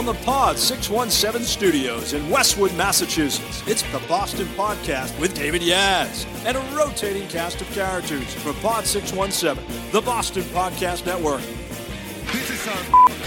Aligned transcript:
From 0.00 0.06
the 0.06 0.24
Pod 0.24 0.56
617 0.56 1.46
studios 1.46 2.14
in 2.14 2.30
Westwood, 2.30 2.74
Massachusetts, 2.74 3.62
it's 3.66 3.82
the 3.92 3.98
Boston 4.08 4.46
Podcast 4.56 5.20
with 5.20 5.34
David 5.34 5.60
Yaz 5.60 6.24
and 6.46 6.56
a 6.56 6.60
rotating 6.74 7.28
cast 7.28 7.60
of 7.60 7.70
characters 7.72 8.32
from 8.32 8.54
Pod 8.62 8.86
617, 8.86 9.62
the 9.92 10.00
Boston 10.00 10.42
Podcast 10.44 11.04
Network. 11.04 11.42
This 12.32 12.48
is 12.48 13.19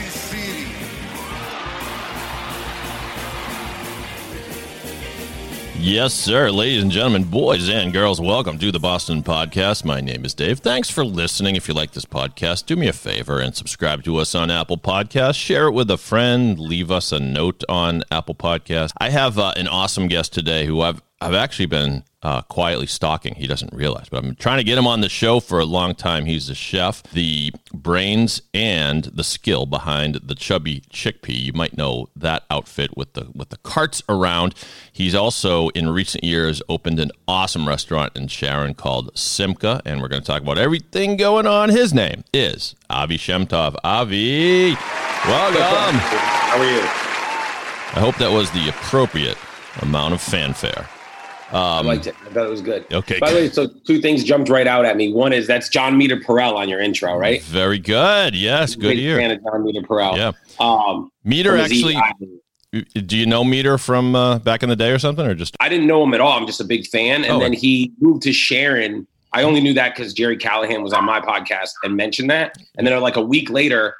Yes, 5.86 6.14
sir. 6.14 6.50
Ladies 6.50 6.82
and 6.82 6.90
gentlemen, 6.94 7.26
boys 7.26 7.68
and 7.68 7.92
girls, 7.92 8.22
welcome 8.22 8.58
to 8.58 8.72
the 8.72 8.80
Boston 8.80 9.22
Podcast. 9.22 9.84
My 9.84 10.00
name 10.00 10.24
is 10.24 10.34
Dave. 10.34 10.60
Thanks 10.60 10.90
for 10.90 11.04
listening. 11.04 11.58
If 11.58 11.68
you 11.68 11.74
like 11.74 11.92
this 11.92 12.06
podcast, 12.06 12.68
do 12.68 12.78
me 12.78 12.88
a 12.88 12.94
favor 12.94 13.42
and 13.42 13.54
subscribe 13.54 14.02
to 14.06 14.16
us 14.16 14.34
on 14.34 14.50
Apple 14.50 14.78
Podcasts. 14.78 15.36
Share 15.36 15.68
it 15.68 15.74
with 15.74 15.92
a 15.92 15.98
friend. 15.98 16.58
Leave 16.58 16.90
us 16.90 17.12
a 17.12 17.20
note 17.20 17.66
on 17.68 18.02
Apple 18.10 18.34
Podcasts. 18.34 18.94
I 18.98 19.10
have 19.10 19.38
uh, 19.38 19.52
an 19.58 19.68
awesome 19.68 20.08
guest 20.08 20.32
today 20.32 20.66
who 20.66 20.80
I've 20.80 21.02
I've 21.20 21.34
actually 21.34 21.66
been 21.66 22.06
uh, 22.24 22.42
quietly 22.44 22.88
stalking. 22.88 23.36
He 23.36 23.48
doesn't 23.48 23.74
realize, 23.74 24.08
but 24.10 24.24
I'm 24.24 24.36
trying 24.36 24.58
to 24.58 24.64
get 24.64 24.78
him 24.78 24.88
on 24.88 25.02
the 25.02 25.10
show 25.10 25.42
for 25.42 25.60
a 25.60 25.66
long 25.66 25.94
time. 25.94 26.26
He's 26.26 26.48
the 26.48 26.56
chef, 26.56 27.04
the 27.04 27.52
brains, 27.74 28.42
and 28.54 29.04
the 29.06 29.26
skill 29.26 29.66
behind 29.66 30.16
the 30.16 30.34
chubby 30.34 30.82
chickpea. 30.90 31.38
You 31.38 31.54
might 31.54 31.78
know 31.78 32.08
that 32.16 32.44
outfit 32.50 32.96
with 32.96 33.14
the 33.14 33.28
with 33.36 33.50
the 33.50 33.58
carts 33.58 34.02
around. 34.08 34.56
He's 34.92 35.14
also 35.14 35.68
in 35.70 35.90
recent 35.90 36.24
years 36.24 36.62
opened 36.70 37.00
an 37.00 37.12
awesome 37.28 37.68
restaurant 37.68 38.16
in 38.16 38.30
Sharon 38.30 38.74
called 38.74 39.16
Simcha, 39.18 39.82
and 39.86 40.02
we're 40.02 40.08
going 40.08 40.22
to 40.22 40.26
talk 40.26 40.42
about 40.42 40.58
everything 40.58 41.18
going 41.18 41.46
on. 41.46 41.70
His 41.70 41.94
name 41.94 42.24
is 42.34 42.76
Avi 42.90 43.18
Shemtov. 43.18 43.76
Avi, 43.84 44.76
welcome. 45.26 46.00
How 46.00 46.58
are 46.58 46.72
you? 46.72 46.80
I 47.96 48.00
hope 48.00 48.16
that 48.16 48.32
was 48.32 48.50
the 48.52 48.70
appropriate 48.70 49.38
amount 49.82 50.14
of 50.14 50.22
fanfare. 50.22 50.88
I 51.54 51.82
liked 51.82 52.08
it. 52.08 52.16
I 52.26 52.34
thought 52.34 52.46
it 52.48 52.50
was 52.50 52.62
good. 52.62 52.86
Okay, 52.92 53.20
By 53.20 53.30
the 53.30 53.36
way, 53.36 53.50
so 53.50 53.68
two 53.86 54.02
things 54.02 54.24
jumped 54.24 54.50
right 54.50 54.66
out 54.68 54.86
at 54.86 54.98
me. 54.98 55.14
One 55.14 55.34
is 55.34 55.46
that's 55.48 55.70
Jon 55.70 56.00
Meterparel 56.00 56.56
on 56.56 56.68
your 56.70 56.80
intro, 56.80 57.16
right? 57.16 57.42
Very 57.44 57.80
good. 57.80 58.36
Yes, 58.36 58.76
good 58.76 58.90
Big 58.90 58.98
year. 59.00 59.18
fan 59.18 59.32
of 59.32 59.44
Jon 59.44 59.64
Meterparel. 59.64 60.18
Yeah. 60.18 60.32
Um, 60.60 61.10
Meter 61.24 61.58
actually. 61.58 61.96
Do 63.06 63.16
you 63.18 63.28
know 63.28 63.44
Meter 63.44 63.78
from 63.78 64.16
uh, 64.16 64.40
back 64.40 64.64
in 64.64 64.70
the 64.70 64.76
day 64.76 64.90
or 64.90 64.98
something, 64.98 65.24
or 65.26 65.36
just? 65.36 65.56
I 65.60 65.70
didn't 65.70 65.86
know 65.86 66.02
him 66.04 66.14
at 66.16 66.22
all. 66.22 66.32
I'm 66.40 66.48
just 66.48 66.60
a 66.60 66.64
big 66.64 66.88
fan. 66.88 67.24
And 67.24 67.34
Oh. 67.34 67.40
then 67.40 67.54
he 67.54 67.94
moved 68.00 68.24
to 68.24 68.34
Sharon. 68.34 69.06
I 69.32 69.44
only 69.44 69.62
knew 69.62 69.76
that 69.76 69.96
because 69.96 70.12
Jerry 70.14 70.38
Callahan 70.38 70.82
was 70.82 70.92
on 70.92 71.06
my 71.06 71.20
podcast 71.22 71.70
and 71.84 71.96
mentioned 71.96 72.32
that. 72.32 72.56
And 72.78 72.88
then 72.88 73.00
like 73.00 73.16
a 73.16 73.22
week 73.22 73.52
later, 73.52 73.96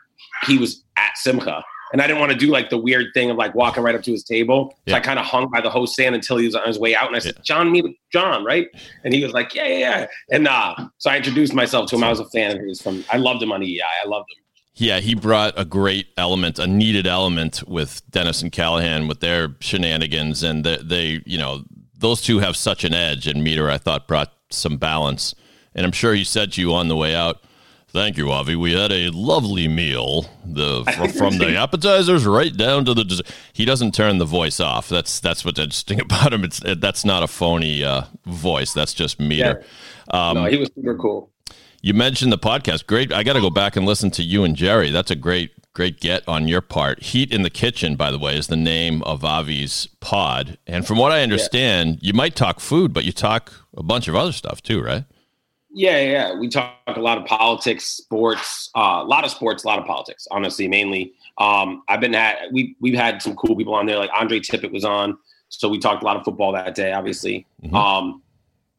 he 0.48 0.58
was 0.58 0.84
at 0.98 1.16
Simcha. 1.18 1.64
And 1.94 2.02
I 2.02 2.08
didn't 2.08 2.20
want 2.20 2.32
to 2.32 2.38
do 2.38 2.48
like 2.48 2.72
the 2.72 2.78
weird 2.78 3.08
thing 3.14 3.30
of 3.30 3.38
like 3.38 3.54
walking 3.54 3.84
right 3.84 3.94
up 3.94 4.02
to 4.02 4.12
his 4.12 4.24
table. 4.24 4.76
So 4.88 4.96
I 4.96 5.00
kind 5.00 5.20
of 5.20 5.26
hung 5.26 5.50
by 5.50 5.62
the 5.62 5.70
host 5.70 5.94
stand 5.94 6.16
until 6.16 6.38
he 6.38 6.46
was 6.46 6.56
on 6.56 6.66
his 6.66 6.80
way 6.80 6.96
out. 6.96 7.06
And 7.08 7.16
I 7.16 7.20
said, 7.20 7.38
John, 7.44 7.72
me, 7.72 8.00
John, 8.12 8.44
right? 8.44 8.68
And 9.04 9.14
he 9.14 9.24
was 9.24 9.32
like, 9.32 9.54
yeah, 9.54 9.68
yeah, 9.68 9.78
yeah. 9.78 10.08
And 10.32 10.48
uh, 10.48 10.76
so 10.98 11.12
I 11.12 11.18
introduced 11.18 11.54
myself 11.54 11.90
to 11.92 11.96
him. 11.96 12.04
I 12.04 12.10
was 12.10 12.20
a 12.20 12.26
fan 12.26 12.58
of 12.58 12.64
his 12.66 12.82
from, 12.82 13.06
I 13.12 13.18
loved 13.18 13.44
him 13.44 13.52
on 13.52 13.62
EI. 13.62 13.80
I 14.04 14.08
loved 14.08 14.26
him. 14.36 14.44
Yeah, 14.76 15.02
he 15.02 15.14
brought 15.14 15.54
a 15.56 15.66
great 15.66 16.08
element, 16.18 16.58
a 16.58 16.66
needed 16.66 17.06
element 17.06 17.62
with 17.68 18.02
Dennis 18.10 18.42
and 18.42 18.52
Callahan 18.52 19.08
with 19.08 19.20
their 19.20 19.56
shenanigans, 19.60 20.42
and 20.42 20.64
they, 20.64 20.78
they 20.78 21.22
you 21.28 21.38
know, 21.38 21.64
those 21.96 22.22
two 22.24 22.40
have 22.40 22.58
such 22.58 22.84
an 22.84 22.94
edge. 22.94 23.28
And 23.28 23.44
Meter, 23.44 23.70
I 23.70 23.78
thought, 23.78 24.08
brought 24.08 24.34
some 24.50 24.78
balance. 24.78 25.36
And 25.76 25.86
I'm 25.86 25.92
sure 25.92 26.16
he 26.16 26.24
said 26.24 26.54
to 26.54 26.62
you 26.62 26.74
on 26.74 26.88
the 26.88 26.96
way 26.96 27.14
out. 27.14 27.44
Thank 27.94 28.18
you, 28.18 28.32
Avi. 28.32 28.56
We 28.56 28.74
had 28.74 28.92
a 28.92 29.12
lovely 29.12 29.68
meal. 29.68 30.26
The 30.44 30.84
fr- 30.98 31.16
from 31.16 31.38
the 31.38 31.56
appetizers 31.56 32.26
right 32.26 32.56
down 32.56 32.86
to 32.86 32.96
the 32.96 33.04
dessert. 33.04 33.28
He 33.54 33.66
doesn't 33.66 33.94
turn 33.94 34.18
the 34.18 34.26
voice 34.26 34.60
off. 34.60 34.90
That's 34.90 35.20
that's 35.20 35.46
what's 35.46 35.60
interesting 35.60 36.02
about 36.02 36.34
him. 36.34 36.44
It's 36.44 36.60
that's 36.60 37.06
not 37.06 37.22
a 37.22 37.28
phony 37.28 37.84
uh, 37.84 38.06
voice. 38.26 38.74
That's 38.74 38.96
just 38.96 39.20
meter. 39.20 39.64
Um, 40.10 40.36
no, 40.38 40.46
he 40.46 40.58
was 40.58 40.72
super 40.76 40.96
cool. 40.98 41.30
You 41.84 41.94
mentioned 41.94 42.32
the 42.32 42.40
podcast. 42.40 42.88
Great. 42.88 43.14
I 43.14 43.22
got 43.24 43.34
to 43.34 43.42
go 43.42 43.50
back 43.52 43.76
and 43.76 43.86
listen 43.86 44.10
to 44.12 44.24
you 44.24 44.44
and 44.44 44.56
Jerry. 44.56 44.90
That's 44.90 45.12
a 45.12 45.16
great, 45.16 45.52
great 45.74 46.00
get 46.00 46.26
on 46.28 46.48
your 46.48 46.62
part. 46.62 47.04
Heat 47.04 47.32
in 47.32 47.44
the 47.44 47.50
Kitchen, 47.50 47.96
by 47.96 48.10
the 48.10 48.18
way, 48.18 48.38
is 48.38 48.48
the 48.48 48.56
name 48.56 49.04
of 49.04 49.24
Avi's 49.24 49.88
pod. 50.00 50.58
And 50.66 50.88
from 50.88 50.98
what 50.98 51.12
I 51.12 51.22
understand, 51.22 52.00
you 52.02 52.14
might 52.14 52.36
talk 52.36 52.60
food, 52.62 52.94
but 52.94 53.04
you 53.04 53.12
talk 53.12 53.52
a 53.76 53.84
bunch 53.84 54.08
of 54.08 54.16
other 54.16 54.32
stuff 54.32 54.64
too, 54.64 54.82
right? 54.82 55.04
Yeah, 55.76 56.00
yeah. 56.02 56.36
We 56.38 56.50
talk 56.50 56.76
a 56.88 57.00
lot 57.00 57.18
of 57.18 57.26
politics, 57.26 57.86
sports, 57.86 58.70
uh, 58.76 59.00
a 59.02 59.04
lot 59.04 59.24
of 59.26 59.32
sports, 59.32 59.64
a 59.64 59.68
lot 59.68 59.80
of 59.80 59.86
politics. 59.86 60.28
Honestly, 60.32 60.68
mainly. 60.68 61.14
Um, 61.40 61.82
I've 61.88 62.00
been 62.00 62.14
at 62.14 62.52
we 62.52 62.76
we've 62.80 62.94
had 62.94 63.22
some 63.22 63.36
cool 63.36 63.56
people 63.56 63.74
on 63.74 63.86
there. 63.88 63.98
Like 63.98 64.12
Andre 64.18 64.40
Tippett 64.40 64.72
was 64.72 64.86
on, 64.86 65.18
so 65.50 65.68
we 65.68 65.80
talked 65.80 66.04
a 66.04 66.06
lot 66.06 66.16
of 66.16 66.24
football 66.24 66.52
that 66.54 66.76
day. 66.76 66.94
Obviously, 66.94 67.48
Mhm. 67.64 67.74
um, 67.74 68.22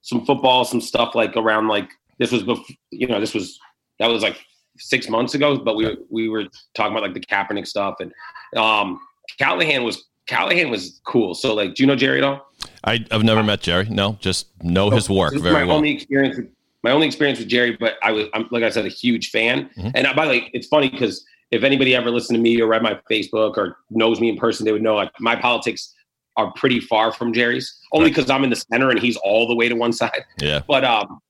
some 0.03 0.25
football, 0.25 0.65
some 0.65 0.81
stuff 0.81 1.15
like 1.17 1.37
around 1.37 1.67
like 1.67 1.91
this 2.19 2.31
was 2.31 2.45
before, 2.45 2.65
you 2.93 3.09
know 3.09 3.19
this 3.19 3.35
was 3.35 3.59
that 3.99 4.07
was 4.07 4.23
like 4.23 4.39
six 4.79 5.09
months 5.09 5.35
ago. 5.35 5.57
But 5.59 5.75
we 5.75 5.97
we 6.11 6.29
were 6.29 6.45
talking 6.75 6.93
about 6.93 7.03
like 7.03 7.15
the 7.15 7.21
Kaepernick 7.21 7.67
stuff 7.67 7.97
and 7.99 8.13
um, 8.57 9.01
Callahan 9.41 9.83
was 9.83 10.05
Callahan 10.29 10.71
was 10.71 11.01
cool. 11.05 11.35
So 11.35 11.55
like, 11.55 11.75
do 11.75 11.83
you 11.83 11.89
know 11.89 11.97
Jerry 11.97 12.19
at 12.19 12.25
all? 12.25 12.47
I, 12.85 13.05
I've 13.11 13.25
never 13.25 13.43
met 13.43 13.61
Jerry. 13.63 13.87
No, 13.91 14.17
just 14.21 14.47
know 14.63 14.91
his 14.91 15.11
work 15.11 15.33
This 15.33 15.39
is 15.39 15.43
very 15.43 15.55
my 15.55 15.65
well. 15.65 15.77
only 15.77 15.91
experience. 15.91 16.37
With, 16.37 16.49
my 16.85 16.91
only 16.91 17.07
experience 17.07 17.39
with 17.39 17.49
Jerry, 17.49 17.77
but 17.81 17.95
I 18.03 18.13
was, 18.13 18.27
I'm, 18.35 18.47
like 18.51 18.63
I 18.63 18.69
said, 18.69 18.85
a 18.85 18.91
huge 18.91 19.31
fan. 19.31 19.71
Mhm. 19.77 19.93
And 19.95 20.07
uh, 20.07 20.13
by 20.13 20.27
the 20.27 20.31
way, 20.33 20.51
it's 20.53 20.67
funny 20.67 20.91
because 20.91 21.25
if 21.51 21.65
anybody 21.65 21.95
ever 21.95 22.11
listened 22.11 22.37
to 22.37 22.43
me 22.43 22.61
or 22.61 22.67
read 22.67 22.83
my 22.83 23.01
Facebook 23.11 23.57
or 23.57 23.79
knows 23.89 24.21
me 24.21 24.29
in 24.29 24.37
person, 24.37 24.67
they 24.67 24.73
would 24.73 24.83
know 24.83 24.95
like 24.95 25.11
my 25.19 25.35
politics 25.35 25.95
are 26.37 26.53
pretty 26.57 26.81
far 26.81 27.11
from 27.11 27.33
Jerry's. 27.33 27.75
Only 27.93 28.11
because 28.11 28.29
I'm 28.29 28.45
in 28.45 28.51
the 28.51 28.57
center 28.57 28.91
and 28.91 28.99
he's 28.99 29.17
all 29.17 29.49
the 29.49 29.55
way 29.55 29.67
to 29.71 29.75
one 29.75 29.93
side. 30.03 30.25
Yeah. 30.39 30.61
But 30.69 30.85
um, 30.85 31.21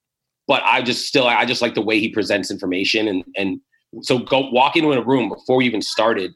but 0.49 0.61
I 0.65 0.83
just 0.83 1.07
still 1.07 1.29
I 1.29 1.45
just 1.45 1.63
like 1.63 1.75
the 1.75 1.83
way 1.83 2.01
he 2.01 2.09
presents 2.09 2.51
information 2.51 3.07
and 3.07 3.25
and 3.37 3.61
so 4.03 4.19
go 4.19 4.51
walk 4.51 4.75
into 4.75 4.93
a 4.93 5.01
room 5.01 5.29
before 5.29 5.59
we 5.59 5.67
even 5.67 5.83
started. 5.83 6.33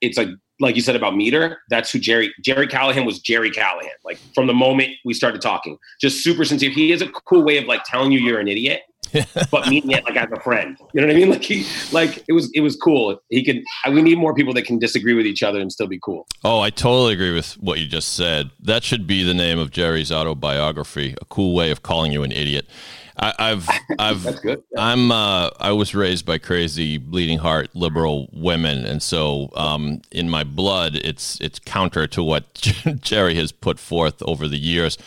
It's 0.00 0.16
like 0.16 0.28
like 0.64 0.76
you 0.76 0.82
said 0.82 0.96
about 0.96 1.14
meter. 1.14 1.60
That's 1.68 1.90
who 1.90 1.98
Jerry 1.98 2.34
Jerry 2.42 2.66
Callahan 2.66 3.04
was. 3.04 3.20
Jerry 3.20 3.50
Callahan. 3.50 3.90
Like 4.04 4.18
from 4.34 4.46
the 4.46 4.54
moment 4.54 4.90
we 5.04 5.14
started 5.14 5.40
talking, 5.40 5.78
just 6.00 6.24
super 6.24 6.44
sincere. 6.44 6.70
He 6.70 6.90
has 6.90 7.02
a 7.02 7.08
cool 7.08 7.42
way 7.42 7.58
of 7.58 7.64
like 7.64 7.84
telling 7.84 8.10
you 8.10 8.18
you're 8.18 8.40
an 8.40 8.48
idiot, 8.48 8.82
but 9.50 9.68
meaning 9.68 9.92
it 9.92 10.04
like 10.04 10.16
as 10.16 10.30
a 10.32 10.40
friend. 10.40 10.76
You 10.92 11.00
know 11.00 11.06
what 11.06 11.14
I 11.14 11.18
mean? 11.18 11.28
Like 11.34 11.42
he 11.42 11.66
like 11.92 12.24
it 12.28 12.32
was 12.32 12.50
it 12.54 12.60
was 12.60 12.76
cool. 12.76 13.20
He 13.28 13.44
could. 13.44 13.62
We 13.92 14.02
need 14.02 14.18
more 14.18 14.34
people 14.34 14.54
that 14.54 14.62
can 14.62 14.78
disagree 14.78 15.14
with 15.14 15.26
each 15.26 15.42
other 15.42 15.60
and 15.60 15.70
still 15.72 15.88
be 15.88 15.98
cool. 16.02 16.26
Oh, 16.44 16.60
I 16.60 16.70
totally 16.70 17.12
agree 17.14 17.32
with 17.32 17.54
what 17.54 17.78
you 17.78 17.86
just 17.86 18.14
said. 18.14 18.50
That 18.60 18.84
should 18.84 19.06
be 19.06 19.22
the 19.22 19.34
name 19.34 19.58
of 19.58 19.70
Jerry's 19.70 20.10
autobiography. 20.10 21.14
A 21.20 21.24
cool 21.26 21.54
way 21.54 21.70
of 21.70 21.82
calling 21.82 22.12
you 22.12 22.22
an 22.22 22.32
idiot. 22.32 22.68
I, 23.16 23.34
I've, 23.38 23.68
I've, 23.98 24.22
That's 24.22 24.40
good. 24.40 24.62
I'm 24.76 25.10
uh, 25.12 25.50
I 25.58 25.72
was 25.72 25.94
raised 25.94 26.26
by 26.26 26.38
crazy 26.38 26.98
bleeding 26.98 27.38
heart 27.38 27.74
liberal 27.74 28.28
women, 28.32 28.84
and 28.84 29.02
so 29.02 29.50
um, 29.54 30.02
in 30.10 30.28
my 30.28 30.44
blood, 30.44 30.96
it's 30.96 31.40
it's 31.40 31.58
counter 31.58 32.06
to 32.08 32.22
what 32.22 32.54
Jerry 33.00 33.34
has 33.36 33.52
put 33.52 33.78
forth 33.78 34.22
over 34.22 34.48
the 34.48 34.58
years. 34.58 34.98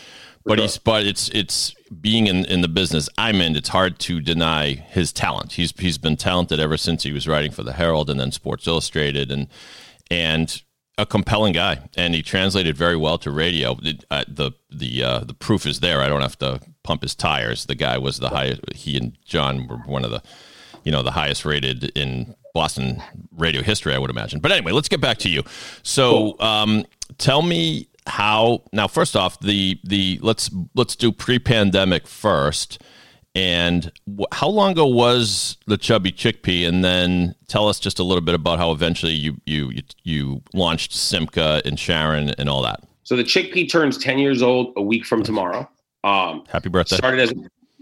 But 0.46 0.60
he's 0.60 0.78
but 0.78 1.06
it's 1.06 1.30
it's 1.34 1.76
being 2.00 2.28
in, 2.28 2.46
in 2.46 2.62
the 2.62 2.70
business 2.70 3.10
I'm 3.18 3.42
in. 3.42 3.58
It's 3.58 3.70
hard 3.70 4.00
to 4.00 4.22
deny 4.22 4.76
his 4.76 5.12
talent. 5.12 5.54
He's 5.54 5.74
he's 5.78 5.98
been 5.98 6.16
talented 6.16 6.60
ever 6.60 6.78
since 6.78 7.04
he 7.04 7.12
was 7.12 7.28
writing 7.28 7.52
for 7.52 7.64
the 7.64 7.74
Herald 7.74 8.10
and 8.10 8.18
then 8.18 8.32
Sports 8.32 8.66
Illustrated 8.66 9.30
and 9.30 9.48
and 10.10 10.62
a 10.98 11.06
compelling 11.06 11.52
guy. 11.52 11.90
And 11.98 12.16
he 12.16 12.22
translated 12.22 12.78
very 12.78 12.96
well 12.96 13.18
to 13.20 13.30
radio. 13.30 13.78
Uh, 14.10 14.24
the 14.26 14.54
the 14.70 15.04
uh, 15.04 15.20
the 15.20 15.34
proof 15.34 15.66
is 15.66 15.82
there. 15.82 16.02
I 16.02 16.08
don't 16.08 16.22
have 16.22 16.40
to 16.40 16.62
pump 16.88 17.04
his 17.04 17.14
tires. 17.16 17.66
The 17.66 17.76
guy 17.76 17.98
was 17.98 18.20
the 18.20 18.30
highest. 18.30 18.62
He 18.74 18.98
and 18.98 19.18
John 19.26 19.68
were 19.68 19.78
one 19.78 20.06
of 20.06 20.12
the 20.12 20.22
you 20.84 20.92
know 20.92 21.04
the 21.04 21.12
highest 21.12 21.44
rated 21.46 21.92
in 21.98 22.34
Boston 22.54 23.04
radio 23.36 23.62
history, 23.62 23.94
I 23.94 23.98
would 24.00 24.10
imagine. 24.10 24.40
But 24.40 24.52
anyway, 24.54 24.72
let's 24.72 24.88
get 24.88 25.02
back 25.02 25.18
to 25.20 25.30
you. 25.30 25.44
So, 25.84 26.40
um, 26.40 26.86
tell 27.18 27.42
me 27.42 27.88
how. 28.08 28.64
Now, 28.72 28.88
first 28.88 29.16
off, 29.16 29.40
the 29.42 29.80
the 29.84 30.20
let's 30.24 30.50
let's 30.76 30.96
do 30.96 31.12
pre-pandemic 31.12 32.08
first, 32.08 32.82
And 33.36 33.92
wh- 34.18 34.32
how 34.32 34.48
long 34.48 34.72
ago 34.72 34.88
was 34.88 35.58
the 35.68 35.78
chubby 35.78 36.12
chickpea? 36.12 36.68
And 36.68 36.84
then 36.84 37.36
tell 37.48 37.68
us 37.68 37.80
just 37.80 38.00
a 38.00 38.04
little 38.04 38.24
bit 38.24 38.34
about 38.34 38.58
how 38.58 38.72
eventually 38.72 39.14
you 39.14 39.38
you 39.46 39.70
you, 39.70 39.84
you 40.04 40.42
launched 40.54 40.94
Simcha 40.94 41.62
and 41.66 41.78
Sharon 41.78 42.30
and 42.40 42.50
all 42.50 42.64
that. 42.64 42.80
So 43.04 43.16
the 43.16 43.24
chickpea 43.24 43.70
turns 43.70 43.98
10 43.98 44.20
years 44.20 44.42
old 44.42 44.74
a 44.76 44.82
week 44.82 45.06
from 45.06 45.24
tomorrow. 45.24 45.70
Um, 46.08 46.44
Happy 46.48 46.70
birthday! 46.70 46.96
started 46.96 47.20
as 47.20 47.34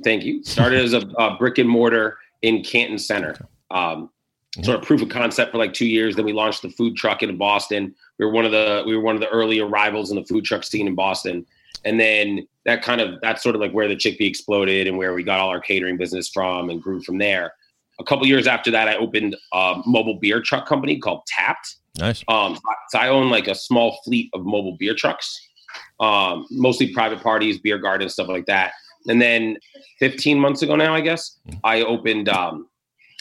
thank 0.04 0.24
you. 0.24 0.44
Started 0.44 0.84
as 0.84 0.94
a, 0.94 1.00
a 1.18 1.38
brick 1.38 1.58
and 1.58 1.70
mortar 1.70 2.18
in 2.42 2.64
Canton 2.64 2.98
Center. 2.98 3.36
Um, 3.72 4.10
sort 4.64 4.80
of 4.80 4.86
proof 4.86 5.02
of 5.02 5.10
concept 5.10 5.52
for 5.52 5.58
like 5.58 5.74
two 5.74 5.88
years. 5.88 6.16
Then 6.16 6.26
we 6.26 6.34
launched 6.34 6.62
the 6.62 6.70
food 6.70 6.96
truck 6.96 7.24
in 7.24 7.38
Boston. 7.38 7.94
We 8.18 8.26
were 8.26 8.32
one 8.32 8.46
of 8.46 8.52
the 8.52 8.84
we 8.86 8.96
were 8.96 9.04
one 9.04 9.16
of 9.16 9.22
the 9.22 9.30
early 9.30 9.60
arrivals 9.60 10.12
in 10.12 10.18
the 10.18 10.26
food 10.26 10.46
truck 10.46 10.64
scene 10.64 10.88
in 10.88 10.96
Boston. 10.96 11.46
And 11.84 12.00
then 12.00 12.48
that 12.66 12.82
kind 12.82 13.02
of 13.02 13.20
that's 13.22 13.44
sort 13.44 13.56
of 13.56 13.62
like 13.62 13.72
where 13.72 13.88
the 13.88 13.96
chickpea 13.96 14.28
exploded 14.28 14.88
and 14.88 14.98
where 14.98 15.14
we 15.14 15.24
got 15.24 15.40
all 15.40 15.50
our 15.50 15.60
catering 15.60 15.98
business 15.98 16.30
from 16.30 16.70
and 16.70 16.82
grew 16.82 17.02
from 17.02 17.18
there. 17.18 17.54
A 18.00 18.04
couple 18.04 18.26
years 18.26 18.48
after 18.48 18.72
that, 18.72 18.88
I 18.88 18.96
opened 18.96 19.36
a 19.54 19.82
mobile 19.86 20.16
beer 20.20 20.42
truck 20.42 20.66
company 20.66 20.98
called 20.98 21.26
Tapped. 21.28 21.76
Nice. 21.98 22.24
Um, 22.28 22.60
so 22.90 23.00
I 23.00 23.08
own 23.08 23.30
like 23.30 23.48
a 23.48 23.56
small 23.56 24.00
fleet 24.04 24.30
of 24.34 24.46
mobile 24.46 24.76
beer 24.78 24.94
trucks, 24.94 25.40
um, 26.00 26.46
mostly 26.52 26.94
private 26.94 27.22
parties, 27.22 27.60
beer 27.60 27.78
gardens, 27.78 28.14
stuff 28.14 28.28
like 28.28 28.46
that. 28.48 28.74
And 29.08 29.22
then 29.22 29.58
15 30.00 30.40
months 30.40 30.62
ago 30.62 30.76
now, 30.76 30.94
I 30.94 31.02
guess, 31.02 31.38
I 31.64 31.82
opened 31.82 32.30
um, 32.30 32.68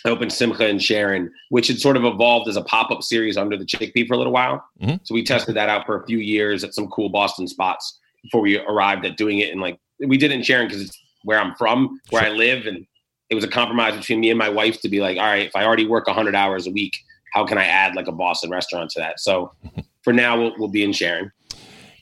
I 0.06 0.10
opened 0.10 0.32
Simcha 0.32 0.66
and 0.66 0.82
Sharon, 0.82 1.30
which 1.48 1.68
had 1.68 1.78
sort 1.78 1.96
of 1.96 2.04
evolved 2.04 2.48
as 2.48 2.56
a 2.56 2.62
pop 2.62 2.90
up 2.90 3.02
series 3.02 3.36
under 3.38 3.56
the 3.56 3.64
Chickpea 3.64 4.06
for 4.06 4.14
a 4.14 4.18
little 4.18 4.32
while. 4.34 4.62
Mhm. 4.82 5.00
So 5.02 5.14
we 5.14 5.22
tested 5.24 5.54
that 5.56 5.70
out 5.70 5.86
for 5.86 6.02
a 6.02 6.06
few 6.06 6.18
years 6.18 6.62
at 6.62 6.74
some 6.74 6.88
cool 6.88 7.08
Boston 7.08 7.48
spots 7.48 8.00
before 8.22 8.42
we 8.42 8.58
arrived 8.58 9.06
at 9.06 9.16
doing 9.16 9.38
it. 9.38 9.50
And 9.50 9.60
like 9.60 9.78
we 9.98 10.18
did 10.18 10.30
it 10.30 10.34
in 10.34 10.42
Sharon 10.42 10.66
because 10.66 10.82
it's 10.82 10.98
where 11.22 11.38
I'm 11.38 11.54
from, 11.54 12.00
where 12.10 12.22
I 12.22 12.28
live, 12.28 12.66
and 12.66 12.86
it 13.30 13.34
was 13.34 13.44
a 13.44 13.48
compromise 13.48 13.96
between 13.96 14.20
me 14.20 14.28
and 14.30 14.38
my 14.38 14.50
wife 14.50 14.80
to 14.82 14.88
be 14.88 15.00
like, 15.00 15.16
all 15.16 15.24
right, 15.24 15.46
if 15.46 15.56
I 15.56 15.64
already 15.64 15.86
work 15.86 16.06
100 16.06 16.34
hours 16.34 16.66
a 16.66 16.70
week, 16.70 16.94
how 17.32 17.46
can 17.46 17.56
I 17.56 17.64
add 17.64 17.94
like 17.96 18.06
a 18.06 18.12
Boston 18.12 18.50
restaurant 18.50 18.90
to 18.90 19.00
that? 19.00 19.20
So 19.20 19.52
for 20.02 20.12
now, 20.12 20.38
we'll, 20.38 20.52
we'll 20.58 20.68
be 20.68 20.84
in 20.84 20.92
Sharon. 20.92 21.32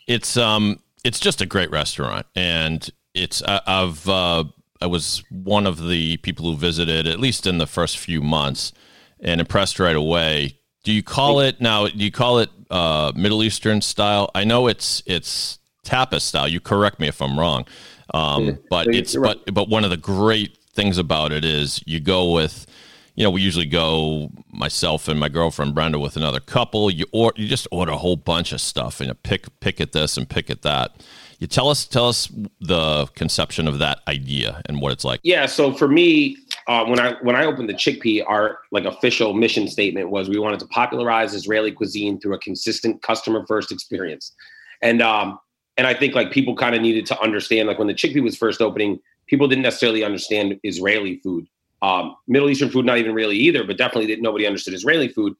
It's 0.06 0.36
um 0.36 0.80
it's 1.04 1.20
just 1.20 1.40
a 1.40 1.46
great 1.46 1.70
restaurant 1.70 2.26
and 2.34 2.88
it's 3.14 3.42
uh, 3.42 3.60
I've 3.66 4.08
uh, 4.08 4.44
I 4.80 4.86
was 4.86 5.22
one 5.30 5.66
of 5.66 5.88
the 5.88 6.16
people 6.18 6.50
who 6.50 6.56
visited 6.56 7.06
at 7.06 7.20
least 7.20 7.46
in 7.46 7.58
the 7.58 7.66
first 7.66 7.98
few 7.98 8.22
months 8.22 8.72
and 9.20 9.40
impressed 9.40 9.78
right 9.78 9.96
away. 9.96 10.58
Do 10.84 10.92
you 10.92 11.02
call 11.02 11.40
it 11.40 11.60
now? 11.60 11.86
Do 11.86 12.04
you 12.04 12.10
call 12.10 12.38
it 12.40 12.50
uh, 12.70 13.12
Middle 13.14 13.44
Eastern 13.44 13.80
style? 13.80 14.30
I 14.34 14.44
know 14.44 14.66
it's 14.66 15.02
it's 15.06 15.58
tapas 15.84 16.22
style. 16.22 16.48
You 16.48 16.60
correct 16.60 16.98
me 16.98 17.06
if 17.06 17.22
I'm 17.22 17.38
wrong, 17.38 17.66
um, 18.12 18.58
but 18.68 18.88
it's 18.88 19.14
right. 19.16 19.38
but 19.44 19.54
but 19.54 19.68
one 19.68 19.84
of 19.84 19.90
the 19.90 19.96
great 19.96 20.58
things 20.74 20.98
about 20.98 21.32
it 21.32 21.44
is 21.44 21.80
you 21.86 22.00
go 22.00 22.32
with 22.32 22.66
you 23.14 23.24
know, 23.24 23.30
we 23.30 23.42
usually 23.42 23.66
go 23.66 24.30
myself 24.50 25.08
and 25.08 25.20
my 25.20 25.28
girlfriend 25.28 25.74
Brenda 25.74 25.98
with 25.98 26.16
another 26.16 26.40
couple. 26.40 26.90
You 26.90 27.06
or 27.12 27.32
you 27.36 27.46
just 27.46 27.68
order 27.70 27.92
a 27.92 27.96
whole 27.96 28.16
bunch 28.16 28.52
of 28.52 28.60
stuff 28.60 29.00
and 29.00 29.08
you 29.08 29.14
pick 29.14 29.60
pick 29.60 29.80
at 29.80 29.92
this 29.92 30.16
and 30.16 30.28
pick 30.28 30.48
at 30.48 30.62
that. 30.62 31.02
You 31.38 31.46
tell 31.46 31.68
us 31.68 31.86
tell 31.86 32.08
us 32.08 32.28
the 32.60 33.06
conception 33.14 33.68
of 33.68 33.80
that 33.80 34.00
idea 34.08 34.62
and 34.66 34.80
what 34.80 34.92
it's 34.92 35.04
like. 35.04 35.20
Yeah. 35.24 35.46
So 35.46 35.72
for 35.72 35.88
me, 35.88 36.38
uh, 36.68 36.84
when 36.86 37.00
I 37.00 37.16
when 37.22 37.36
I 37.36 37.44
opened 37.44 37.68
the 37.68 37.74
Chickpea, 37.74 38.24
our 38.26 38.60
like 38.70 38.84
official 38.84 39.34
mission 39.34 39.68
statement 39.68 40.10
was 40.10 40.28
we 40.28 40.38
wanted 40.38 40.60
to 40.60 40.66
popularize 40.68 41.34
Israeli 41.34 41.72
cuisine 41.72 42.18
through 42.18 42.34
a 42.34 42.38
consistent 42.38 43.02
customer 43.02 43.44
first 43.46 43.72
experience, 43.72 44.32
and 44.80 45.02
um, 45.02 45.38
and 45.76 45.86
I 45.86 45.94
think 45.94 46.14
like 46.14 46.30
people 46.30 46.56
kind 46.56 46.74
of 46.74 46.80
needed 46.80 47.06
to 47.06 47.20
understand 47.20 47.68
like 47.68 47.78
when 47.78 47.88
the 47.88 47.94
Chickpea 47.94 48.22
was 48.22 48.36
first 48.36 48.62
opening, 48.62 49.00
people 49.26 49.48
didn't 49.48 49.62
necessarily 49.62 50.04
understand 50.04 50.58
Israeli 50.62 51.18
food, 51.18 51.46
um, 51.82 52.16
Middle 52.26 52.48
Eastern 52.48 52.70
food, 52.70 52.86
not 52.86 52.98
even 52.98 53.12
really 53.12 53.36
either, 53.36 53.64
but 53.64 53.76
definitely 53.76 54.16
nobody 54.16 54.46
understood 54.46 54.74
Israeli 54.74 55.08
food, 55.08 55.34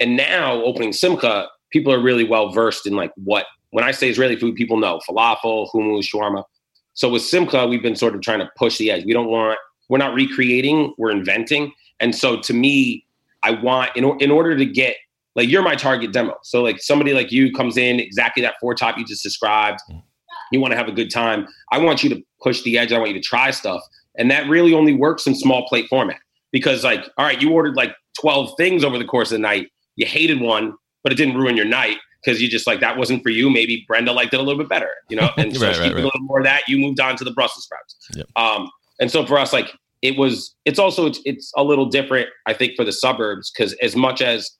and 0.00 0.16
now 0.16 0.62
opening 0.62 0.92
Simcha, 0.92 1.48
people 1.70 1.92
are 1.92 2.00
really 2.00 2.24
well 2.24 2.50
versed 2.50 2.86
in 2.86 2.94
like 2.94 3.12
what 3.16 3.46
when 3.70 3.84
I 3.84 3.90
say 3.90 4.08
Israeli 4.08 4.36
food, 4.36 4.54
people 4.54 4.78
know 4.78 5.00
falafel, 5.08 5.68
hummus, 5.72 6.08
shawarma. 6.12 6.44
So 6.94 7.08
with 7.08 7.22
Simcha, 7.22 7.66
we've 7.66 7.82
been 7.82 7.96
sort 7.96 8.14
of 8.14 8.22
trying 8.22 8.40
to 8.40 8.50
push 8.56 8.78
the 8.78 8.90
edge. 8.90 9.04
We 9.04 9.12
don't 9.12 9.28
want, 9.28 9.58
we're 9.88 9.98
not 9.98 10.14
recreating, 10.14 10.94
we're 10.98 11.10
inventing. 11.10 11.72
And 12.00 12.14
so 12.14 12.40
to 12.40 12.54
me, 12.54 13.04
I 13.42 13.52
want, 13.52 13.90
in, 13.96 14.04
in 14.20 14.30
order 14.30 14.56
to 14.56 14.64
get, 14.64 14.96
like, 15.36 15.48
you're 15.48 15.62
my 15.62 15.76
target 15.76 16.12
demo. 16.12 16.34
So, 16.42 16.62
like, 16.62 16.80
somebody 16.80 17.12
like 17.12 17.30
you 17.30 17.52
comes 17.52 17.76
in, 17.76 18.00
exactly 18.00 18.42
that 18.42 18.54
four 18.60 18.74
top 18.74 18.98
you 18.98 19.04
just 19.04 19.22
described. 19.22 19.78
You 20.50 20.60
want 20.60 20.72
to 20.72 20.76
have 20.76 20.88
a 20.88 20.92
good 20.92 21.10
time. 21.10 21.46
I 21.70 21.78
want 21.78 22.02
you 22.02 22.10
to 22.10 22.22
push 22.42 22.62
the 22.62 22.76
edge. 22.78 22.92
I 22.92 22.98
want 22.98 23.10
you 23.10 23.14
to 23.14 23.22
try 23.22 23.52
stuff. 23.52 23.82
And 24.18 24.30
that 24.30 24.48
really 24.48 24.74
only 24.74 24.94
works 24.94 25.26
in 25.26 25.34
small 25.34 25.66
plate 25.68 25.86
format 25.88 26.18
because, 26.52 26.84
like, 26.84 27.08
all 27.16 27.24
right, 27.24 27.40
you 27.40 27.52
ordered 27.52 27.76
like 27.76 27.94
12 28.20 28.54
things 28.56 28.84
over 28.84 28.98
the 28.98 29.04
course 29.04 29.30
of 29.30 29.36
the 29.36 29.42
night. 29.42 29.68
You 29.96 30.06
hated 30.06 30.40
one, 30.40 30.74
but 31.02 31.12
it 31.12 31.16
didn't 31.16 31.36
ruin 31.36 31.56
your 31.56 31.66
night 31.66 31.96
because 32.24 32.42
you 32.42 32.48
just 32.48 32.66
like 32.66 32.80
that 32.80 32.96
wasn't 32.96 33.22
for 33.22 33.30
you. 33.30 33.48
Maybe 33.48 33.84
Brenda 33.86 34.12
liked 34.12 34.34
it 34.34 34.40
a 34.40 34.42
little 34.42 34.58
bit 34.58 34.68
better, 34.68 34.90
you 35.08 35.16
know. 35.16 35.30
And 35.36 35.56
so 35.56 35.66
Right, 35.66 35.74
she 35.74 35.80
right, 35.80 35.88
did 35.88 35.94
right. 35.94 36.02
a 36.02 36.04
little 36.04 36.20
more 36.20 36.38
of 36.38 36.44
that. 36.44 36.62
You 36.68 36.78
moved 36.78 37.00
on 37.00 37.16
to 37.16 37.24
the 37.24 37.30
Brussels 37.30 37.64
sprouts. 37.64 37.96
Yep. 38.14 38.26
Um, 38.36 38.70
and 39.00 39.10
so 39.10 39.24
for 39.24 39.38
us, 39.38 39.52
like 39.52 39.72
it 40.02 40.18
was, 40.18 40.54
it's 40.64 40.78
also 40.78 41.06
it's, 41.06 41.20
it's 41.24 41.52
a 41.56 41.62
little 41.62 41.86
different, 41.86 42.28
I 42.46 42.54
think, 42.54 42.74
for 42.76 42.84
the 42.84 42.92
suburbs 42.92 43.50
because 43.50 43.72
as 43.74 43.94
much 43.94 44.20
as 44.20 44.50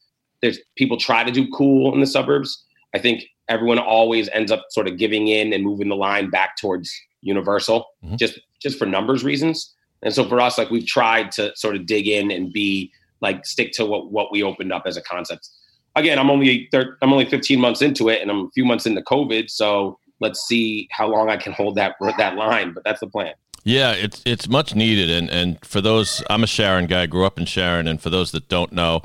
there's 0.40 0.58
people 0.76 0.96
try 0.96 1.24
to 1.24 1.32
do 1.32 1.48
cool 1.50 1.92
in 1.92 2.00
the 2.00 2.06
suburbs, 2.06 2.64
I 2.94 2.98
think 2.98 3.24
everyone 3.48 3.78
always 3.78 4.28
ends 4.30 4.52
up 4.52 4.64
sort 4.70 4.86
of 4.86 4.98
giving 4.98 5.28
in 5.28 5.52
and 5.52 5.64
moving 5.64 5.88
the 5.88 5.96
line 5.96 6.30
back 6.30 6.56
towards 6.60 6.92
universal, 7.22 7.86
Mhm. 8.04 8.18
just 8.18 8.38
just 8.60 8.78
for 8.78 8.86
numbers 8.86 9.22
reasons. 9.24 9.74
And 10.02 10.12
so 10.14 10.28
for 10.28 10.40
us, 10.40 10.58
like 10.58 10.70
we've 10.70 10.86
tried 10.86 11.32
to 11.32 11.52
sort 11.56 11.76
of 11.76 11.86
dig 11.86 12.06
in 12.08 12.30
and 12.30 12.52
be 12.52 12.90
like 13.20 13.44
stick 13.46 13.72
to 13.72 13.84
what 13.84 14.10
what 14.12 14.30
we 14.32 14.42
opened 14.42 14.72
up 14.72 14.82
as 14.86 14.96
a 14.96 15.02
concept. 15.02 15.48
Again, 15.96 16.18
I'm 16.18 16.30
only 16.30 16.68
thir- 16.70 16.96
I'm 17.02 17.12
only 17.12 17.24
15 17.24 17.58
months 17.60 17.82
into 17.82 18.08
it, 18.08 18.20
and 18.22 18.30
I'm 18.30 18.46
a 18.46 18.50
few 18.54 18.64
months 18.64 18.86
into 18.86 19.00
COVID. 19.02 19.50
So 19.50 19.98
let's 20.20 20.40
see 20.46 20.86
how 20.92 21.08
long 21.08 21.28
I 21.30 21.36
can 21.36 21.52
hold 21.52 21.74
that 21.76 21.94
that 22.18 22.36
line. 22.36 22.72
But 22.72 22.84
that's 22.84 23.00
the 23.00 23.08
plan. 23.08 23.34
Yeah, 23.64 23.92
it's 23.92 24.22
it's 24.24 24.48
much 24.48 24.74
needed, 24.74 25.10
and 25.10 25.28
and 25.30 25.58
for 25.64 25.80
those, 25.80 26.22
I'm 26.30 26.44
a 26.44 26.46
Sharon 26.46 26.86
guy, 26.86 27.06
grew 27.06 27.24
up 27.26 27.38
in 27.38 27.44
Sharon, 27.46 27.88
and 27.88 28.00
for 28.00 28.08
those 28.10 28.30
that 28.32 28.48
don't 28.48 28.72
know, 28.72 29.02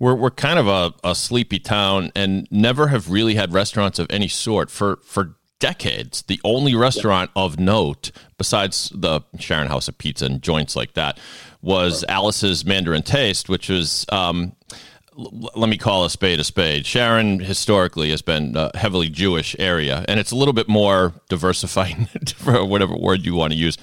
we're 0.00 0.14
we're 0.16 0.30
kind 0.32 0.58
of 0.58 0.66
a, 0.66 0.92
a 1.04 1.14
sleepy 1.14 1.60
town, 1.60 2.10
and 2.16 2.48
never 2.50 2.88
have 2.88 3.08
really 3.10 3.36
had 3.36 3.52
restaurants 3.52 3.98
of 4.00 4.06
any 4.10 4.28
sort 4.28 4.70
for 4.70 4.98
for 5.04 5.36
decades. 5.62 6.22
The 6.22 6.40
only 6.42 6.74
restaurant 6.74 7.30
of 7.36 7.60
note, 7.60 8.10
besides 8.36 8.90
the 8.92 9.20
Sharon 9.38 9.68
House 9.68 9.86
of 9.86 9.96
Pizza 9.96 10.26
and 10.26 10.42
joints 10.42 10.74
like 10.74 10.94
that, 10.94 11.20
was 11.62 12.04
Alice's 12.08 12.64
Mandarin 12.64 13.02
Taste, 13.02 13.48
which 13.48 13.68
was. 13.68 14.04
Um, 14.10 14.56
l- 15.16 15.50
let 15.54 15.68
me 15.68 15.78
call 15.78 16.04
a 16.04 16.10
spade 16.10 16.40
a 16.40 16.44
spade. 16.44 16.84
Sharon 16.84 17.38
historically 17.38 18.10
has 18.10 18.22
been 18.22 18.56
a 18.56 18.76
heavily 18.76 19.08
Jewish 19.08 19.54
area, 19.60 20.04
and 20.08 20.18
it's 20.18 20.32
a 20.32 20.36
little 20.36 20.52
bit 20.52 20.68
more 20.68 21.12
diversified, 21.28 22.08
for 22.32 22.64
whatever 22.72 22.96
word 22.96 23.24
you 23.24 23.36
want 23.36 23.52
to 23.52 23.58
use. 23.58 23.78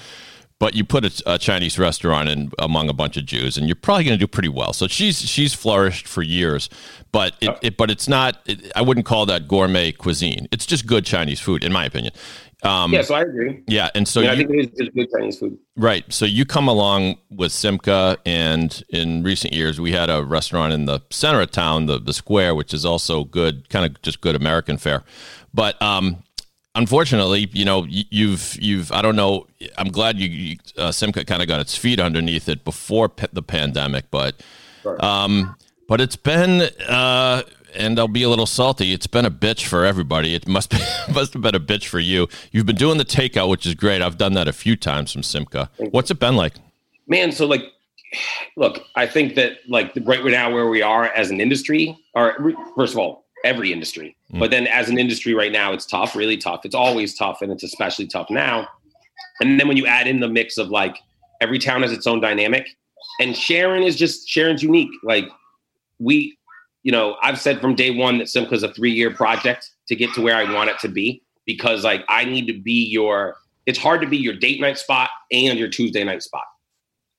But 0.60 0.75
you 0.75 0.84
put 0.84 1.06
a, 1.06 1.34
a 1.36 1.38
Chinese 1.38 1.80
restaurant 1.80 2.28
in 2.28 2.51
among 2.60 2.89
a 2.89 2.94
bunch 2.94 3.16
of 3.16 3.25
Jews, 3.25 3.58
and 3.58 3.68
you're 3.68 3.75
probably 3.78 4.04
going 4.04 4.20
to 4.20 4.24
do 4.24 4.28
pretty 4.28 4.50
well. 4.50 4.74
So 4.74 4.88
she's 4.88 5.20
she's 5.22 5.54
flourished 5.54 6.06
for 6.08 6.22
years, 6.22 6.70
but 7.13 7.36
it, 7.39 7.58
it 7.62 7.78
but 7.78 7.89
it's 7.89 8.08
not. 8.10 8.39
It, 8.46 8.70
I 8.75 8.82
wouldn't 8.82 9.06
call 9.06 9.25
that 9.28 9.48
gourmet 9.48 9.94
cuisine. 9.94 10.48
It's 10.51 10.66
just 10.66 10.86
good 10.86 11.06
Chinese 11.06 11.39
food, 11.39 11.63
in 11.63 11.72
my 11.72 11.86
opinion. 11.86 12.13
Um, 12.62 12.92
Yeah, 12.94 13.04
so 13.04 13.16
I 13.16 13.22
agree. 13.22 13.63
yeah, 13.68 13.89
and 13.96 14.06
so 14.06 14.20
yeah, 14.20 14.32
mean, 14.32 14.46
I 14.46 14.48
think 14.48 14.50
it 14.51 14.74
is 14.74 14.78
just 14.78 14.94
good 14.94 15.08
Chinese 15.18 15.39
food. 15.39 15.58
Right. 15.78 16.04
So 16.12 16.25
you 16.25 16.44
come 16.44 16.68
along 16.68 17.16
with 17.30 17.54
Simcha, 17.54 18.18
and 18.25 18.84
in 18.89 19.24
recent 19.24 19.54
years, 19.54 19.80
we 19.80 19.94
had 19.94 20.10
a 20.10 20.25
restaurant 20.25 20.74
in 20.74 20.84
the 20.84 21.00
center 21.10 21.39
of 21.39 21.51
town, 21.51 21.86
the 21.86 22.00
the 22.00 22.13
square, 22.13 22.54
which 22.54 22.74
is 22.74 22.84
also 22.84 23.24
good, 23.24 23.70
kind 23.70 23.86
of 23.86 24.01
just 24.01 24.20
good 24.20 24.36
American 24.36 24.78
fare. 24.78 25.06
But 25.54 25.82
um, 25.82 26.22
unfortunately, 26.79 27.50
you 27.53 27.65
know, 27.65 27.86
you've 27.88 28.57
you've 28.59 28.91
I 28.91 29.01
don't 29.01 29.15
know. 29.15 29.45
I'm 29.77 29.89
glad 29.89 30.17
you, 30.17 30.29
you 30.29 30.57
uh, 30.77 30.91
Simcha 30.91 31.24
kind 31.25 31.41
of 31.41 31.48
got 31.48 31.59
its 31.59 31.75
feet 31.77 32.00
underneath 32.00 32.50
it 32.50 32.65
before 32.65 33.09
p- 33.09 33.27
the 33.31 33.43
pandemic, 33.43 34.05
but 34.09 34.41
um, 35.00 35.55
but 35.88 36.01
it's 36.01 36.15
been. 36.15 36.69
Uh, 36.88 37.43
and 37.75 38.00
I'll 38.00 38.07
be 38.07 38.24
a 38.24 38.29
little 38.29 38.48
salty. 38.48 38.93
It's 38.93 39.05
been 39.05 39.25
a 39.25 39.29
bitch 39.31 39.67
for 39.67 39.86
everybody. 39.86 40.33
It 40.33 40.48
must 40.48 40.71
be 40.71 40.79
must 41.13 41.33
have 41.33 41.43
been 41.43 41.53
a 41.53 41.59
bitch 41.59 41.86
for 41.86 42.00
you. 42.00 42.27
You've 42.51 42.65
been 42.65 42.75
doing 42.75 42.98
the 42.98 43.05
takeout, 43.05 43.48
which 43.48 43.67
is 43.67 43.75
great. 43.75 44.01
I've 44.01 44.17
done 44.17 44.33
that 44.33 44.48
a 44.48 44.53
few 44.53 44.75
times 44.75 45.12
from 45.12 45.21
Simcha. 45.21 45.69
What's 45.91 46.09
it 46.09 46.19
been 46.19 46.36
like? 46.36 46.55
man 47.09 47.31
so 47.31 47.45
like 47.45 47.63
look 48.55 48.86
i 48.95 49.05
think 49.05 49.36
that 49.36 49.57
like 49.67 49.91
right 50.03 50.24
now 50.25 50.53
where 50.53 50.69
we 50.69 50.81
are 50.81 51.05
as 51.05 51.29
an 51.29 51.41
industry 51.41 51.98
or 52.13 52.53
first 52.75 52.93
of 52.93 53.00
all 53.00 53.25
every 53.43 53.74
industry 53.74 54.15
but 54.31 54.51
then 54.51 54.67
as 54.67 54.89
an 54.89 54.98
industry 54.98 55.33
right 55.33 55.51
now 55.51 55.74
it's 55.74 55.86
tough 55.86 56.15
really 56.15 56.38
tough 56.38 56.62
it's 56.65 56.75
always 56.75 57.15
tough 57.15 57.41
and 57.41 57.51
it's 57.51 57.63
especially 57.63 58.07
tough 58.07 58.29
now 58.29 58.67
and 59.41 59.59
then 59.59 59.67
when 59.67 59.77
you 59.77 59.86
add 59.86 60.07
in 60.07 60.19
the 60.19 60.27
mix 60.27 60.57
of 60.57 60.69
like 60.69 60.98
every 61.41 61.59
town 61.59 61.81
has 61.81 61.91
its 61.91 62.05
own 62.05 62.19
dynamic 62.19 62.67
and 63.19 63.36
sharon 63.36 63.83
is 63.83 63.95
just 63.95 64.27
sharon's 64.27 64.62
unique 64.62 64.91
like 65.03 65.27
we 66.00 66.38
you 66.83 66.91
know 66.91 67.15
i've 67.24 67.39
said 67.39 67.59
from 67.59 67.75
day 67.75 67.91
one 67.91 68.17
that 68.17 68.29
simcha 68.29 68.53
is 68.53 68.63
a 68.63 68.74
three 68.74 68.91
year 68.91 69.12
project 69.13 69.71
to 69.88 69.95
get 69.95 70.13
to 70.13 70.21
where 70.21 70.36
i 70.36 70.53
want 70.53 70.69
it 70.69 70.77
to 70.79 70.88
be 70.88 71.21
because 71.45 71.83
like 71.83 72.03
i 72.07 72.24
need 72.24 72.45
to 72.45 72.53
be 72.53 72.86
your 72.86 73.38
it's 73.69 73.77
hard 73.77 74.01
to 74.01 74.07
be 74.07 74.17
your 74.17 74.33
date 74.33 74.59
night 74.59 74.79
spot 74.79 75.12
and 75.31 75.59
your 75.59 75.67
Tuesday 75.67 76.03
night 76.03 76.24
spot. 76.24 76.45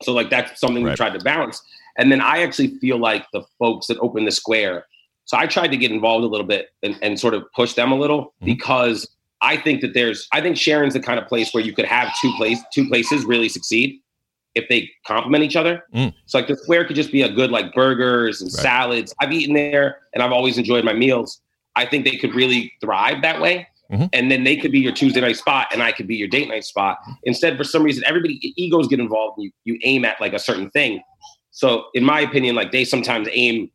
So 0.03 0.13
like 0.13 0.31
that's 0.31 0.61
something 0.61 0.83
we 0.83 0.89
Right. 0.89 0.97
tried 0.97 1.13
to 1.17 1.21
balance. 1.21 1.63
And 1.97 2.11
then 2.11 2.21
I 2.21 2.43
actually 2.43 2.77
feel 2.79 2.99
like 2.99 3.25
the 3.33 3.43
folks 3.61 3.87
that 3.87 3.99
open 4.01 4.25
the 4.25 4.33
square. 4.33 4.87
So 5.31 5.37
I 5.39 5.47
tried 5.47 5.69
to 5.69 5.77
get 5.77 5.93
involved 5.93 6.25
a 6.25 6.27
little 6.27 6.45
bit 6.45 6.71
and, 6.83 6.99
and 7.03 7.17
sort 7.21 7.35
of 7.35 7.45
push 7.55 7.75
them 7.75 7.93
a 7.93 7.95
little 7.95 8.35
Mhm. 8.43 8.47
because 8.47 9.09
I 9.41 9.57
think 9.57 9.81
that 9.81 9.95
there's 9.95 10.27
I 10.33 10.41
think 10.41 10.57
Sharon's 10.57 10.95
the 10.95 10.99
kind 11.01 11.21
of 11.21 11.29
place 11.29 11.55
where 11.55 11.63
you 11.63 11.73
could 11.73 11.85
have 11.85 12.13
two 12.21 12.33
place 12.37 12.59
two 12.75 12.89
places 12.89 13.25
really 13.25 13.49
succeed 13.49 14.01
if 14.57 14.69
they 14.69 14.91
complement 15.07 15.45
each 15.45 15.55
other. 15.55 15.85
Mm. 15.95 16.13
So 16.27 16.37
like 16.39 16.49
the 16.49 16.57
square 16.57 16.85
could 16.85 16.97
just 16.97 17.13
be 17.13 17.23
a 17.23 17.29
good 17.33 17.53
like 17.53 17.73
burgers 17.73 18.43
and 18.43 18.51
Right. 18.53 18.61
salads. 18.61 19.15
I've 19.21 19.33
eaten 19.33 19.55
there 19.55 19.99
and 20.15 20.21
I've 20.25 20.33
always 20.33 20.59
enjoyed 20.59 20.85
my 20.85 20.95
meals. 20.95 21.41
I 21.77 21.87
think 21.87 22.05
they 22.05 22.17
could 22.17 22.35
really 22.35 22.73
thrive 22.81 23.23
that 23.23 23.41
way. 23.41 23.69
Mhm. 23.93 24.09
And 24.13 24.33
then 24.33 24.43
they 24.43 24.57
could 24.57 24.73
be 24.73 24.81
your 24.81 24.91
Tuesday 24.93 25.21
night 25.21 25.37
spot 25.37 25.69
and 25.73 25.81
I 25.81 25.93
could 25.93 26.09
be 26.09 26.17
your 26.17 26.27
date 26.27 26.49
night 26.49 26.65
spot. 26.65 26.99
Instead, 27.23 27.57
for 27.57 27.63
some 27.63 27.85
reason, 27.85 28.03
everybody 28.05 28.41
egos 28.57 28.89
get 28.89 28.99
involved 28.99 29.39
and 29.39 29.45
you, 29.45 29.53
you 29.75 29.79
aim 29.85 30.05
at 30.05 30.21
like 30.21 30.33
a 30.33 30.41
certain 30.41 30.71
thing. 30.71 31.01
So 31.53 31.85
in 31.95 32.03
my 32.03 32.19
opinion, 32.21 32.57
like 32.57 32.73
they 32.73 32.85
sometimes 32.85 33.29
aim 33.31 33.71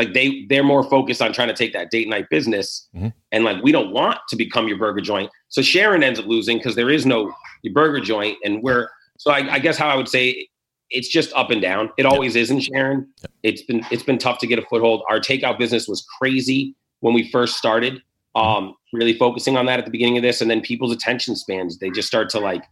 like 0.00 0.14
they 0.14 0.46
they're 0.48 0.64
more 0.74 0.82
focused 0.96 1.20
on 1.22 1.32
trying 1.32 1.48
to 1.48 1.54
take 1.54 1.72
that 1.72 1.90
date 1.90 2.08
night 2.08 2.26
business 2.30 2.88
Mhm. 2.96 3.12
and 3.32 3.44
like 3.44 3.62
we 3.62 3.70
don't 3.72 3.92
want 3.92 4.18
to 4.30 4.36
become 4.36 4.66
your 4.66 4.78
burger 4.78 5.00
joint. 5.02 5.30
So 5.48 5.60
Sharon 5.62 6.02
ends 6.02 6.18
up 6.18 6.26
losing 6.26 6.56
because 6.58 6.74
there 6.74 6.90
is 6.90 7.04
no 7.04 7.32
your 7.62 7.74
burger 7.74 8.00
joint 8.00 8.36
and 8.44 8.62
we're 8.62 8.88
so 9.18 9.30
I, 9.30 9.40
I 9.56 9.58
guess 9.58 9.76
how 9.76 9.88
I 9.88 9.96
would 9.96 10.08
say 10.08 10.48
it's 10.90 11.08
just 11.08 11.32
up 11.34 11.50
and 11.50 11.60
down. 11.62 11.90
It 11.98 12.06
always 12.06 12.34
is 12.34 12.50
in 12.50 12.58
Sharon. 12.60 13.06
It's 13.42 13.62
been 13.62 13.84
it's 13.90 14.02
been 14.02 14.18
tough 14.18 14.38
to 14.38 14.46
get 14.46 14.58
a 14.58 14.62
foothold. 14.70 15.02
Our 15.10 15.20
takeout 15.20 15.58
business 15.58 15.86
was 15.86 16.04
crazy 16.18 16.74
when 17.00 17.14
we 17.14 17.30
first 17.30 17.56
started. 17.56 18.02
Um, 18.34 18.74
really 18.92 19.12
focusing 19.18 19.56
on 19.56 19.66
that 19.66 19.78
at 19.80 19.84
the 19.84 19.90
beginning 19.90 20.16
of 20.16 20.22
this, 20.22 20.40
and 20.40 20.48
then 20.50 20.60
people's 20.60 20.92
attention 20.92 21.34
spans 21.36 21.78
they 21.78 21.90
just 21.90 22.06
start 22.08 22.28
to 22.30 22.38
like 22.40 22.62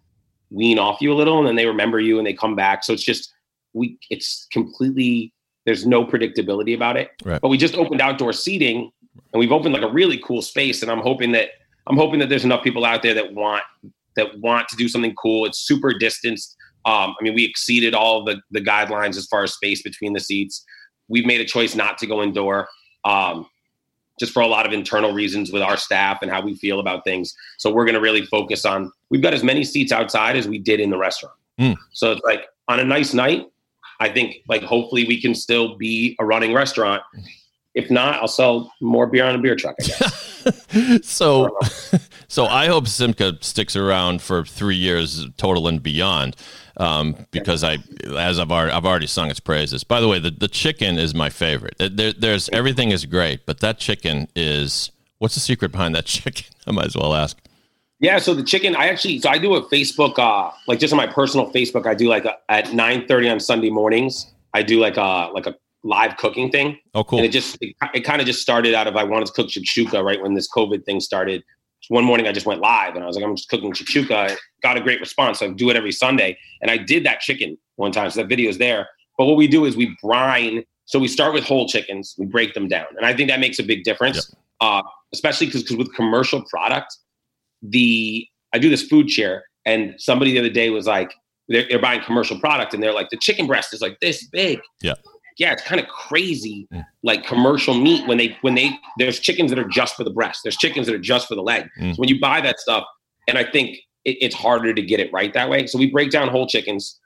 wean 0.50 0.78
off 0.78 1.00
you 1.02 1.12
a 1.12 1.16
little, 1.20 1.38
and 1.38 1.47
then 1.47 1.56
they 1.56 1.66
remember 1.66 1.99
you 2.00 2.16
and 2.18 2.26
they 2.26 2.32
come 2.32 2.54
back. 2.56 2.85
So 2.85 2.92
it's 2.92 3.02
just 3.04 3.32
we 3.75 3.99
it's 4.08 4.47
completely 4.52 5.32
there's 5.68 5.87
no 5.87 6.02
predictability 6.02 6.75
about 6.75 6.96
it. 6.96 7.10
Right. 7.22 7.38
But 7.42 7.48
we 7.50 7.58
just 7.58 7.75
opened 7.75 8.00
outdoor 8.00 8.32
seating, 8.32 8.90
and 9.34 9.38
we've 9.38 9.52
opened 9.52 9.75
like 9.75 9.82
a 9.82 9.92
really 9.92 10.18
cool 10.25 10.40
space, 10.40 10.80
and 10.80 10.90
I'm 10.90 11.00
hoping 11.00 11.32
that 11.32 11.50
I'm 11.87 11.98
hoping 11.98 12.20
that 12.20 12.30
there's 12.30 12.44
enough 12.44 12.64
people 12.64 12.87
out 12.87 13.02
there 13.02 13.12
that 13.12 13.34
want 13.34 13.64
that 14.16 14.40
want 14.40 14.66
to 14.68 14.76
do 14.76 14.88
something 14.88 15.14
cool. 15.14 15.44
It's 15.44 15.58
super 15.58 15.92
distanced. 15.92 16.56
Um, 16.87 17.14
I 17.20 17.22
mean, 17.22 17.34
we 17.34 17.44
exceeded 17.44 17.92
all 17.92 18.25
the, 18.25 18.40
the 18.50 18.62
guidelines 18.62 19.18
as 19.18 19.26
far 19.26 19.42
as 19.42 19.52
space 19.52 19.82
between 19.82 20.14
the 20.14 20.20
seats. 20.20 20.64
We've 21.08 21.26
made 21.26 21.42
a 21.42 21.44
choice 21.44 21.75
not 21.75 21.98
to 21.98 22.06
go 22.06 22.22
indoor, 22.22 22.66
um, 23.04 23.46
just 24.18 24.32
for 24.32 24.40
a 24.40 24.46
lot 24.46 24.64
of 24.64 24.72
internal 24.72 25.12
reasons 25.12 25.52
with 25.52 25.60
our 25.60 25.76
staff 25.76 26.20
and 26.22 26.30
how 26.30 26.40
we 26.40 26.54
feel 26.54 26.80
about 26.80 27.04
things. 27.04 27.34
So 27.58 27.70
we're 27.70 27.84
going 27.84 27.94
to 27.94 28.00
really 28.00 28.25
focus 28.25 28.64
on. 28.64 28.90
We've 29.10 29.20
got 29.20 29.34
as 29.34 29.44
many 29.44 29.64
seats 29.64 29.92
outside 29.92 30.34
as 30.34 30.48
we 30.48 30.58
did 30.58 30.80
in 30.80 30.88
the 30.88 30.98
restaurant. 30.98 31.37
Mm. 31.60 31.76
So 31.92 32.12
it's 32.12 32.22
like 32.25 32.46
on 32.68 32.80
a 32.80 32.84
nice 32.84 33.12
night, 33.12 33.48
I 34.00 34.09
think 34.09 34.37
like 34.49 34.62
hopefully 34.62 35.05
we 35.07 35.21
can 35.21 35.35
still 35.35 35.76
be 35.76 36.17
a 36.19 36.25
running 36.25 36.52
restaurant. 36.52 37.02
If 37.75 37.90
not, 37.90 38.17
I'll 38.17 38.28
sell 38.28 38.73
more 38.81 39.07
beer 39.07 39.25
on 39.25 39.35
a 39.35 39.38
beer 39.38 39.55
truck. 39.55 39.76
I 39.81 39.85
guess. 39.87 40.28
so, 41.02 41.57
so 42.28 42.47
I 42.47 42.67
hope 42.67 42.88
Simcha 42.88 43.38
sticks 43.40 43.76
around 43.76 44.23
for 44.23 44.45
three 44.45 44.76
years 44.76 45.26
total 45.37 45.69
and 45.69 45.83
beyond, 45.83 46.37
um, 46.78 47.26
because 47.31 47.62
I, 47.64 47.78
as 48.17 48.38
I've 48.38 48.50
already, 48.50 48.73
I've 48.73 48.87
already 48.87 49.07
sung 49.07 49.31
its 49.31 49.40
praises. 49.40 49.85
By 49.85 50.00
the 50.00 50.09
way, 50.09 50.19
the, 50.19 50.31
the 50.31 50.49
chicken 50.49 50.99
is 50.99 51.14
my 51.14 51.31
favorite. 51.31 51.76
There, 51.78 52.12
there's 52.12 52.49
everything 52.50 52.90
is 52.90 53.05
great, 53.05 53.47
but 53.47 53.61
that 53.61 53.78
chicken 53.78 54.28
is. 54.35 54.90
What's 55.19 55.35
the 55.35 55.40
secret 55.40 55.73
behind 55.73 55.95
that 55.97 56.07
chicken? 56.07 56.47
I 56.67 56.73
might 56.73 56.87
as 56.87 56.97
well 56.97 57.14
ask. 57.14 57.38
Yeah, 58.00 58.19
so 58.19 58.33
the 58.33 58.45
chicken, 58.45 58.76
I 58.76 58.87
actually, 58.88 59.19
so 59.19 59.28
I 59.28 59.38
do 59.38 59.55
a 59.55 59.62
Facebook, 59.69 60.19
uh, 60.19 60.52
like 60.69 60.78
just 60.78 60.93
on 60.93 60.97
my 60.97 61.07
personal 61.07 61.50
Facebook, 61.52 61.85
I 61.87 61.95
do 61.95 62.09
like 62.09 62.25
a, 62.25 62.37
at 62.49 62.73
nine 62.73 63.07
thirty 63.09 63.28
on 63.28 63.40
Sunday 63.40 63.71
mornings, 63.71 64.33
I 64.55 64.62
do 64.62 64.78
like 64.78 64.97
a 64.97 65.31
like 65.35 65.47
a 65.47 65.55
live 65.83 66.17
cooking 66.17 66.50
thing, 66.50 66.78
Oh, 66.95 67.02
cool. 67.02 67.19
and 67.19 67.26
it 67.26 67.31
just 67.33 67.59
it, 67.61 67.75
it 67.95 68.00
kind 68.05 68.21
of 68.21 68.26
just 68.26 68.40
started 68.40 68.73
out 68.75 68.87
of 68.87 68.97
I 68.97 69.02
wanted 69.02 69.26
to 69.26 69.33
cook 69.33 69.49
shakshuka 69.49 70.02
right 70.05 70.23
when 70.23 70.35
this 70.35 70.49
COVID 70.50 70.85
thing 70.85 71.00
started. 71.00 71.43
One 71.88 72.05
morning 72.05 72.26
I 72.28 72.33
just 72.33 72.45
went 72.47 72.61
live 72.61 72.95
and 72.97 73.02
I 73.02 73.07
was 73.07 73.17
like, 73.17 73.25
I'm 73.25 73.35
just 73.35 73.49
cooking 73.49 73.73
shakshuka. 73.73 74.37
Got 74.62 74.76
a 74.76 74.81
great 74.81 75.00
response. 75.00 75.38
So 75.38 75.47
I 75.47 75.50
do 75.50 75.71
it 75.71 75.76
every 75.76 75.93
Sunday, 75.93 76.38
and 76.62 76.71
I 76.71 76.76
did 76.76 77.05
that 77.05 77.21
chicken 77.21 77.59
one 77.76 77.90
time, 77.93 78.11
so 78.11 78.21
that 78.21 78.28
video 78.28 78.49
is 78.49 78.59
there. 78.59 78.88
But 79.17 79.25
what 79.25 79.37
we 79.37 79.49
do 79.49 79.64
is 79.64 79.76
we 79.76 79.97
brine. 80.02 80.62
So 80.85 80.99
we 80.99 81.09
start 81.09 81.35
with 81.35 81.45
whole 81.45 81.69
chickens, 81.69 82.14
we 82.17 82.25
break 82.26 82.55
them 82.55 82.67
down, 82.69 82.87
and 82.97 83.05
I 83.05 83.12
think 83.12 83.28
that 83.28 83.40
makes 83.40 83.59
a 83.59 83.62
big 83.62 83.83
difference, 83.85 84.35
uh, 84.61 84.83
especially 85.12 85.49
because 85.49 85.69
with 85.73 85.93
commercial 85.95 86.43
product, 86.45 86.97
the 87.62 88.27
I 88.53 88.59
do 88.59 88.71
this 88.71 88.83
food 88.83 89.11
share, 89.11 89.45
and 89.65 89.95
somebody 89.99 90.33
the 90.33 90.38
other 90.38 90.50
day 90.50 90.71
was 90.71 90.87
like, 90.87 91.12
they're, 91.49 91.67
they're 91.69 91.81
buying 91.81 92.03
commercial 92.03 92.38
product, 92.38 92.75
and 92.75 92.83
they're 92.83 92.95
like, 92.95 93.11
the 93.11 93.17
chicken 93.19 93.47
breast 93.47 93.73
is 93.75 93.81
like 93.81 93.99
this 94.00 94.27
big. 94.29 94.61
Yeah. 94.83 94.95
yeah, 95.38 95.53
it's 95.53 95.62
kind 95.62 95.81
of 95.81 95.87
crazy, 95.88 96.67
Mm. 96.73 96.85
like 97.03 97.25
commercial 97.27 97.75
meat 97.75 98.07
when 98.07 98.19
they 98.19 98.37
when 98.43 98.55
they 98.55 98.71
there's 98.99 99.19
chickens 99.21 99.50
that 99.50 99.59
are 99.59 99.69
just 99.69 99.95
for 99.97 100.05
the 100.05 100.11
breast, 100.11 100.41
there's 100.45 100.57
chickens 100.57 100.87
that 100.87 100.95
are 100.95 100.99
just 101.00 101.29
for 101.29 101.35
the 101.35 101.43
leg. 101.43 101.67
Mm. 101.81 101.95
So 101.95 102.00
when 102.00 102.09
you 102.09 102.21
buy 102.21 102.41
that 102.41 102.59
stuff, 102.61 102.85
and 103.27 103.38
I 103.38 103.45
think 103.45 103.77
it, 104.05 104.17
it's 104.21 104.35
harder 104.35 104.73
to 104.75 104.83
get 104.83 105.00
it 105.00 105.11
right 105.12 105.33
that 105.35 105.49
way. 105.49 105.67
So 105.67 105.79
we 105.79 105.91
break 105.91 106.11
down 106.11 106.29
whole 106.29 106.47
chickens, 106.47 106.99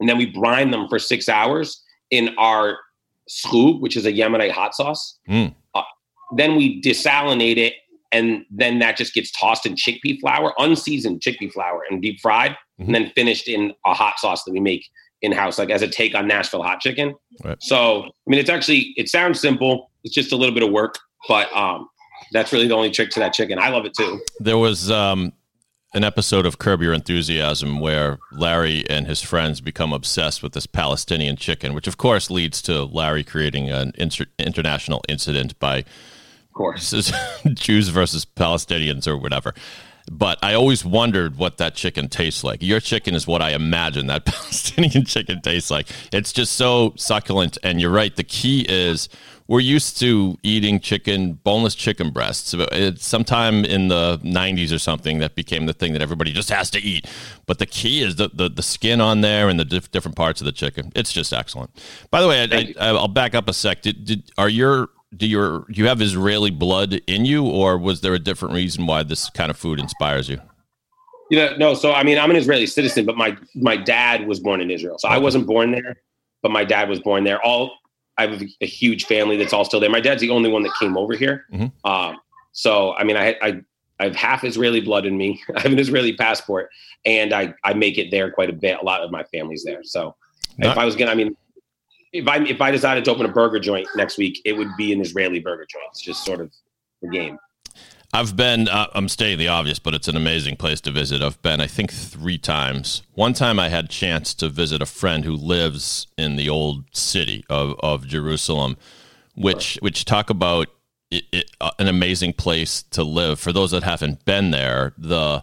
and 0.00 0.08
then 0.08 0.18
we 0.18 0.26
brine 0.26 0.70
them 0.70 0.88
for 0.88 0.98
six 0.98 1.28
hours 1.28 1.82
in 2.10 2.34
our 2.38 2.78
sloob, 3.30 3.80
which 3.80 3.96
is 3.96 4.04
a 4.04 4.12
Yemenite 4.12 4.50
hot 4.50 4.74
sauce. 4.74 5.18
Mm. 5.28 5.54
Uh, 5.74 5.82
then 6.36 6.56
we 6.56 6.80
desalinate 6.82 7.56
it, 7.56 7.74
and 8.12 8.44
then 8.50 8.78
that 8.80 8.96
just 8.96 9.14
gets 9.14 9.30
tossed 9.32 9.64
in 9.66 9.74
chickpea 9.74 10.20
flour, 10.20 10.52
unseasoned 10.58 11.20
chickpea 11.20 11.52
flour, 11.52 11.82
and 11.90 12.02
deep 12.02 12.20
fried, 12.20 12.52
Mhm. 12.80 12.86
and 12.86 12.94
then 12.94 13.12
finished 13.14 13.48
in 13.48 13.72
a 13.86 13.94
hot 13.94 14.18
sauce 14.18 14.44
that 14.44 14.52
we 14.52 14.60
make 14.60 14.86
in 15.22 15.32
house, 15.32 15.58
like 15.58 15.70
as 15.70 15.82
a 15.82 15.88
take 15.88 16.14
on 16.14 16.26
Nashville 16.26 16.62
hot 16.62 16.80
chicken. 16.80 17.14
Right. 17.44 17.56
So, 17.62 18.02
I 18.04 18.10
mean, 18.26 18.40
it's 18.40 18.50
actually 18.50 18.92
it 18.96 19.08
sounds 19.08 19.40
simple. 19.40 19.90
It's 20.04 20.14
just 20.14 20.32
a 20.32 20.36
little 20.36 20.54
bit 20.54 20.62
of 20.64 20.70
work, 20.70 20.98
but 21.28 21.54
um, 21.56 21.88
that's 22.32 22.52
really 22.52 22.66
the 22.66 22.74
only 22.74 22.90
trick 22.90 23.10
to 23.10 23.20
that 23.20 23.32
chicken. 23.32 23.58
I 23.58 23.68
love 23.68 23.84
it 23.86 23.94
too. 23.94 24.20
There 24.40 24.58
was 24.58 24.90
um, 24.90 25.32
an 25.94 26.02
episode 26.02 26.44
of 26.44 26.58
Curb 26.58 26.82
Your 26.82 26.92
Enthusiasm 26.92 27.78
where 27.78 28.18
Larry 28.32 28.84
and 28.90 29.06
his 29.06 29.22
friends 29.22 29.60
become 29.60 29.92
obsessed 29.92 30.42
with 30.42 30.52
this 30.54 30.66
Palestinian 30.66 31.36
chicken, 31.36 31.72
which 31.74 31.86
of 31.86 31.98
course 31.98 32.28
leads 32.30 32.60
to 32.62 32.82
Larry 32.84 33.22
creating 33.22 33.70
an 33.70 33.92
inter- 33.96 34.26
international 34.38 35.04
incident 35.08 35.56
by 35.60 35.84
Of 36.52 36.56
course. 36.56 36.92
is 36.92 37.10
Jews 37.54 37.88
versus 37.88 38.26
Palestinians 38.26 39.08
or 39.08 39.16
whatever. 39.16 39.54
But 40.10 40.38
I 40.42 40.52
always 40.52 40.84
wondered 40.84 41.36
what 41.36 41.56
that 41.56 41.74
chicken 41.74 42.08
tastes 42.08 42.44
like. 42.44 42.62
Your 42.62 42.78
chicken 42.78 43.14
is 43.14 43.26
what 43.26 43.40
I 43.40 43.52
imagine 43.52 44.06
that 44.08 44.24
Palestinian 44.26 45.06
chicken 45.06 45.40
tastes 45.40 45.70
like. 45.70 45.88
It's 46.12 46.30
just 46.30 46.52
so 46.52 46.92
succulent. 46.96 47.56
And 47.62 47.80
you're 47.80 47.90
right. 47.90 48.14
The 48.14 48.24
key 48.24 48.66
is 48.68 49.08
we're 49.48 49.60
used 49.60 49.98
to 50.00 50.36
eating 50.42 50.78
chicken, 50.78 51.34
boneless 51.42 51.74
chicken 51.74 52.10
breasts. 52.10 52.54
It's 52.54 53.06
sometime 53.06 53.64
in 53.64 53.88
the 53.88 54.18
90s 54.18 54.74
or 54.74 54.78
something 54.78 55.20
that 55.20 55.34
became 55.34 55.64
the 55.64 55.72
thing 55.72 55.94
that 55.94 56.02
everybody 56.02 56.32
just 56.32 56.50
has 56.50 56.68
to 56.72 56.82
eat. 56.82 57.06
But 57.46 57.60
the 57.60 57.66
key 57.66 58.02
is 58.02 58.16
the, 58.16 58.28
the, 58.28 58.50
the 58.50 58.62
skin 58.62 59.00
on 59.00 59.22
there 59.22 59.48
and 59.48 59.58
the 59.58 59.64
diff- 59.64 59.90
different 59.90 60.18
parts 60.18 60.42
of 60.42 60.44
the 60.44 60.52
chicken. 60.52 60.92
It's 60.94 61.14
just 61.14 61.32
excellent. 61.32 61.70
By 62.10 62.20
the 62.20 62.28
way, 62.28 62.42
I, 62.42 62.74
I, 62.78 62.88
I'll 62.90 63.08
back 63.08 63.34
up 63.34 63.48
a 63.48 63.54
sec. 63.54 63.80
Did, 63.80 64.04
did, 64.04 64.32
are 64.36 64.50
your 64.50 64.90
do 65.16 65.26
your 65.26 65.66
do 65.70 65.80
you 65.80 65.86
have 65.86 66.00
Israeli 66.00 66.50
blood 66.50 67.00
in 67.06 67.24
you, 67.24 67.44
or 67.46 67.78
was 67.78 68.00
there 68.00 68.14
a 68.14 68.18
different 68.18 68.54
reason 68.54 68.86
why 68.86 69.02
this 69.02 69.28
kind 69.30 69.50
of 69.50 69.56
food 69.56 69.78
inspires 69.78 70.28
you? 70.28 70.40
You 71.30 71.38
know, 71.38 71.56
no. 71.56 71.74
So 71.74 71.92
I 71.92 72.02
mean, 72.02 72.18
I'm 72.18 72.30
an 72.30 72.36
Israeli 72.36 72.66
citizen, 72.66 73.04
but 73.04 73.16
my 73.16 73.36
my 73.54 73.76
dad 73.76 74.26
was 74.26 74.40
born 74.40 74.60
in 74.60 74.70
Israel, 74.70 74.98
so 74.98 75.08
I 75.08 75.18
wasn't 75.18 75.46
born 75.46 75.72
there, 75.72 75.96
but 76.42 76.50
my 76.50 76.64
dad 76.64 76.88
was 76.88 77.00
born 77.00 77.24
there. 77.24 77.42
All 77.44 77.72
I 78.18 78.26
have 78.26 78.42
a 78.60 78.66
huge 78.66 79.06
family 79.06 79.36
that's 79.36 79.52
all 79.52 79.64
still 79.64 79.80
there. 79.80 79.90
My 79.90 80.00
dad's 80.00 80.20
the 80.20 80.30
only 80.30 80.50
one 80.50 80.62
that 80.64 80.72
came 80.78 80.96
over 80.96 81.14
here. 81.14 81.46
Mhm. 81.52 81.72
Um, 81.84 82.20
so 82.52 82.94
I 82.94 83.04
mean, 83.04 83.16
I, 83.16 83.36
I 83.42 83.60
I 84.00 84.04
have 84.04 84.16
half 84.16 84.44
Israeli 84.44 84.80
blood 84.80 85.06
in 85.06 85.16
me. 85.16 85.42
I 85.56 85.60
have 85.60 85.72
an 85.72 85.78
Israeli 85.78 86.16
passport, 86.16 86.70
and 87.04 87.32
I 87.32 87.54
I 87.64 87.74
make 87.74 87.98
it 87.98 88.10
there 88.10 88.30
quite 88.30 88.50
a 88.50 88.54
bit. 88.54 88.78
A 88.80 88.84
lot 88.84 89.02
of 89.02 89.10
my 89.10 89.24
family's 89.24 89.64
there. 89.64 89.82
So 89.84 90.14
Not- 90.58 90.72
if 90.72 90.78
I 90.78 90.84
was 90.84 90.96
gonna, 90.96 91.10
I 91.10 91.14
mean. 91.14 91.36
If 92.12 92.28
I 92.28 92.38
if 92.44 92.60
I 92.60 92.70
decided 92.70 93.04
to 93.06 93.10
open 93.10 93.26
a 93.26 93.32
burger 93.32 93.58
joint 93.58 93.88
next 93.96 94.18
week, 94.18 94.40
it 94.44 94.52
would 94.52 94.76
be 94.76 94.92
an 94.92 95.00
Israeli 95.00 95.40
burger 95.40 95.66
joint. 95.70 95.86
It's 95.90 96.00
just 96.00 96.24
sort 96.24 96.40
of 96.40 96.52
the 97.00 97.08
game. 97.08 97.38
I've 98.14 98.36
been. 98.36 98.68
Uh, 98.68 98.88
I'm 98.92 99.08
stating 99.08 99.38
the 99.38 99.48
obvious, 99.48 99.78
but 99.78 99.94
it's 99.94 100.08
an 100.08 100.16
amazing 100.16 100.56
place 100.56 100.82
to 100.82 100.90
visit. 100.90 101.22
I've 101.22 101.40
been, 101.40 101.60
I 101.60 101.66
think, 101.66 101.90
three 101.90 102.36
times. 102.36 103.02
One 103.14 103.32
time, 103.32 103.58
I 103.58 103.70
had 103.70 103.88
chance 103.88 104.34
to 104.34 104.50
visit 104.50 104.82
a 104.82 104.86
friend 104.86 105.24
who 105.24 105.34
lives 105.34 106.08
in 106.18 106.36
the 106.36 106.50
old 106.50 106.84
city 106.94 107.42
of, 107.48 107.74
of 107.80 108.06
Jerusalem, 108.06 108.76
which 109.34 109.78
which 109.80 110.04
talk 110.04 110.28
about 110.28 110.68
it, 111.10 111.24
it, 111.32 111.50
uh, 111.62 111.70
an 111.78 111.88
amazing 111.88 112.34
place 112.34 112.82
to 112.90 113.02
live. 113.02 113.40
For 113.40 113.50
those 113.50 113.70
that 113.70 113.82
haven't 113.82 114.26
been 114.26 114.50
there, 114.50 114.92
the 114.98 115.42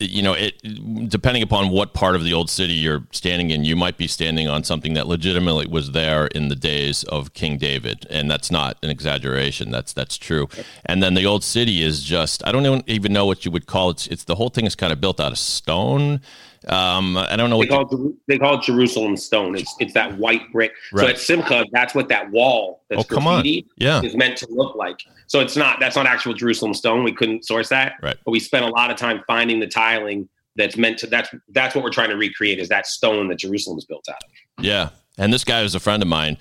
you 0.00 0.22
know, 0.22 0.32
it 0.32 0.60
depending 1.08 1.42
upon 1.42 1.70
what 1.70 1.94
part 1.94 2.16
of 2.16 2.24
the 2.24 2.32
old 2.32 2.50
city 2.50 2.72
you're 2.72 3.04
standing 3.12 3.50
in, 3.50 3.64
you 3.64 3.76
might 3.76 3.96
be 3.96 4.08
standing 4.08 4.48
on 4.48 4.64
something 4.64 4.94
that 4.94 5.06
legitimately 5.06 5.68
was 5.68 5.92
there 5.92 6.26
in 6.26 6.48
the 6.48 6.56
days 6.56 7.04
of 7.04 7.32
King 7.32 7.58
David, 7.58 8.06
and 8.10 8.30
that's 8.30 8.50
not 8.50 8.76
an 8.82 8.90
exaggeration. 8.90 9.70
That's 9.70 9.92
that's 9.92 10.18
true. 10.18 10.48
And 10.84 11.02
then 11.02 11.14
the 11.14 11.26
old 11.26 11.44
city 11.44 11.82
is 11.82 12.02
just 12.02 12.46
I 12.46 12.52
don't 12.52 12.82
even 12.88 13.12
know 13.12 13.24
what 13.26 13.44
you 13.44 13.50
would 13.52 13.66
call 13.66 13.90
it. 13.90 13.92
It's, 13.92 14.06
it's 14.08 14.24
the 14.24 14.34
whole 14.34 14.48
thing 14.48 14.66
is 14.66 14.74
kind 14.74 14.92
of 14.92 15.00
built 15.00 15.20
out 15.20 15.32
of 15.32 15.38
stone. 15.38 16.20
Um, 16.68 17.16
I 17.16 17.36
don't 17.36 17.50
know 17.50 17.62
they 17.62 17.68
what 17.68 17.90
call, 17.90 18.06
it, 18.06 18.14
they 18.26 18.38
call 18.38 18.58
it 18.58 18.62
Jerusalem 18.62 19.16
stone. 19.16 19.54
It's 19.56 19.74
it's 19.80 19.92
that 19.94 20.16
white 20.16 20.50
brick. 20.52 20.72
Right. 20.92 21.02
So 21.02 21.08
at 21.08 21.18
Simcha, 21.18 21.64
that's 21.72 21.94
what 21.94 22.08
that 22.08 22.30
wall 22.30 22.82
that's 22.88 23.02
oh, 23.02 23.04
come 23.04 23.26
on. 23.26 23.44
Yeah. 23.76 24.00
is 24.02 24.16
meant 24.16 24.38
to 24.38 24.46
look 24.50 24.74
like. 24.74 25.00
So 25.26 25.40
it's 25.40 25.56
not 25.56 25.80
that's 25.80 25.96
not 25.96 26.06
actual 26.06 26.34
Jerusalem 26.34 26.74
stone. 26.74 27.04
We 27.04 27.12
couldn't 27.12 27.44
source 27.44 27.68
that. 27.68 27.94
Right. 28.02 28.16
But 28.24 28.30
we 28.30 28.40
spent 28.40 28.64
a 28.64 28.68
lot 28.68 28.90
of 28.90 28.96
time 28.96 29.22
finding 29.26 29.60
the 29.60 29.66
tiling 29.66 30.28
that's 30.56 30.76
meant 30.76 30.98
to 30.98 31.06
that's 31.06 31.28
that's 31.50 31.74
what 31.74 31.84
we're 31.84 31.90
trying 31.90 32.10
to 32.10 32.16
recreate 32.16 32.58
is 32.58 32.68
that 32.68 32.86
stone 32.86 33.28
that 33.28 33.38
Jerusalem 33.38 33.78
is 33.78 33.84
built 33.84 34.08
out 34.08 34.22
of. 34.24 34.64
Yeah. 34.64 34.90
And 35.18 35.32
this 35.32 35.44
guy 35.44 35.62
is 35.62 35.74
a 35.74 35.80
friend 35.80 36.02
of 36.02 36.08
mine. 36.08 36.38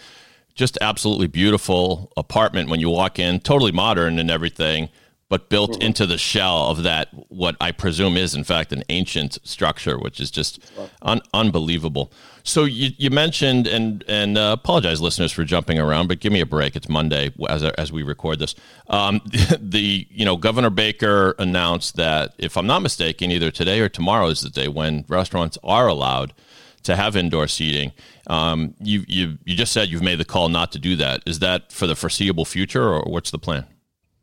Just 0.55 0.77
absolutely 0.81 1.27
beautiful 1.27 2.11
apartment 2.15 2.69
when 2.69 2.79
you 2.79 2.89
walk 2.89 3.17
in, 3.17 3.39
totally 3.39 3.71
modern 3.71 4.19
and 4.19 4.29
everything 4.29 4.89
but 5.33 5.49
built 5.49 5.71
mm-hmm. 5.71 5.81
into 5.81 6.05
the 6.05 6.19
shell 6.19 6.67
of 6.67 6.83
that 6.83 7.07
what 7.29 7.55
I 7.59 7.71
presume 7.71 8.17
is 8.17 8.35
in 8.35 8.43
fact 8.43 8.71
an 8.71 8.83
ancient 8.89 9.39
structure, 9.43 9.97
which 9.97 10.19
is 10.19 10.29
just 10.29 10.59
un- 11.01 11.23
unbelievable. 11.33 12.11
So 12.43 12.65
you, 12.65 12.91
you 12.99 13.09
mentioned 13.09 13.65
and 13.65 14.03
and 14.07 14.37
uh, 14.37 14.55
apologize 14.59 15.01
listeners 15.01 15.31
for 15.31 15.43
jumping 15.43 15.79
around, 15.79 16.07
but 16.07 16.19
give 16.19 16.31
me 16.31 16.39
a 16.39 16.45
break. 16.45 16.75
It's 16.75 16.87
Monday 16.87 17.31
as 17.49 17.63
as 17.63 17.91
we 17.91 18.03
record 18.03 18.37
this. 18.37 18.53
Um, 18.89 19.21
the 19.59 20.05
you 20.11 20.23
know 20.23 20.37
Governor 20.37 20.69
Baker 20.69 21.33
announced 21.39 21.95
that 21.95 22.35
if 22.37 22.55
I'm 22.55 22.67
not 22.67 22.83
mistaken, 22.83 23.31
either 23.31 23.49
today 23.49 23.79
or 23.79 23.89
tomorrow 23.89 24.27
is 24.27 24.41
the 24.41 24.51
day 24.51 24.67
when 24.67 25.03
restaurants 25.07 25.57
are 25.63 25.87
allowed 25.87 26.35
to 26.83 26.95
have 26.95 27.15
indoor 27.15 27.47
seating. 27.47 27.91
Um, 28.27 28.75
you 28.79 29.03
you 29.07 29.39
you 29.45 29.55
just 29.55 29.71
said 29.71 29.89
you've 29.89 30.03
made 30.03 30.19
the 30.19 30.25
call 30.25 30.49
not 30.49 30.71
to 30.73 30.77
do 30.77 30.95
that. 30.97 31.23
Is 31.25 31.39
that 31.39 31.71
for 31.71 31.87
the 31.87 31.95
foreseeable 31.95 32.45
future, 32.45 32.87
or 32.87 33.01
what's 33.11 33.31
the 33.31 33.39
plan? 33.39 33.65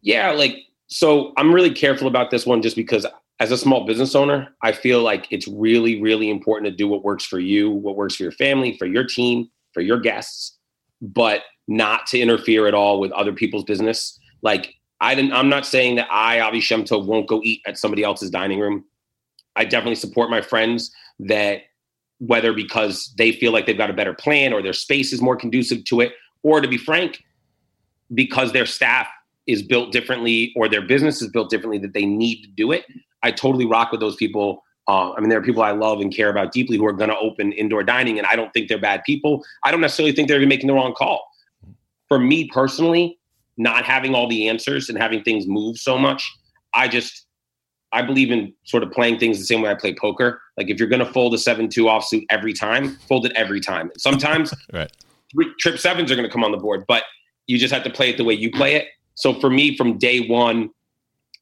Yeah, 0.03 0.31
like 0.31 0.70
so 0.91 1.33
I'm 1.37 1.55
really 1.55 1.73
careful 1.73 2.09
about 2.09 2.31
this 2.31 2.45
one 2.45 2.63
just 2.63 2.77
because 2.77 3.07
as 3.39 3.51
a 3.51 3.57
small 3.57 3.87
business 3.87 4.15
owner, 4.15 4.55
I 4.63 4.73
feel 4.73 5.03
like 5.03 5.27
it's 5.31 5.49
really, 5.49 6.03
really 6.03 6.29
important 6.29 6.71
to 6.71 6.77
do 6.77 6.89
what 6.89 7.05
works 7.05 7.25
for 7.25 7.39
you, 7.39 7.71
what 7.71 7.97
works 7.97 8.17
for 8.17 8.25
your 8.25 8.33
family, 8.33 8.77
for 8.77 8.87
your 8.87 9.05
team, 9.05 9.49
for 9.73 9.81
your 9.81 9.99
guests, 9.99 10.59
but 11.01 11.43
not 11.69 12.07
to 12.09 12.19
interfere 12.19 12.67
at 12.67 12.75
all 12.75 13.01
with 13.01 13.13
other 13.13 13.33
people's 13.33 13.65
business. 13.65 14.19
Like 14.43 14.75
I 15.01 15.15
didn't, 15.15 15.33
I'm 15.33 15.49
not 15.49 15.65
saying 15.65 15.97
that 15.97 16.09
I, 16.11 16.41
Avi 16.41 16.61
Shemtov, 16.61 17.07
won't 17.07 17.29
go 17.29 17.41
eat 17.43 17.63
at 17.67 17.79
somebody 17.79 18.03
else's 18.03 18.31
dining 18.31 18.59
room. 18.59 18.85
I 19.57 19.65
definitely 19.65 19.95
support 19.95 20.29
my 20.29 20.43
friends 20.43 20.91
that 21.21 21.63
whether 22.19 22.53
because 22.53 23.15
they 23.17 23.33
feel 23.33 23.53
like 23.53 23.65
they've 23.65 23.79
got 23.79 23.91
a 23.91 23.95
better 23.95 24.13
plan 24.13 24.53
or 24.53 24.61
their 24.61 24.75
space 24.75 25.13
is 25.13 25.23
more 25.23 25.37
conducive 25.37 25.85
to 25.85 26.01
it, 26.01 26.13
or 26.43 26.61
to 26.61 26.69
be 26.69 26.77
frank, 26.77 27.23
because 28.13 28.53
their 28.53 28.67
staff 28.67 29.09
is 29.47 29.63
built 29.63 29.93
differently 29.93 30.53
or 30.57 30.69
their 30.69 30.83
business 30.83 31.23
is 31.23 31.29
built 31.29 31.51
differently 31.51 31.79
that 31.79 31.93
they 31.93 32.07
need 32.07 32.43
to 32.43 32.49
do 32.49 32.73
it. 32.73 32.85
I 33.23 33.31
totally 33.31 33.67
rock 33.67 33.91
with 33.91 34.01
those 34.01 34.17
people. 34.17 34.63
Uh, 34.89 35.13
I 35.13 35.21
mean, 35.21 35.29
there 35.29 35.39
are 35.39 35.43
people 35.43 35.63
I 35.63 35.73
love 35.73 36.01
and 36.01 36.15
care 36.15 36.31
about 36.31 36.53
deeply 36.53 36.77
who 36.77 36.87
are 36.87 36.93
going 36.93 37.11
to 37.11 37.19
open 37.19 37.53
indoor 37.53 37.83
dining, 37.83 38.19
and 38.19 38.27
I 38.27 38.35
don't 38.35 38.53
think 38.53 38.69
they're 38.69 38.81
bad 38.81 39.03
people. 39.05 39.45
I 39.65 39.71
don't 39.71 39.81
necessarily 39.81 40.13
think 40.15 40.29
they're 40.29 40.39
even 40.39 40.49
making 40.49 40.67
the 40.67 40.75
wrong 40.75 40.95
call. 40.95 41.27
For 42.09 42.19
me 42.19 42.49
personally, 42.49 43.19
not 43.57 43.85
having 43.85 44.15
all 44.15 44.29
the 44.29 44.49
answers 44.49 44.89
and 44.89 44.99
having 44.99 45.23
things 45.23 45.47
move 45.47 45.79
so 45.79 45.99
much, 45.99 46.29
I 46.75 46.89
just 46.89 47.27
I 47.93 48.03
believe 48.03 48.31
in 48.31 48.53
sort 48.65 48.83
of 48.83 48.93
playing 48.93 49.19
things 49.19 49.39
the 49.39 49.45
same 49.45 49.63
way 49.63 49.71
I 49.71 49.75
play 49.75 49.95
poker. 49.95 50.41
Like 50.57 50.71
if 50.71 50.79
you're 50.79 50.89
going 50.89 51.05
to 51.05 51.13
fold 51.13 51.35
a 51.35 51.39
seven-two 51.39 51.85
offsuit 51.85 52.25
every 52.31 52.53
time, 52.53 52.97
fold 53.09 53.27
it 53.27 53.33
every 53.35 53.61
time. 53.61 53.91
Sometimes 53.99 54.55
right. 54.73 54.91
three, 55.33 55.53
trip 55.59 55.79
sevens 55.79 56.11
are 56.11 56.17
going 56.17 56.27
to 56.27 56.33
come 56.33 56.45
on 56.45 56.53
the 56.53 56.59
board, 56.59 56.85
but 56.87 57.05
you 57.47 57.59
just 57.59 57.75
have 57.75 57.83
to 57.85 57.91
play 57.91 58.11
it 58.11 58.17
the 58.17 58.25
way 58.25 58.35
you 58.35 58.51
play 58.51 58.77
it. 58.77 58.87
So 59.21 59.39
for 59.39 59.51
me, 59.51 59.77
from 59.77 59.99
day 59.99 60.27
one, 60.27 60.71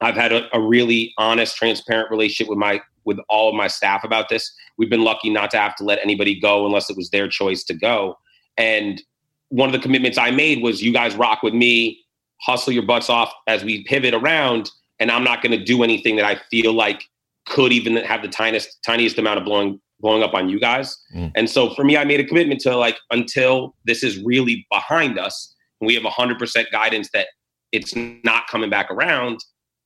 I've 0.01 0.17
had 0.17 0.33
a, 0.33 0.57
a, 0.57 0.61
really 0.61 1.15
honest, 1.17 1.57
transparent 1.57 2.11
relationship 2.11 2.49
with 2.49 2.59
my 2.59 2.81
with 3.05 3.19
all 3.29 3.49
of 3.49 3.55
my 3.55 3.69
staff 3.69 4.05
about 4.05 4.29
this. 4.29 4.53
We've 4.77 4.91
been 4.91 5.03
lucky 5.03 5.31
not 5.31 5.51
to 5.53 5.59
have 5.59 5.75
to 5.77 5.85
let 5.85 5.99
anybody 6.03 6.39
go 6.39 6.67
unless 6.67 6.91
it 6.91 6.97
was 6.97 7.11
their 7.11 7.29
choice 7.29 7.65
to 7.65 7.75
go. 7.75 8.19
And 8.57 9.03
one 9.49 9.69
of 9.69 9.73
the 9.73 9.79
commitments 9.79 10.19
I 10.19 10.31
made 10.31 10.63
was 10.63 10.83
you 10.83 10.93
guys 10.93 11.15
rock 11.15 11.43
with 11.43 11.55
me, 11.55 12.01
hustle 12.43 12.73
your 12.73 12.83
butts 12.83 13.09
off 13.09 13.33
as 13.47 13.65
we 13.65 13.85
pivot 13.85 14.13
around, 14.13 14.71
and 14.99 15.11
I'm 15.11 15.25
not 15.25 15.43
going 15.43 15.59
to 15.59 15.65
do 15.65 15.83
anything 15.83 16.17
that 16.17 16.25
I 16.25 16.37
feel 16.51 16.73
like 16.73 17.05
could 17.47 17.73
even 17.73 17.97
have 17.97 18.23
the 18.23 18.29
tiniest 18.29 18.83
tiniest 18.85 19.19
amount 19.19 19.39
of 19.39 19.45
blowing 19.45 19.81
blowing 20.01 20.23
up 20.23 20.35
on 20.35 20.49
you 20.49 20.61
guys. 20.61 20.97
Mm. 21.15 21.33
And 21.35 21.51
so 21.51 21.75
for 21.75 21.85
me, 21.85 21.97
I 21.97 22.05
made 22.05 22.21
a 22.21 22.25
commitment 22.25 22.61
to 22.63 22.77
like 22.77 22.99
until 23.11 23.75
this 23.85 24.03
is 24.03 24.23
really 24.23 24.67
behind 24.71 25.19
us, 25.19 25.55
and 25.81 25.87
we 25.87 25.95
have 25.95 26.03
100% 26.03 26.71
guidance 26.71 27.09
that 27.15 27.29
it's 27.73 27.95
not 27.97 28.47
coming 28.49 28.71
back 28.71 28.91
around, 28.91 29.39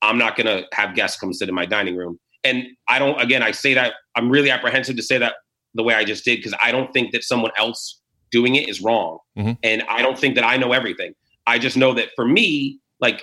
I'm 0.03 0.19
not 0.19 0.37
going 0.37 0.47
to 0.47 0.67
have 0.73 0.95
guests 0.95 1.19
come 1.19 1.33
sit 1.33 1.49
in 1.49 1.55
my 1.55 1.67
dining 1.67 1.97
room. 1.97 2.19
And 2.45 2.67
I 2.89 2.99
don't, 2.99 3.21
again, 3.21 3.43
I 3.43 3.53
say 3.53 3.75
that 3.75 3.95
I'm 4.17 4.29
really 4.29 4.51
apprehensive 4.51 4.97
to 4.97 5.03
say 5.03 5.19
that 5.19 5.35
the 5.75 5.83
way 5.83 5.95
I 5.95 6.05
just 6.05 6.25
did 6.25 6.39
because 6.39 6.55
I 6.63 6.73
don't 6.73 6.93
think 6.93 7.13
that 7.13 7.23
someone 7.23 7.53
else 7.57 8.01
doing 8.31 8.57
it 8.57 8.69
is 8.69 8.81
wrong. 8.83 9.19
Mm-hmm. 9.39 9.53
And 9.63 9.83
I 9.89 10.03
don't 10.03 10.19
think 10.19 10.35
that 10.35 10.45
I 10.45 10.57
know 10.57 10.73
everything. 10.73 11.15
I 11.47 11.59
just 11.59 11.77
know 11.77 11.95
that 11.95 12.09
for 12.17 12.27
me, 12.27 12.81
like 13.01 13.23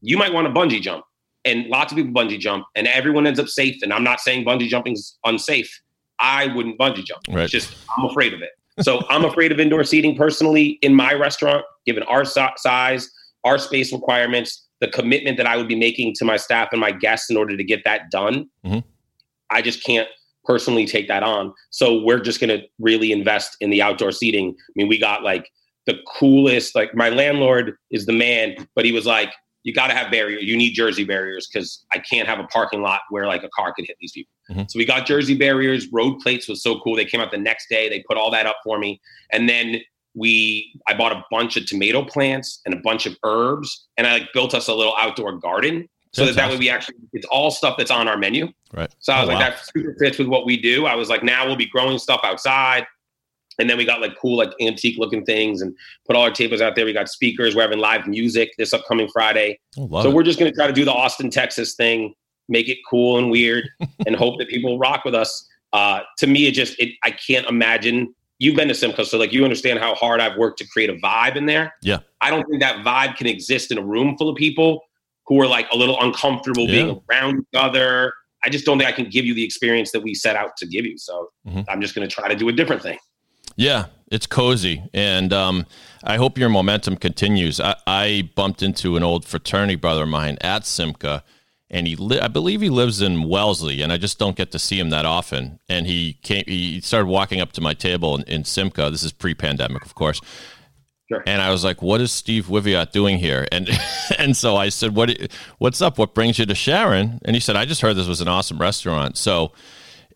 you 0.00 0.18
might 0.18 0.32
want 0.32 0.46
to 0.46 0.52
bungee 0.52 0.80
jump 0.80 1.04
and 1.44 1.66
lots 1.66 1.92
of 1.92 1.96
people 1.96 2.12
bungee 2.12 2.38
jump 2.38 2.64
and 2.74 2.86
everyone 2.88 3.26
ends 3.26 3.38
up 3.38 3.48
safe. 3.48 3.76
And 3.82 3.92
I'm 3.92 4.04
not 4.04 4.20
saying 4.20 4.44
bungee 4.44 4.68
jumping 4.68 4.94
is 4.94 5.16
unsafe. 5.24 5.70
I 6.20 6.48
wouldn't 6.54 6.78
bungee 6.78 7.04
jump. 7.04 7.22
Right. 7.28 7.44
It's 7.44 7.52
just, 7.52 7.76
I'm 7.96 8.06
afraid 8.06 8.34
of 8.34 8.42
it. 8.42 8.50
So 8.80 9.04
I'm 9.08 9.24
afraid 9.24 9.50
of 9.50 9.58
indoor 9.58 9.82
seating 9.84 10.16
personally 10.16 10.78
in 10.82 10.94
my 10.94 11.12
restaurant, 11.12 11.64
given 11.84 12.02
our 12.04 12.24
size 12.24 13.10
our 13.44 13.58
space 13.58 13.92
requirements, 13.92 14.66
the 14.80 14.88
commitment 14.88 15.36
that 15.36 15.46
I 15.46 15.56
would 15.56 15.68
be 15.68 15.76
making 15.76 16.14
to 16.16 16.24
my 16.24 16.36
staff 16.36 16.68
and 16.72 16.80
my 16.80 16.92
guests 16.92 17.30
in 17.30 17.36
order 17.36 17.56
to 17.56 17.64
get 17.64 17.84
that 17.84 18.10
done. 18.10 18.48
Mm-hmm. 18.64 18.80
I 19.50 19.62
just 19.62 19.82
can't 19.82 20.08
personally 20.44 20.86
take 20.86 21.08
that 21.08 21.22
on. 21.22 21.52
So 21.70 22.02
we're 22.02 22.20
just 22.20 22.40
going 22.40 22.50
to 22.50 22.66
really 22.78 23.12
invest 23.12 23.56
in 23.60 23.70
the 23.70 23.82
outdoor 23.82 24.12
seating. 24.12 24.50
I 24.50 24.72
mean, 24.76 24.88
we 24.88 24.98
got 24.98 25.22
like 25.22 25.50
the 25.86 25.98
coolest, 26.06 26.74
like 26.74 26.94
my 26.94 27.08
landlord 27.08 27.76
is 27.90 28.06
the 28.06 28.12
man, 28.12 28.54
but 28.74 28.84
he 28.84 28.92
was 28.92 29.06
like, 29.06 29.32
you 29.64 29.74
got 29.74 29.88
to 29.88 29.94
have 29.94 30.10
barriers. 30.10 30.44
You 30.44 30.56
need 30.56 30.72
Jersey 30.72 31.04
barriers 31.04 31.48
because 31.52 31.84
I 31.92 31.98
can't 31.98 32.28
have 32.28 32.38
a 32.38 32.44
parking 32.44 32.80
lot 32.80 33.00
where 33.10 33.26
like 33.26 33.42
a 33.42 33.50
car 33.54 33.74
could 33.74 33.86
hit 33.86 33.96
these 34.00 34.12
people. 34.12 34.32
Mm-hmm. 34.50 34.62
So 34.68 34.78
we 34.78 34.86
got 34.86 35.06
Jersey 35.06 35.36
barriers. 35.36 35.88
Road 35.92 36.18
plates 36.20 36.48
was 36.48 36.62
so 36.62 36.80
cool. 36.80 36.96
They 36.96 37.04
came 37.04 37.20
out 37.20 37.30
the 37.30 37.38
next 37.38 37.68
day. 37.68 37.88
They 37.88 38.02
put 38.08 38.16
all 38.16 38.30
that 38.30 38.46
up 38.46 38.56
for 38.64 38.78
me. 38.78 39.00
And 39.30 39.48
then 39.48 39.80
we 40.14 40.72
I 40.88 40.94
bought 40.94 41.12
a 41.12 41.24
bunch 41.30 41.56
of 41.56 41.66
tomato 41.66 42.04
plants 42.04 42.60
and 42.64 42.74
a 42.74 42.78
bunch 42.78 43.06
of 43.06 43.16
herbs, 43.24 43.86
and 43.96 44.06
I 44.06 44.14
like 44.14 44.32
built 44.32 44.54
us 44.54 44.68
a 44.68 44.74
little 44.74 44.94
outdoor 44.98 45.38
garden 45.38 45.88
so 46.12 46.24
that, 46.26 46.36
that 46.36 46.50
way 46.50 46.56
we 46.56 46.70
actually 46.70 46.96
it's 47.12 47.26
all 47.26 47.50
stuff 47.50 47.76
that's 47.76 47.90
on 47.90 48.08
our 48.08 48.16
menu. 48.16 48.48
Right. 48.72 48.92
So 48.98 49.12
I 49.12 49.20
was 49.20 49.28
oh, 49.28 49.32
like, 49.32 49.40
wow. 49.40 49.50
that 49.50 49.66
super 49.66 49.96
fits 49.98 50.18
with 50.18 50.28
what 50.28 50.46
we 50.46 50.60
do. 50.60 50.86
I 50.86 50.94
was 50.94 51.08
like, 51.08 51.22
now 51.22 51.46
we'll 51.46 51.56
be 51.56 51.66
growing 51.66 51.98
stuff 51.98 52.20
outside. 52.24 52.86
And 53.60 53.68
then 53.68 53.76
we 53.76 53.84
got 53.84 54.00
like 54.00 54.16
cool, 54.16 54.36
like 54.36 54.52
antique 54.60 54.98
looking 54.98 55.24
things 55.24 55.62
and 55.62 55.74
put 56.06 56.14
all 56.14 56.22
our 56.22 56.30
tables 56.30 56.60
out 56.60 56.76
there. 56.76 56.84
We 56.84 56.92
got 56.92 57.08
speakers. 57.08 57.56
We're 57.56 57.62
having 57.62 57.80
live 57.80 58.06
music 58.06 58.50
this 58.56 58.72
upcoming 58.72 59.08
Friday. 59.12 59.58
Oh, 59.76 60.02
so 60.02 60.10
it. 60.10 60.14
we're 60.14 60.22
just 60.22 60.38
going 60.38 60.50
to 60.50 60.56
try 60.56 60.68
to 60.68 60.72
do 60.72 60.84
the 60.84 60.92
Austin, 60.92 61.28
Texas 61.28 61.74
thing, 61.74 62.14
make 62.48 62.68
it 62.68 62.78
cool 62.88 63.18
and 63.18 63.30
weird 63.30 63.68
and 64.06 64.14
hope 64.14 64.38
that 64.38 64.48
people 64.48 64.78
rock 64.78 65.04
with 65.04 65.14
us. 65.14 65.46
Uh, 65.72 66.00
to 66.18 66.26
me, 66.26 66.46
it 66.46 66.52
just, 66.52 66.78
it, 66.78 66.94
I 67.02 67.10
can't 67.10 67.46
imagine 67.46 68.14
you've 68.38 68.56
been 68.56 68.68
to 68.68 68.74
Simcha, 68.74 69.04
so 69.04 69.18
like 69.18 69.32
you 69.32 69.44
understand 69.44 69.78
how 69.78 69.94
hard 69.94 70.20
I've 70.20 70.36
worked 70.36 70.58
to 70.58 70.66
create 70.68 70.90
a 70.90 70.94
vibe 70.94 71.36
in 71.36 71.46
there. 71.46 71.74
Yeah. 71.82 71.98
I 72.20 72.30
don't 72.30 72.44
think 72.48 72.62
that 72.62 72.84
vibe 72.84 73.16
can 73.16 73.26
exist 73.26 73.70
in 73.70 73.78
a 73.78 73.84
room 73.84 74.16
full 74.16 74.28
of 74.28 74.36
people 74.36 74.82
who 75.26 75.40
are 75.40 75.46
like 75.46 75.68
a 75.72 75.76
little 75.76 76.00
uncomfortable 76.00 76.64
yeah. 76.64 76.84
being 76.84 77.02
around 77.10 77.40
each 77.40 77.60
other. 77.60 78.12
I 78.44 78.48
just 78.48 78.64
don't 78.64 78.78
think 78.78 78.88
I 78.88 78.92
can 78.92 79.10
give 79.10 79.24
you 79.24 79.34
the 79.34 79.44
experience 79.44 79.92
that 79.92 80.02
we 80.02 80.14
set 80.14 80.36
out 80.36 80.56
to 80.58 80.66
give 80.66 80.86
you. 80.86 80.96
So 80.96 81.30
mm-hmm. 81.46 81.60
I'm 81.68 81.80
just 81.80 81.94
going 81.94 82.08
to 82.08 82.14
try 82.14 82.28
to 82.28 82.36
do 82.36 82.48
a 82.48 82.52
different 82.52 82.82
thing. 82.82 82.98
Yeah, 83.56 83.86
it's 84.06 84.26
cozy, 84.26 84.84
and 84.94 85.32
um, 85.32 85.66
I 86.04 86.16
hope 86.16 86.38
your 86.38 86.48
momentum 86.48 86.96
continues. 86.96 87.58
I, 87.58 87.74
I, 87.88 88.30
bumped 88.36 88.62
into 88.62 88.96
an 88.96 89.02
old 89.02 89.24
fraternity 89.24 89.74
brother 89.74 90.04
of 90.04 90.10
mine 90.10 90.38
at 90.42 90.64
Simcha 90.64 91.24
and 91.70 91.86
he 91.86 91.96
li- 91.96 92.20
I 92.20 92.28
believe 92.28 92.60
he 92.60 92.70
lives 92.70 93.02
in 93.02 93.28
Wellesley, 93.28 93.82
and 93.82 93.92
I 93.92 93.98
just 93.98 94.18
don't 94.18 94.36
get 94.36 94.50
to 94.52 94.58
see 94.58 94.78
him 94.78 94.90
that 94.90 95.04
often. 95.04 95.58
And 95.68 95.86
he 95.86 96.14
came, 96.22 96.44
he 96.46 96.80
started 96.80 97.06
walking 97.06 97.40
up 97.40 97.52
to 97.52 97.60
my 97.60 97.74
table 97.74 98.16
in, 98.16 98.22
in 98.22 98.44
Simcha. 98.44 98.90
This 98.90 99.02
is 99.02 99.12
pre-pandemic, 99.12 99.84
of 99.84 99.94
course. 99.94 100.20
Sure. 101.10 101.22
And 101.26 101.40
I 101.40 101.50
was 101.50 101.64
like, 101.64 101.80
"What 101.80 102.00
is 102.00 102.12
Steve 102.12 102.46
Wiviat 102.46 102.92
doing 102.92 103.18
here?" 103.18 103.46
And 103.52 103.68
and 104.18 104.36
so 104.36 104.56
I 104.56 104.68
said, 104.68 104.94
"What 104.94 105.10
what's 105.58 105.80
up? 105.80 105.98
What 105.98 106.14
brings 106.14 106.38
you 106.38 106.46
to 106.46 106.54
Sharon?" 106.54 107.20
And 107.24 107.34
he 107.34 107.40
said, 107.40 107.56
"I 107.56 107.64
just 107.64 107.80
heard 107.80 107.94
this 107.94 108.08
was 108.08 108.20
an 108.20 108.28
awesome 108.28 108.58
restaurant." 108.58 109.16
So 109.16 109.52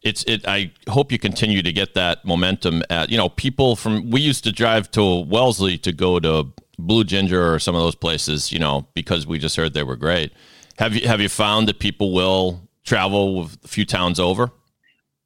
it's 0.02 0.22
it. 0.24 0.46
I 0.46 0.72
hope 0.88 1.12
you 1.12 1.18
continue 1.18 1.62
to 1.62 1.72
get 1.72 1.94
that 1.94 2.24
momentum. 2.24 2.82
At 2.90 3.10
you 3.10 3.16
know, 3.16 3.30
people 3.30 3.76
from 3.76 4.10
we 4.10 4.20
used 4.20 4.44
to 4.44 4.52
drive 4.52 4.90
to 4.92 5.20
Wellesley 5.20 5.78
to 5.78 5.92
go 5.92 6.18
to 6.20 6.48
Blue 6.78 7.04
Ginger 7.04 7.54
or 7.54 7.58
some 7.58 7.74
of 7.74 7.82
those 7.82 7.94
places, 7.94 8.52
you 8.52 8.58
know, 8.58 8.86
because 8.94 9.26
we 9.26 9.38
just 9.38 9.56
heard 9.56 9.72
they 9.72 9.84
were 9.84 9.96
great 9.96 10.32
have 10.78 10.94
you 10.94 11.06
have 11.06 11.20
you 11.20 11.28
found 11.28 11.68
that 11.68 11.78
people 11.78 12.12
will 12.12 12.68
travel 12.84 13.40
with 13.40 13.58
a 13.64 13.68
few 13.68 13.84
towns 13.84 14.18
over? 14.18 14.50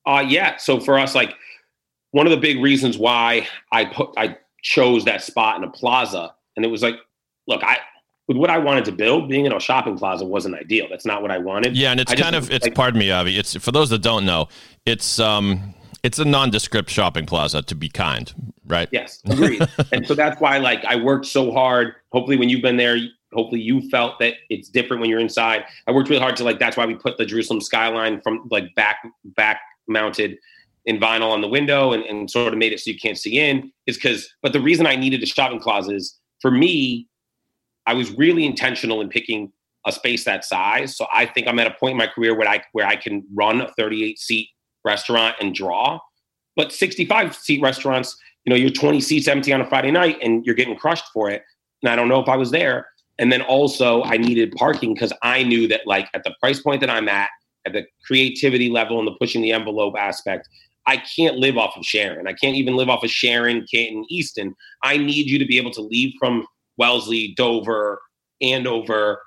Uh, 0.05 0.25
yeah. 0.27 0.57
So 0.57 0.81
for 0.81 0.99
us, 0.99 1.15
like 1.15 1.35
one 2.13 2.27
of 2.27 2.31
the 2.31 2.37
big 2.37 2.61
reasons 2.63 2.99
why 2.99 3.47
I 3.73 3.87
put 3.87 4.11
I 4.17 4.37
chose 4.63 5.05
that 5.05 5.23
spot 5.23 5.57
in 5.59 5.65
a 5.65 5.71
plaza, 5.71 6.35
and 6.57 6.65
it 6.65 6.69
was 6.69 6.83
like, 6.83 6.97
look, 7.47 7.63
I 7.65 7.79
with 8.29 8.37
what 8.37 8.51
I 8.51 8.59
wanted 8.59 8.85
to 8.87 8.93
build, 8.93 9.29
being 9.29 9.47
in 9.47 9.53
a 9.53 9.61
shopping 9.61 9.97
plaza 9.97 10.25
wasn't 10.25 10.57
ideal. 10.57 10.87
That's 10.91 11.07
not 11.07 11.23
what 11.23 11.31
I 11.31 11.39
wanted. 11.39 11.77
Yeah, 11.77 11.93
and 11.93 12.01
it's 12.01 12.11
I 12.11 12.17
just- 12.17 12.25
kind 12.25 12.37
of 12.37 12.51
it's 12.51 12.65
like, 12.65 12.75
pardon 12.75 12.99
me, 12.99 13.11
Avi. 13.11 13.39
It's 13.39 13.57
for 13.57 13.73
those 13.73 13.91
that 13.91 14.03
don't 14.03 14.25
know, 14.25 14.49
it's 14.85 15.19
um 15.19 15.75
it's 16.03 16.19
a 16.21 16.25
nondescript 16.25 16.89
shopping 16.89 17.27
plaza 17.27 17.63
to 17.63 17.75
be 17.75 17.89
kind, 17.89 18.33
right? 18.67 18.89
Yes, 18.93 19.21
agreed. 19.27 19.67
and 19.93 20.07
so 20.07 20.15
that's 20.15 20.41
why, 20.41 20.59
like, 20.59 20.85
I 20.85 20.95
worked 20.95 21.27
so 21.27 21.51
hard. 21.51 21.95
Hopefully, 22.13 22.37
when 22.37 22.49
you've 22.49 22.63
been 22.63 22.77
there, 22.77 22.97
hopefully 23.37 23.61
you 23.61 23.89
felt 23.91 24.19
that 24.19 24.35
it's 24.51 24.69
different 24.69 25.01
when 25.01 25.11
you're 25.11 25.21
inside. 25.21 25.65
I 25.87 25.93
worked 25.93 26.09
really 26.09 26.21
hard 26.21 26.37
to 26.37 26.45
like. 26.45 26.59
That's 26.59 26.77
why 26.77 26.87
we 26.87 26.95
put 26.95 27.19
the 27.19 27.27
Jerusalem 27.27 27.61
skyline 27.61 28.21
from 28.23 28.49
like 28.51 28.75
back 28.75 28.99
back 29.25 29.61
mounted 29.87 30.39
in 30.87 30.99
vinyl 30.99 31.31
on 31.31 31.41
the 31.41 31.49
window 31.49 31.93
and, 31.93 32.03
and 32.05 32.31
sort 32.31 32.53
of 32.53 32.59
made 32.59 32.73
it 32.73 32.81
so 32.81 32.91
you 32.91 32.99
can't 32.99 33.19
see 33.19 33.39
in. 33.39 33.73
Is 33.87 33.97
because, 33.97 34.29
but 34.43 34.53
the 34.53 34.61
reason 34.61 34.87
I 34.87 34.97
needed 34.97 35.23
a 35.23 35.27
shopping 35.27 35.61
closet 35.61 35.95
is 35.95 36.19
for 36.41 36.51
me, 36.51 37.09
I 37.87 37.95
was 37.95 38.11
really 38.13 38.47
intentional 38.47 39.01
in 39.01 39.09
picking 39.09 39.53
a 39.87 39.93
space 39.93 40.25
that 40.25 40.45
size. 40.45 40.97
So 40.97 41.07
I 41.13 41.27
think 41.27 41.47
I'm 41.47 41.59
at 41.59 41.67
a 41.67 41.75
point 41.79 41.93
in 41.93 41.99
my 41.99 42.09
career 42.09 42.35
where 42.37 42.49
I 42.49 42.63
where 42.73 42.87
I 42.87 42.97
can 42.97 43.25
run 43.35 43.61
a 43.61 43.73
38 43.75 44.19
seat 44.19 44.49
restaurant 44.85 45.37
and 45.41 45.55
draw. 45.55 45.99
But 46.57 46.73
65 46.73 47.37
seat 47.37 47.61
restaurants, 47.61 48.17
you 48.45 48.51
know, 48.51 48.57
you're 48.57 48.71
20 48.71 49.01
seats 49.01 49.29
empty 49.29 49.53
on 49.53 49.61
a 49.61 49.67
Friday 49.67 49.91
night 49.91 50.19
and 50.23 50.45
you're 50.47 50.55
getting 50.55 50.77
crushed 50.77 51.05
for 51.13 51.29
it. 51.31 51.43
And 51.83 51.91
I 51.91 51.97
don't 51.97 52.09
know 52.09 52.21
if 52.21 52.29
I 52.29 52.37
was 52.37 52.51
there. 52.51 52.87
And 53.19 53.33
then 53.33 53.43
also 53.43 54.03
I 54.05 54.17
needed 54.17 54.53
parking 54.53 54.95
because 54.95 55.13
I 55.23 55.43
knew 55.43 55.67
that 55.69 55.87
like 55.87 56.09
at 56.15 56.25
the 56.25 56.35
price 56.41 56.61
point 56.61 56.81
that 56.81 56.91
I'm 56.91 57.09
at, 57.09 57.31
at 57.65 57.73
the 57.73 57.85
creativity 58.05 58.69
level 58.69 58.99
and 58.99 59.07
the 59.07 59.17
pushing 59.19 59.43
the 59.43 59.53
envelope 59.53 59.95
aspect, 59.99 60.49
I 60.87 60.99
can't 61.17 61.37
live 61.37 61.57
off 61.57 61.77
of 61.77 61.85
Sharon. 61.85 62.29
I 62.29 62.33
can't 62.33 62.57
even 62.57 62.77
live 62.77 62.89
off 62.89 63.03
of 63.03 63.11
Sharon, 63.11 63.67
Canton, 63.73 64.05
Easton. 64.09 64.55
I 64.83 64.97
need 64.99 65.27
you 65.27 65.39
to 65.39 65.47
be 65.47 65.57
able 65.57 65.73
to 65.73 65.81
leave 65.81 66.15
from 66.19 66.47
Wellesley, 66.77 67.35
Dover, 67.37 68.01
Andover, 68.41 69.21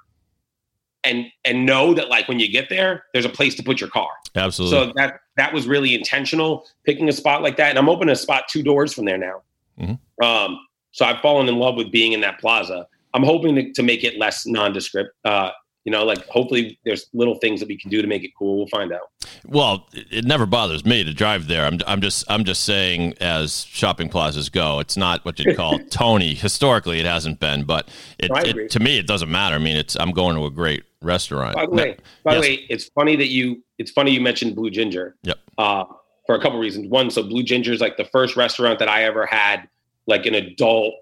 and 1.04 1.26
and 1.46 1.66
know 1.66 1.94
that 1.94 2.10
like 2.10 2.28
when 2.28 2.40
you 2.40 2.50
get 2.50 2.70
there, 2.70 3.06
there's 3.14 3.26
a 3.26 3.30
place 3.30 3.56
to 3.56 3.64
put 3.64 3.80
your 3.82 3.90
car. 3.90 4.10
Absolutely. 4.36 4.78
So 4.78 4.94
that 4.96 5.20
that 5.38 5.54
was 5.54 5.68
really 5.68 5.96
intentional, 5.96 6.66
picking 6.86 7.10
a 7.10 7.14
spot 7.14 7.42
like 7.42 7.58
that. 7.58 7.70
And 7.70 7.80
I'm 7.80 7.90
opening 7.90 8.12
a 8.12 8.16
spot 8.16 8.46
two 8.50 8.64
doors 8.64 8.94
from 8.94 9.06
there 9.06 9.18
now. 9.18 9.42
Mhm. 9.80 10.00
Um, 10.24 10.60
so 10.92 11.06
I've 11.06 11.22
fallen 11.22 11.48
in 11.48 11.58
love 11.58 11.76
with 11.76 11.92
being 11.92 12.14
in 12.14 12.22
that 12.22 12.40
plaza. 12.40 12.88
I'm 13.14 13.24
hoping 13.24 13.56
to, 13.56 13.74
to 13.74 13.84
make 13.84 14.04
it 14.04 14.18
less 14.18 14.46
nondescript. 14.46 15.12
Uh, 15.26 15.52
you 15.86 15.92
know, 15.92 16.04
like 16.04 16.26
hopefully 16.28 16.78
there's 16.86 17.08
little 17.14 17.36
things 17.36 17.60
that 17.62 17.68
we 17.68 17.78
can 17.78 17.90
do 17.90 18.02
to 18.02 18.08
make 18.08 18.24
it 18.24 18.32
cool. 18.38 18.58
We'll 18.58 18.68
find 18.68 18.92
out. 18.92 19.10
Well, 19.46 19.88
it 19.94 20.26
never 20.26 20.46
bothers 20.46 20.86
me 20.86 21.04
to 21.04 21.14
drive 21.14 21.48
there. 21.48 21.66
I'm, 21.66 21.80
I'm 21.88 22.02
just 22.02 22.26
I'm 22.30 22.44
just 22.44 22.64
saying, 22.64 23.16
as 23.20 23.64
shopping 23.66 24.10
plazas 24.10 24.50
go, 24.50 24.80
it's 24.80 24.98
not 24.98 25.24
what 25.26 25.40
you'd 25.40 25.56
call 25.56 25.80
Tony. 25.90 26.36
Historically, 26.36 27.00
it 27.00 27.06
hasn't 27.06 27.40
been, 27.40 27.64
but 27.64 27.90
it, 28.20 28.30
I 28.32 28.42
it- 28.42 28.72
to 28.72 28.80
me, 28.80 29.00
it 29.00 29.08
doesn't 29.08 29.32
matter. 29.32 29.56
I 29.56 29.60
mean, 29.60 29.78
it's 29.78 29.96
I'm 30.00 30.12
going 30.12 30.36
to 30.36 30.46
a 30.46 30.52
great 30.52 30.84
restaurant. 31.02 31.56
By 31.56 31.66
the 31.66 31.72
way, 31.72 31.98
by 32.24 32.34
yes. 32.34 32.44
the 32.44 32.50
way, 32.50 32.66
it's 32.70 32.86
funny 32.90 33.16
that 33.16 33.30
you 33.30 33.64
it's 33.78 33.92
funny 33.92 34.12
you 34.12 34.22
mentioned 34.22 34.56
Blue 34.56 34.70
Ginger. 34.70 35.16
Yep. 35.24 35.38
Uh, 35.58 35.86
for 36.26 36.36
a 36.36 36.40
couple 36.40 36.60
reasons. 36.60 36.88
One, 36.88 37.10
so 37.10 37.24
Blue 37.24 37.42
Ginger 37.42 37.74
is 37.74 37.82
like 37.82 37.98
the 37.98 38.06
first 38.06 38.36
restaurant 38.36 38.78
that 38.78 38.88
I 38.88 39.06
ever 39.06 39.26
had 39.26 39.68
like 40.06 40.28
an 40.28 40.36
adult 40.36 40.94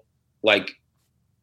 like 0.42 0.70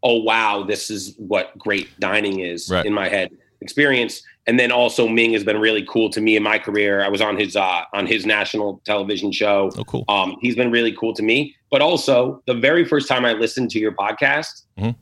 oh 0.05 0.21
wow, 0.21 0.63
this 0.63 0.89
is 0.89 1.15
what 1.17 1.57
great 1.57 1.89
dining 1.99 2.39
is 2.39 2.69
Right. 2.69 2.85
in 2.85 2.93
my 2.93 3.09
head 3.09 3.31
experience. 3.61 4.21
And 4.47 4.59
then 4.59 4.71
also 4.71 5.07
Ming 5.07 5.33
has 5.33 5.43
been 5.43 5.57
really 5.59 5.83
cool 5.89 6.09
to 6.11 6.21
me 6.21 6.35
in 6.35 6.43
my 6.43 6.59
career. 6.59 7.03
I 7.03 7.07
was 7.09 7.19
on 7.19 7.35
his 7.37 7.55
uh 7.55 7.81
on 7.93 8.05
his 8.05 8.25
national 8.25 8.79
television 8.85 9.31
show. 9.31 9.71
oh, 9.77 9.83
cool. 9.85 10.05
Um, 10.07 10.37
he's 10.41 10.55
been 10.55 10.69
really 10.71 10.91
cool 10.93 11.13
to 11.15 11.23
me. 11.23 11.55
But 11.71 11.81
also, 11.81 12.41
the 12.45 12.53
very 12.53 12.85
first 12.85 13.07
time 13.09 13.25
I 13.25 13.33
listened 13.33 13.71
to 13.71 13.79
your 13.79 13.91
podcast, 13.93 14.63
Mhm. 14.79 14.95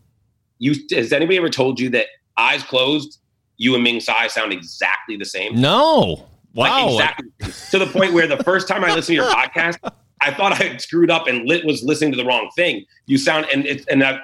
you 0.60 0.74
has 0.96 1.12
anybody 1.12 1.38
ever 1.38 1.50
told 1.50 1.80
you 1.80 1.90
that 1.90 2.06
eyes 2.38 2.64
closed, 2.64 3.20
you 3.58 3.76
and 3.76 3.84
Ming 3.84 4.00
Tsai 4.00 4.28
sound 4.28 4.54
exactly 4.54 5.18
the 5.18 5.26
same? 5.26 5.60
No, 5.60 6.26
Like, 6.56 6.72
wow. 6.72 6.90
exactly 6.94 7.30
to 7.72 7.80
the 7.80 7.88
point 7.88 8.14
where 8.14 8.28
the 8.28 8.42
first 8.44 8.68
time 8.70 8.84
I 8.86 8.96
listened 8.96 9.18
to 9.18 9.24
your 9.24 9.30
podcast, 9.40 9.78
I 10.24 10.34
thought 10.34 10.54
I 10.54 10.56
had 10.56 10.82
screwed 10.82 11.12
up 11.12 11.28
and 11.28 11.46
lit 11.48 11.66
was 11.66 11.84
listening 11.84 12.12
to 12.12 12.18
the 12.18 12.26
wrong 12.26 12.50
thing. 12.56 12.86
You 13.06 13.18
sound 13.18 13.46
and 13.54 13.66
it's 13.66 13.86
and 13.88 14.04
I, 14.04 14.20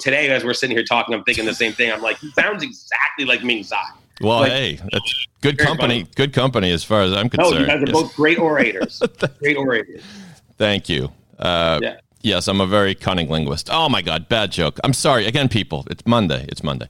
today 0.00 0.28
as 0.30 0.44
we're 0.44 0.54
sitting 0.54 0.76
here 0.76 0.84
talking, 0.84 1.14
I'm 1.14 1.24
thinking 1.24 1.44
the 1.44 1.54
same 1.54 1.72
thing. 1.72 1.92
I'm 1.92 2.02
like, 2.02 2.18
he 2.18 2.30
sounds 2.32 2.62
exactly 2.62 3.24
like 3.24 3.42
Ming 3.44 3.62
Tsai. 3.64 3.76
Well, 4.20 4.40
like- 4.40 4.52
hey, 4.52 4.80
that's 4.92 5.26
good 5.40 5.58
company. 5.58 6.02
funny. 6.04 6.10
Good 6.16 6.32
company, 6.32 6.70
as 6.70 6.84
far 6.84 7.02
as 7.02 7.12
I'm 7.12 7.28
concerned. 7.28 7.54
No, 7.54 7.60
you 7.60 7.66
guys 7.66 7.76
are 7.82 7.86
Yes. 7.86 7.92
both 7.92 8.14
great 8.16 8.38
orators. 8.38 9.02
great 9.40 9.56
orators. 9.56 10.02
Thank 10.58 10.88
you. 10.88 11.12
Uh, 11.38 11.78
Yeah. 11.82 11.96
Yes, 12.22 12.48
I'm 12.48 12.60
a 12.62 12.66
very 12.66 12.94
cunning 12.94 13.28
linguist. 13.28 13.68
Oh 13.70 13.88
my 13.90 14.00
God, 14.00 14.30
bad 14.30 14.50
joke. 14.50 14.78
I'm 14.82 14.94
sorry 14.94 15.26
again, 15.26 15.46
people. 15.48 15.86
It's 15.90 16.06
Monday. 16.06 16.46
It's 16.48 16.62
Monday. 16.62 16.86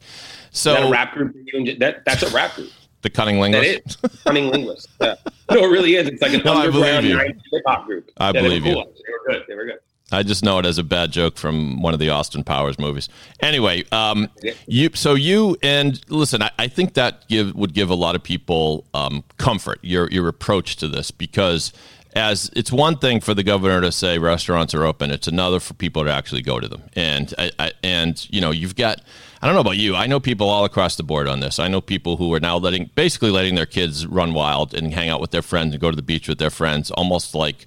Is 0.53 0.62
that 0.62 0.79
So 0.79 0.87
a 0.87 0.90
rap 0.90 1.12
group? 1.12 1.35
that 1.35 1.77
That, 1.81 2.05
that's 2.05 2.22
a 2.22 2.31
rap 2.31 2.55
group. 2.55 2.70
the 3.03 3.11
cunning 3.11 3.40
linguist. 3.40 3.98
is 4.05 4.20
cunning 4.22 4.46
linguist. 4.48 4.88
Yeah. 5.00 5.16
No, 5.50 5.64
it 5.64 5.68
really 5.68 5.94
is. 5.96 6.09
It's 6.09 6.22
like 6.22 6.33
an 6.33 6.42
No, 6.44 6.52
I 6.54 6.66
believe 6.70 6.85
underground 6.94 7.07
you. 7.07 7.18
hip 7.52 7.62
hop 7.66 7.87
group. 7.87 8.11
I 8.16 8.30
Yeah, 8.33 8.42
believe 8.42 8.64
you. 8.66 8.74
cool. 8.74 8.85
They 8.85 9.12
were 9.12 9.33
good. 9.35 9.44
They 9.48 9.54
were 9.54 9.64
good. 9.66 9.78
I 10.12 10.22
just 10.22 10.44
know 10.44 10.59
it 10.59 10.66
as 10.66 10.78
a 10.78 10.85
bad 10.85 11.12
joke 11.12 11.37
from 11.37 11.80
one 11.83 11.92
of 11.94 11.98
the 12.00 12.11
Austin 12.11 12.44
Powers 12.44 12.78
movies. 12.78 13.09
Anyway, 13.40 13.85
um, 13.90 14.28
you 14.66 14.90
so 14.94 15.14
you 15.14 15.57
and 15.62 16.00
listen, 16.09 16.42
I, 16.42 16.50
I 16.59 16.68
think 16.68 16.94
that 16.94 17.26
give 17.28 17.54
would 17.54 17.74
give 17.74 17.90
a 17.90 17.94
lot 17.94 18.14
of 18.14 18.22
people 18.22 18.85
um, 18.94 19.24
comfort 19.38 19.78
your 19.83 20.09
your 20.11 20.28
approach 20.28 20.76
to 20.76 20.88
this 20.88 21.11
because 21.11 21.72
as 22.14 22.48
it's 22.54 22.70
one 22.70 22.96
thing 22.96 23.20
for 23.20 23.35
the 23.35 23.42
governor 23.42 23.80
to 23.80 23.90
say 23.90 24.18
restaurants 24.18 24.72
are 24.74 24.85
open, 24.85 25.11
it's 25.11 25.26
another 25.26 25.59
for 25.59 25.74
people 25.74 26.04
to 26.04 26.12
actually 26.12 26.42
go 26.42 26.61
to 26.61 26.68
them. 26.68 26.83
And 26.94 27.35
I, 27.38 27.50
I 27.59 27.72
and 27.83 28.26
you 28.30 28.40
know 28.40 28.50
you've 28.52 28.76
got 28.76 29.00
I 29.44 29.46
don't 29.46 29.57
know 29.57 29.61
about 29.61 29.76
you. 29.76 29.94
I 29.94 30.07
know 30.07 30.20
people 30.20 30.48
all 30.48 30.64
across 30.64 30.96
the 30.96 31.02
board 31.02 31.28
on 31.28 31.40
this. 31.40 31.59
I 31.59 31.68
know 31.68 31.83
people 31.83 32.16
who 32.16 32.33
are 32.33 32.40
now 32.40 32.57
letting 32.57 32.88
basically 32.94 33.30
letting 33.30 33.57
their 33.57 33.66
kids 33.66 34.07
run 34.07 34.33
wild 34.33 34.72
and 34.72 34.94
hang 34.94 35.11
out 35.11 35.20
with 35.20 35.33
their 35.33 35.42
friends 35.42 35.74
and 35.74 35.83
go 35.83 35.90
to 35.90 35.96
the 35.96 36.00
beach 36.00 36.26
with 36.28 36.38
their 36.38 36.48
friends, 36.48 36.90
almost 36.90 37.35
like 37.35 37.66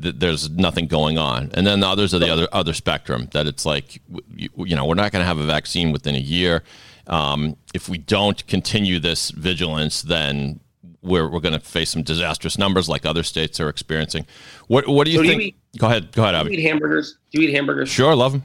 th- 0.00 0.14
there's 0.18 0.48
nothing 0.50 0.86
going 0.86 1.18
on. 1.18 1.50
And 1.54 1.66
then 1.66 1.80
the 1.80 1.88
others 1.88 2.14
are 2.14 2.20
the 2.20 2.30
other 2.32 2.46
other 2.52 2.72
spectrum 2.72 3.28
that 3.32 3.48
it's 3.48 3.66
like 3.66 4.00
you, 4.36 4.50
you 4.56 4.76
know 4.76 4.86
we're 4.86 4.94
not 4.94 5.10
going 5.10 5.20
to 5.20 5.26
have 5.26 5.38
a 5.38 5.44
vaccine 5.44 5.90
within 5.90 6.14
a 6.14 6.18
year. 6.20 6.62
Um, 7.08 7.56
if 7.74 7.88
we 7.88 7.98
don't 7.98 8.46
continue 8.46 9.00
this 9.00 9.32
vigilance, 9.32 10.02
then 10.02 10.60
we're 11.02 11.28
we're 11.28 11.40
going 11.40 11.58
to 11.58 11.66
face 11.66 11.90
some 11.90 12.04
disastrous 12.04 12.56
numbers 12.56 12.88
like 12.88 13.04
other 13.04 13.24
states 13.24 13.58
are 13.58 13.68
experiencing. 13.68 14.26
What 14.68 14.86
what 14.86 15.06
do 15.06 15.10
you 15.10 15.16
So 15.16 15.22
do 15.24 15.28
you 15.30 15.34
think? 15.38 15.42
eat- 15.42 15.78
go 15.80 15.88
ahead, 15.88 16.12
go 16.12 16.22
ahead, 16.22 16.34
Do 16.34 16.52
you 16.52 16.58
Avi. 16.58 16.62
eat 16.62 16.68
hamburgers? 16.68 17.18
Do 17.32 17.42
you 17.42 17.48
eat 17.48 17.52
hamburgers? 17.52 17.88
Sure, 17.88 18.14
love 18.14 18.30
them. 18.30 18.44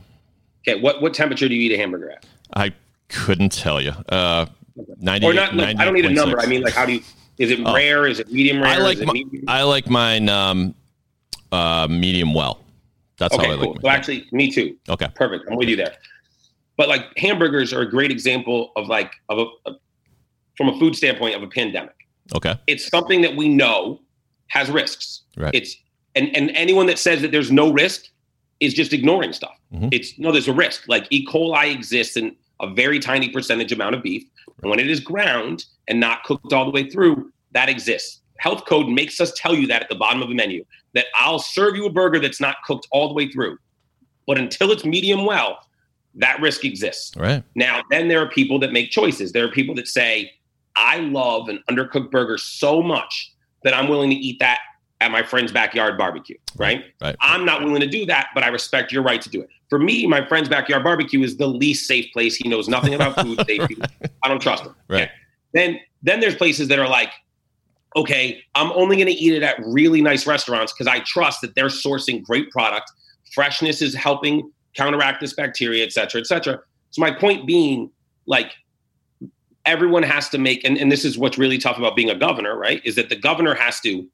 Okay. 0.68 0.82
What 0.82 1.00
what 1.00 1.14
temperature 1.14 1.48
do 1.48 1.54
you 1.54 1.70
eat 1.70 1.76
a 1.76 1.78
hamburger 1.78 2.10
at? 2.10 2.26
I 2.56 2.74
couldn't 3.10 3.52
tell 3.52 3.82
you. 3.82 3.92
Uh, 4.10 4.46
90, 5.00 5.26
Or 5.28 5.34
not? 5.34 5.56
Like, 5.56 5.78
I 5.80 5.86
don't 5.86 5.94
need 5.94 6.06
a 6.06 6.10
number. 6.10 6.38
98.6. 6.38 6.44
I 6.44 6.50
mean, 6.50 6.62
like, 6.62 6.74
how 6.74 6.86
do 6.86 6.94
you? 6.94 7.02
Is 7.38 7.52
it 7.52 7.60
Oh. 7.66 7.74
rare? 7.74 8.08
Is 8.08 8.20
it 8.20 8.32
medium 8.32 8.62
rare? 8.62 8.74
I 8.74 8.78
like 8.78 9.00
my. 9.00 9.24
I 9.48 9.64
like 9.64 9.90
mine 9.90 10.30
um, 10.30 10.76
uh, 11.52 11.88
medium 11.90 12.34
well. 12.34 12.64
That's 13.18 13.34
okay, 13.36 13.48
how 13.48 13.54
I 13.54 13.56
cool. 13.58 13.72
like 13.74 13.82
So 13.82 13.88
mine. 13.88 13.96
actually, 13.98 14.26
me 14.32 14.52
too. 14.52 14.76
Okay. 14.90 15.08
Perfect. 15.16 15.46
I'm 15.50 15.58
with 15.58 15.70
you 15.70 15.76
there. 15.76 15.94
But 16.78 16.90
like 16.90 17.06
hamburgers 17.18 17.74
are 17.74 17.82
a 17.82 17.90
great 17.90 18.12
example 18.12 18.72
of 18.76 18.88
like 18.88 19.14
of 19.30 19.40
a, 19.40 19.70
a 19.70 19.76
from 20.58 20.70
a 20.70 20.80
food 20.80 20.96
standpoint 20.96 21.36
of 21.36 21.44
a 21.44 21.48
pandemic. 21.48 21.94
Okay. 22.36 22.56
It's 22.68 22.88
something 22.88 23.22
that 23.22 23.36
we 23.36 23.48
know 23.50 24.00
has 24.48 24.70
risks. 24.70 25.22
Right. 25.38 25.54
It's 25.54 25.76
and 26.16 26.36
and 26.36 26.50
anyone 26.52 26.86
that 26.88 26.98
says 27.00 27.22
that 27.22 27.32
there's 27.32 27.52
no 27.52 27.72
risk 27.72 28.06
is 28.60 28.74
just 28.74 28.94
ignoring 28.94 29.34
stuff. 29.34 29.56
Mhm. 29.74 29.90
It's 29.92 30.18
no, 30.18 30.32
there's 30.32 30.48
a 30.48 30.54
risk. 30.54 30.88
Like 30.88 31.06
E. 31.12 31.26
coli 31.26 31.72
exists 31.74 32.18
in 32.18 32.36
a 32.62 32.74
very 32.74 33.00
tiny 33.00 33.30
percentage 33.30 33.72
amount 33.72 33.96
of 33.96 34.04
beef, 34.04 34.24
and 34.62 34.70
when 34.70 34.80
it 34.80 34.90
is 34.90 35.00
ground 35.00 35.66
and 35.88 36.00
not 36.00 36.24
cooked 36.24 36.54
all 36.54 36.66
the 36.66 36.72
way 36.72 36.90
through, 36.90 37.32
that 37.52 37.70
exists. 37.70 38.20
Health 38.38 38.66
code 38.66 38.88
makes 38.88 39.20
us 39.20 39.34
tell 39.36 39.54
you 39.54 39.68
that 39.68 39.84
at 39.84 39.90
the 39.90 39.96
bottom 39.96 40.22
of 40.22 40.30
the 40.30 40.36
menu 40.36 40.66
that 40.94 41.06
I'll 41.18 41.40
serve 41.40 41.76
you 41.76 41.86
a 41.86 41.92
burger 41.92 42.20
that's 42.20 42.42
not 42.42 42.58
cooked 42.66 42.88
all 42.92 43.08
the 43.08 43.14
way 43.14 43.30
through, 43.30 43.58
but 44.28 44.38
until 44.38 44.72
it's 44.72 44.84
medium 44.84 45.26
well, 45.26 45.60
that 46.16 46.42
risk 46.42 46.66
exists. 46.66 47.16
Right. 47.16 47.44
Now, 47.56 47.84
then 47.90 48.08
there 48.08 48.20
are 48.20 48.30
people 48.30 48.60
that 48.60 48.74
make 48.74 48.92
choices. 48.92 49.32
There 49.32 49.46
are 49.46 49.52
people 49.52 49.76
that 49.76 49.88
say, 49.88 50.32
I 50.76 50.98
love 50.98 51.50
an 51.50 51.64
undercooked 51.70 52.12
burger 52.12 52.38
so 52.38 52.82
much 52.82 53.34
that 53.64 53.74
I'm 53.74 53.88
willing 53.88 54.10
to 54.10 54.16
eat 54.16 54.40
that 54.40 54.60
at 55.00 55.12
my 55.12 55.24
friend's 55.24 55.52
backyard 55.52 55.98
barbecue, 55.98 56.38
right? 56.58 56.86
Right. 57.02 57.16
I'm 57.22 57.46
not 57.46 57.64
willing 57.64 57.82
to 57.82 57.88
do 57.88 58.06
that, 58.06 58.30
but 58.36 58.44
I 58.44 58.48
respect 58.50 58.92
your 58.92 59.04
right 59.04 59.22
to 59.22 59.30
do 59.30 59.42
it. 59.42 59.50
For 59.72 59.80
me, 59.80 60.06
my 60.06 60.28
friend's 60.28 60.50
backyard 60.50 60.84
barbecue 60.84 61.24
is 61.24 61.38
the 61.38 61.48
least 61.48 61.88
safe 61.88 62.12
place. 62.12 62.36
He 62.36 62.50
knows 62.50 62.68
nothing 62.68 62.94
about 62.94 63.20
food 63.22 63.40
safety. 63.48 63.78
I 64.22 64.28
don't 64.28 64.42
trust 64.42 64.66
him. 64.66 64.76
Right. 64.90 65.04
Okay. 65.04 65.12
Then 65.54 65.80
then 66.04 66.20
there's 66.20 66.36
places 66.36 66.68
that 66.68 66.78
are 66.78 66.90
like, 66.90 67.10
okay, 67.96 68.44
I'm 68.54 68.72
only 68.74 68.98
going 68.98 69.08
to 69.08 69.14
eat 69.14 69.34
it 69.34 69.44
at 69.44 69.56
really 69.66 70.02
nice 70.02 70.28
restaurants 70.28 70.74
because 70.74 70.88
I 70.88 71.00
trust 71.00 71.40
that 71.42 71.56
they're 71.56 71.68
sourcing 71.68 72.22
great 72.22 72.52
product. 72.52 72.92
Freshness 73.34 73.82
is 73.82 73.96
helping 73.96 74.52
counteract 74.76 75.22
this 75.22 75.34
bacteria, 75.34 75.86
et 75.86 75.94
cetera, 75.94 76.20
et 76.20 76.28
cetera. 76.28 76.60
So 76.90 77.02
my 77.02 77.12
point 77.12 77.48
being, 77.48 77.90
like, 78.26 78.52
everyone 79.66 80.04
has 80.04 80.28
to 80.30 80.38
make, 80.38 80.66
and, 80.66 80.78
and 80.78 80.92
this 80.92 81.06
is 81.06 81.18
what's 81.18 81.38
really 81.38 81.58
tough 81.58 81.78
about 81.78 81.96
being 81.96 82.10
a 82.10 82.16
governor, 82.16 82.58
right? 82.58 82.82
Is 82.84 82.96
that 82.96 83.08
the 83.08 83.16
governor 83.16 83.54
has 83.54 83.80
to, 83.82 84.06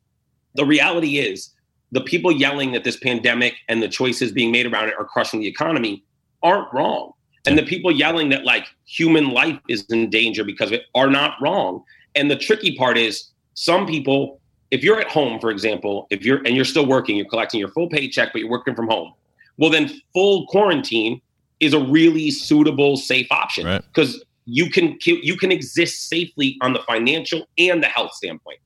the 0.54 0.66
reality 0.66 1.18
is 1.18 1.52
the 1.92 2.02
people 2.02 2.32
yelling 2.32 2.72
that 2.74 2.84
this 2.84 2.98
pandemic 2.98 3.56
and 3.70 3.82
the 3.82 3.88
choices 3.88 4.32
being 4.32 4.52
made 4.52 4.66
around 4.66 4.90
it 4.90 4.96
are 5.00 5.06
crushing 5.06 5.40
the 5.40 5.48
economy 5.48 6.04
aren't 6.44 6.72
wrong. 6.74 7.14
And 7.46 7.58
the 7.58 7.64
people 7.64 7.92
yelling 7.92 8.28
that 8.30 8.44
like 8.44 8.68
human 8.86 9.30
life 9.30 9.58
is 9.70 9.86
in 9.90 10.10
danger 10.10 10.44
because 10.44 10.70
of 10.70 10.74
it 10.74 10.84
are 10.96 11.10
not 11.10 11.36
wrong. 11.42 11.82
And 12.14 12.30
the 12.30 12.36
tricky 12.36 12.76
part 12.76 12.98
is 12.98 13.30
some 13.54 13.88
people, 13.88 14.42
if 14.70 14.84
you're 14.84 15.00
at 15.00 15.08
home, 15.08 15.40
for 15.40 15.50
example, 15.50 16.08
if 16.10 16.26
you're 16.26 16.40
and 16.40 16.56
you're 16.56 16.66
still 16.66 16.86
working, 16.86 17.16
you're 17.16 17.30
collecting 17.30 17.60
your 17.60 17.70
full 17.70 17.88
paycheck, 17.88 18.34
but 18.34 18.40
you're 18.40 18.50
working 18.50 18.76
from 18.76 18.90
home, 18.90 19.14
well, 19.58 19.70
then 19.70 19.90
full 20.14 20.46
quarantine 20.48 21.22
is 21.60 21.74
a 21.74 21.80
really 21.80 22.32
suitable, 22.32 22.98
safe 22.98 23.28
option 23.32 23.82
because 23.88 24.16
right. 24.16 24.24
you 24.46 24.70
can 24.70 24.98
you 25.06 25.38
can 25.38 25.52
exist 25.52 26.10
safely 26.10 26.58
on 26.62 26.74
the 26.74 26.80
financial 26.80 27.48
and 27.58 27.82
the 27.82 27.88
health 27.88 28.14
standpoint. 28.14 28.60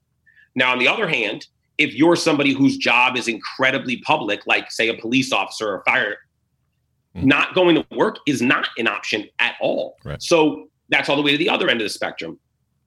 Now, 0.55 0.71
on 0.71 0.79
the 0.79 0.87
other 0.87 1.07
hand, 1.07 1.47
if 1.81 1.93
you're 1.93 2.15
somebody 2.15 2.53
whose 2.53 2.77
job 2.77 3.17
is 3.17 3.27
incredibly 3.27 3.97
public, 3.97 4.45
like 4.45 4.71
say 4.71 4.89
a 4.89 4.93
police 4.93 5.31
officer 5.31 5.67
or 5.67 5.83
fire, 5.83 6.17
mm. 7.15 7.23
not 7.23 7.55
going 7.55 7.75
to 7.75 7.85
work 7.95 8.17
is 8.27 8.41
not 8.41 8.67
an 8.77 8.87
option 8.87 9.27
at 9.39 9.55
all. 9.61 9.97
Right. 10.03 10.21
So 10.21 10.69
that's 10.89 11.09
all 11.09 11.15
the 11.15 11.21
way 11.21 11.31
to 11.31 11.37
the 11.37 11.49
other 11.49 11.69
end 11.69 11.81
of 11.81 11.85
the 11.85 11.89
spectrum. 11.89 12.39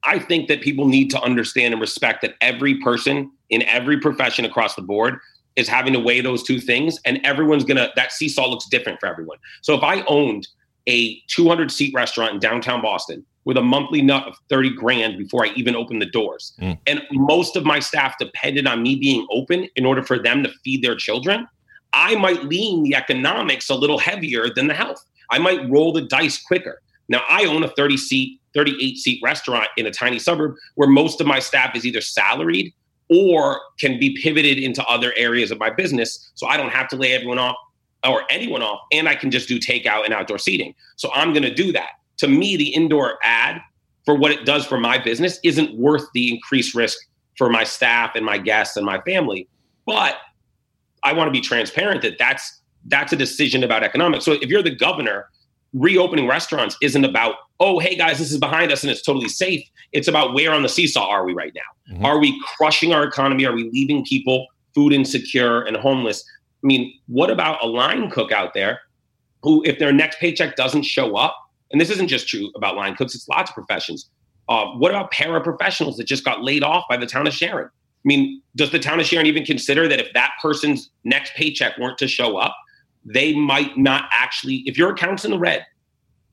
I 0.05 0.19
think 0.19 0.49
that 0.49 0.61
people 0.61 0.87
need 0.87 1.11
to 1.11 1.21
understand 1.21 1.73
and 1.73 1.81
respect 1.81 2.23
that 2.23 2.35
every 2.41 2.79
person 2.81 3.33
in 3.51 3.63
every 3.63 3.99
profession 3.99 4.45
across 4.45 4.75
the 4.75 4.83
board 4.83 5.19
is 5.57 5.69
having 5.69 5.93
to 5.93 6.01
weigh 6.01 6.21
those 6.21 6.43
two 6.43 6.61
things 6.61 6.99
and 7.05 7.21
everyone's 7.25 7.65
gonna 7.65 7.91
that 7.97 8.13
seesaw 8.13 8.49
looks 8.49 8.67
different 8.69 8.99
for 8.99 9.07
everyone 9.07 9.39
so 9.63 9.75
if 9.75 9.83
i 9.83 10.03
owned 10.09 10.49
a 10.89 11.21
200 11.29 11.71
seat 11.71 11.95
restaurant 11.95 12.35
in 12.35 12.41
downtown 12.41 12.83
boston 12.83 13.25
with 13.45 13.57
a 13.57 13.63
monthly 13.63 14.03
nut 14.03 14.27
of 14.27 14.37
30 14.49 14.75
grand 14.75 15.19
before 15.19 15.45
i 15.45 15.51
even 15.55 15.75
opened 15.75 16.01
the 16.01 16.07
doors 16.07 16.55
mm. 16.61 16.79
and 16.87 17.03
most 17.13 17.57
of 17.57 17.65
my 17.65 17.79
staff 17.79 18.17
depended 18.19 18.67
on 18.67 18.83
me 18.83 18.97
being 18.97 19.27
open 19.31 19.69
in 19.77 19.85
order 19.85 20.03
for 20.03 20.19
them 20.19 20.43
to 20.43 20.51
feed 20.65 20.83
their 20.83 20.97
children 20.97 21.47
i 21.93 22.15
might 22.17 22.45
lean 22.45 22.83
the 22.83 22.95
economics 22.95 23.69
a 23.69 23.75
little 23.75 23.99
heavier 23.99 24.49
than 24.55 24.67
the 24.67 24.75
health 24.75 25.05
i 25.31 25.39
might 25.39 25.69
roll 25.71 25.93
the 25.93 26.03
dice 26.03 26.43
quicker 26.43 26.81
now 27.09 27.23
i 27.29 27.45
own 27.45 27.63
a 27.63 27.69
30 27.69 27.97
seat 27.97 28.41
38 28.55 28.97
seat 28.97 29.21
restaurant 29.23 29.69
in 29.77 29.87
a 29.87 29.91
tiny 29.91 30.19
suburb 30.19 30.55
where 30.77 30.89
most 30.89 31.21
of 31.21 31.27
my 31.27 31.39
staff 31.39 31.75
is 31.77 31.85
either 31.85 32.01
salaried 32.01 32.73
or 33.11 33.61
can 33.79 33.99
be 33.99 34.17
pivoted 34.23 34.59
into 34.59 34.85
other 34.87 35.13
areas 35.17 35.51
of 35.51 35.59
my 35.59 35.71
business 35.71 36.31
so 36.35 36.47
I 36.47 36.57
don't 36.57 36.71
have 36.71 36.89
to 36.89 36.97
lay 36.97 37.13
everyone 37.13 37.39
off 37.39 37.57
or 38.07 38.23
anyone 38.31 38.63
off 38.63 38.81
and 38.93 39.09
I 39.09 39.15
can 39.15 39.31
just 39.31 39.49
do 39.49 39.59
takeout 39.59 40.05
and 40.05 40.15
outdoor 40.15 40.39
seating. 40.39 40.75
So 40.97 41.11
I'm 41.15 41.33
going 41.33 41.43
to 41.43 41.55
do 41.55 41.73
that. 41.73 41.91
To 42.19 42.29
me, 42.29 42.57
the 42.57 42.69
indoor 42.69 43.19
ad 43.23 43.61
for 44.05 44.15
what 44.15 44.31
it 44.31 44.45
does 44.45 44.67
for 44.67 44.79
my 44.79 44.99
business 44.99 45.39
isn't 45.43 45.77
worth 45.77 46.05
the 46.15 46.33
increased 46.33 46.75
risk 46.75 46.99
for 47.37 47.51
my 47.51 47.65
staff 47.65 48.13
and 48.15 48.25
my 48.25 48.39
guests 48.39 48.77
and 48.77 48.85
my 48.85 49.01
family. 49.03 49.49
But 49.87 50.17
I 51.03 51.13
want 51.13 51.29
to 51.29 51.33
be 51.33 51.41
transparent 51.41 52.03
that 52.03 52.19
that's 52.19 52.61
that's 52.87 53.13
a 53.13 53.17
decision 53.17 53.65
about 53.65 53.83
economics. 53.83 54.25
So 54.25 54.33
if 54.33 54.45
you're 54.45 54.63
the 54.63 54.75
governor 54.75 55.31
reopening 55.73 56.29
restaurants 56.29 56.77
isn't 56.81 57.05
about, 57.05 57.35
oh, 57.61 57.79
hey 57.79 57.97
guys, 57.97 58.19
this 58.19 58.31
is 58.31 58.39
behind 58.39 58.71
us 58.71 58.83
and 58.83 58.91
it's 58.91 59.03
totally 59.03 59.29
safe. 59.29 59.67
It's 59.93 60.07
about 60.07 60.35
where 60.35 60.53
on 60.53 60.63
the 60.63 60.69
seesaw 60.69 61.09
are 61.09 61.25
we 61.25 61.33
right 61.33 61.53
now? 61.55 61.95
Mm-hmm. 61.95 62.05
Are 62.05 62.19
we 62.19 62.41
crushing 62.57 62.93
our 62.93 63.05
economy? 63.05 63.45
Are 63.45 63.55
we 63.55 63.71
leaving 63.71 64.05
people 64.05 64.47
food 64.75 64.93
insecure 64.93 65.63
and 65.63 65.77
homeless? 65.77 66.25
I 66.63 66.67
mean, 66.67 66.95
what 67.07 67.31
about 67.31 67.63
a 67.63 67.67
line 67.67 68.11
cook 68.11 68.33
out 68.33 68.55
there 68.55 68.81
who, 69.43 69.63
if 69.65 69.79
their 69.79 69.93
next 69.93 70.19
paycheck 70.21 70.57
doesn't 70.57 70.85
show 70.85 71.17
up, 71.17 71.37
and 71.73 71.81
this 71.81 71.91
isn't 71.91 72.09
just 72.09 72.29
true 72.29 72.51
about 72.57 72.77
line 72.77 72.95
cooks, 72.95 73.15
it's 73.15 73.29
lots 73.29 73.51
of 73.51 73.55
professions. 73.55 74.11
Uh, 74.49 74.67
what 74.73 74.91
about 74.91 75.13
paraprofessionals 75.13 75.97
that 75.97 76.05
just 76.05 76.25
got 76.25 76.43
laid 76.43 76.63
off 76.63 76.85
by 76.89 76.97
the 76.97 77.07
town 77.07 77.27
of 77.27 77.33
Sharon? 77.33 77.67
I 77.67 78.07
mean, 78.07 78.43
does 78.55 78.71
the 78.71 78.79
town 78.79 79.01
of 79.01 79.07
Sharon 79.07 79.27
even 79.27 79.45
consider 79.45 79.89
that 79.89 79.99
if 79.99 80.13
that 80.13 80.33
person's 80.43 80.91
next 81.05 81.35
paycheck 81.35 81.79
weren't 81.79 81.97
to 81.99 82.09
show 82.09 82.37
up, 82.37 82.55
they 83.05 83.35
might 83.35 83.77
not 83.79 84.05
actually, 84.13 84.57
if 84.67 84.77
your 84.77 84.91
account's 84.91 85.25
in 85.25 85.31
the 85.31 85.39
red, 85.39 85.65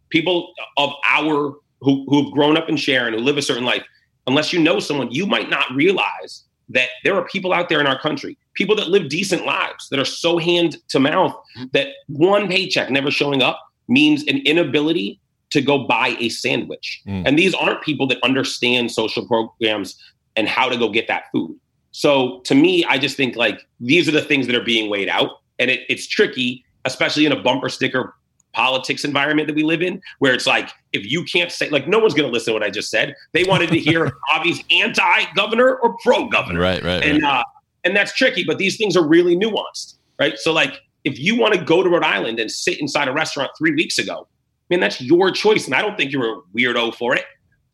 people 0.10 0.54
of 0.78 0.92
our 1.10 1.56
who 1.80 2.06
who've 2.08 2.32
grown 2.32 2.58
up 2.58 2.70
in 2.70 2.78
Sharon, 2.78 3.14
who 3.14 3.20
live 3.20 3.38
a 3.38 3.42
certain 3.42 3.64
life, 3.64 3.84
unless 4.28 4.54
you 4.54 4.60
know 4.60 4.80
someone, 4.80 5.10
you 5.12 5.26
might 5.26 5.50
not 5.50 5.72
realize 5.74 6.44
that 6.70 6.90
there 7.04 7.16
are 7.16 7.26
people 7.28 7.54
out 7.54 7.70
there 7.70 7.80
in 7.80 7.88
our 7.88 8.00
country, 8.00 8.38
people 8.54 8.76
that 8.76 8.90
live 8.90 9.10
decent 9.10 9.46
lives 9.46 9.90
that 9.90 10.00
are 10.00 10.06
so 10.06 10.38
hand 10.38 10.78
to 10.90 11.00
mouth 11.00 11.34
that 11.74 11.88
one 12.08 12.48
paycheck 12.48 12.90
never 12.90 13.12
showing 13.12 13.42
up 13.42 13.60
means 13.92 14.24
an 14.24 14.38
inability 14.46 15.20
to 15.52 15.62
go 15.62 15.86
buy 15.86 16.16
a 16.20 16.30
sandwich. 16.30 17.02
Mm. 17.06 17.24
And 17.26 17.38
these 17.38 17.54
aren't 17.54 17.82
people 17.82 18.08
that 18.08 18.18
understand 18.24 18.92
social 18.92 19.28
programs 19.28 19.98
and 20.36 20.48
how 20.48 20.70
to 20.70 20.78
go 20.78 20.90
get 20.90 21.08
that 21.08 21.24
food. 21.32 21.58
So 21.92 22.40
to 22.46 22.56
me, 22.56 22.86
I 22.86 22.98
just 22.98 23.18
think 23.18 23.36
like 23.36 23.68
these 23.82 24.08
are 24.08 24.12
the 24.12 24.22
things 24.22 24.48
that 24.48 24.56
are 24.56 24.64
being 24.64 24.90
weighed 24.90 25.10
out 25.10 25.42
and 25.60 25.70
it, 25.70 25.82
it's 25.90 26.08
tricky, 26.08 26.64
especially 26.86 27.26
in 27.26 27.34
a 27.34 27.42
bumper 27.42 27.70
sticker 27.70 28.16
politics 28.54 29.06
environment 29.06 29.48
that 29.48 29.56
we 29.56 29.64
live 29.64 29.82
in, 29.82 30.02
where 30.20 30.34
it's 30.34 30.48
like 30.48 30.70
if 30.94 31.10
you 31.10 31.24
can't 31.26 31.52
say 31.52 31.70
like 31.70 31.88
no 31.88 32.00
one's 32.00 32.14
going 32.14 32.28
to 32.28 32.32
listen 32.32 32.54
to 32.54 32.60
what 32.60 32.64
I 32.64 32.70
just 32.70 32.90
said. 32.90 33.16
They 33.34 33.44
wanted 33.44 33.70
to 33.72 33.80
hear 33.80 34.12
Avi's 34.36 34.64
anti-governor 34.72 35.76
or 35.76 35.98
pro-governor, 36.02 36.60
right, 36.60 36.84
right, 36.84 37.04
and 37.04 37.22
right. 37.22 37.40
Uh, 37.40 37.44
and 37.84 37.96
that's 37.96 38.14
tricky. 38.16 38.44
But 38.44 38.58
these 38.58 38.78
things 38.78 38.96
are 38.96 39.06
really 39.06 39.36
nuanced, 39.36 39.96
right? 40.20 40.38
So 40.38 40.54
like 40.54 40.82
if 41.04 41.20
you 41.20 41.38
want 41.38 41.54
to 41.54 41.64
go 41.64 41.84
to 41.84 41.90
Rhode 41.90 42.04
Island 42.04 42.40
and 42.40 42.50
sit 42.50 42.80
inside 42.80 43.08
a 43.08 43.14
restaurant 43.14 43.52
three 43.58 43.72
weeks 43.72 43.98
ago, 43.98 44.28
I 44.30 44.66
mean 44.70 44.80
that's 44.80 45.02
your 45.02 45.32
choice, 45.32 45.66
and 45.66 45.76
I 45.76 45.82
don't 45.82 45.98
think 45.98 46.12
you're 46.12 46.40
a 46.40 46.42
weirdo 46.56 46.96
for 46.96 47.16
it. 47.16 47.26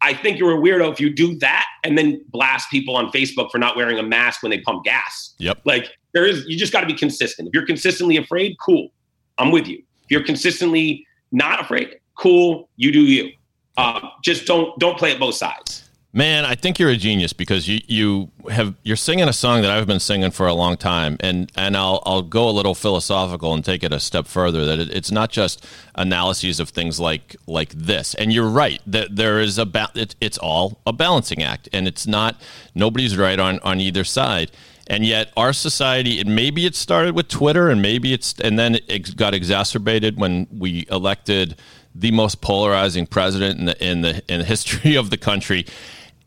I 0.02 0.13
think 0.13 0.38
you're 0.38 0.56
a 0.56 0.60
weirdo 0.60 0.92
if 0.92 1.00
you 1.00 1.10
do 1.10 1.36
that 1.40 1.66
and 1.84 1.98
then 1.98 2.24
blast 2.30 2.70
people 2.70 2.96
on 2.96 3.12
Facebook 3.12 3.50
for 3.52 3.58
not 3.58 3.76
wearing 3.76 3.98
a 3.98 4.04
mask 4.04 4.44
when 4.44 4.52
they 4.52 4.60
pump 4.60 4.84
gas. 4.84 5.34
Yep. 5.40 5.60
Like 5.66 5.90
there 6.13 6.26
is, 6.26 6.46
you 6.48 6.58
just 6.58 6.72
got 6.72 6.82
to 6.82 6.88
be 6.88 6.94
consistent. 6.94 7.48
If 7.48 7.54
you're 7.54 7.66
consistently 7.66 8.18
afraid, 8.18 8.58
cool, 8.63 8.90
I'm 9.38 9.52
with 9.52 9.68
you. 9.68 9.78
If 10.04 10.12
you're 10.12 10.24
consistently 10.24 11.06
not 11.32 11.60
afraid, 11.60 12.00
cool, 12.16 12.70
you 12.76 12.92
do 12.92 13.02
you. 13.02 13.32
Uh, 13.76 14.10
just 14.24 14.46
don't 14.46 14.78
don't 14.80 14.98
play 14.98 15.12
at 15.12 15.20
both 15.20 15.36
sides. 15.36 15.87
Man, 16.13 16.46
I 16.46 16.56
think 16.56 16.80
you're 16.80 16.89
a 16.89 16.96
genius 16.96 17.34
because 17.34 17.67
you 17.67 17.82
you 17.86 18.32
have 18.50 18.76
you're 18.84 18.96
singing 18.96 19.28
a 19.28 19.34
song 19.34 19.62
that 19.62 19.72
I've 19.72 19.86
been 19.86 20.00
singing 20.00 20.32
for 20.32 20.48
a 20.48 20.54
long 20.54 20.78
time, 20.78 21.17
and 21.20 21.52
and 21.56 21.76
I'll 21.76 22.02
I'll 22.06 22.22
go 22.22 22.48
a 22.48 22.52
little 22.52 22.74
philosophical 22.74 23.54
and 23.54 23.63
take 23.63 23.84
it 23.84 23.91
a 23.91 24.00
step 24.00 24.26
further. 24.26 24.65
That 24.65 24.80
it, 24.80 24.89
it's 24.89 25.12
not 25.12 25.32
just 25.32 25.65
analyses 25.96 26.62
of 26.62 26.70
things 26.70 26.98
like 26.98 27.36
like 27.46 27.70
this, 27.74 28.13
and 28.15 28.32
you're 28.32 28.48
right 28.48 28.82
that 28.88 29.17
there 29.17 29.41
is 29.41 29.58
a 29.58 29.65
ba- 29.65 29.91
it, 29.96 30.15
it's 30.22 30.38
all 30.38 30.80
a 30.88 30.93
balancing 30.93 31.43
act, 31.43 31.67
and 31.74 31.89
it's 31.89 32.08
not 32.08 32.41
nobody's 32.74 33.17
right 33.17 33.38
on 33.38 33.60
on 33.60 33.82
either 33.82 34.06
side. 34.06 34.50
And 34.89 35.06
yet, 35.06 35.34
our 35.36 35.52
society, 35.52 36.22
and 36.22 36.34
maybe 36.34 36.65
it 36.65 36.74
started 36.74 37.13
with 37.13 37.28
Twitter, 37.28 37.70
and 37.70 37.82
maybe 37.82 38.13
it's, 38.13 38.34
and 38.39 38.58
then 38.58 38.80
it 38.88 39.17
got 39.17 39.34
exacerbated 39.34 40.17
when 40.17 40.48
we 40.50 40.88
elected 40.89 41.58
the 41.93 42.12
most 42.12 42.41
polarizing 42.41 43.06
president 43.06 43.60
in 43.60 43.65
the 43.65 43.86
in 43.86 44.02
the 44.02 44.22
in 44.30 44.39
the 44.39 44.46
history 44.46 44.96
of 45.02 45.10
the 45.10 45.17
country 45.17 45.65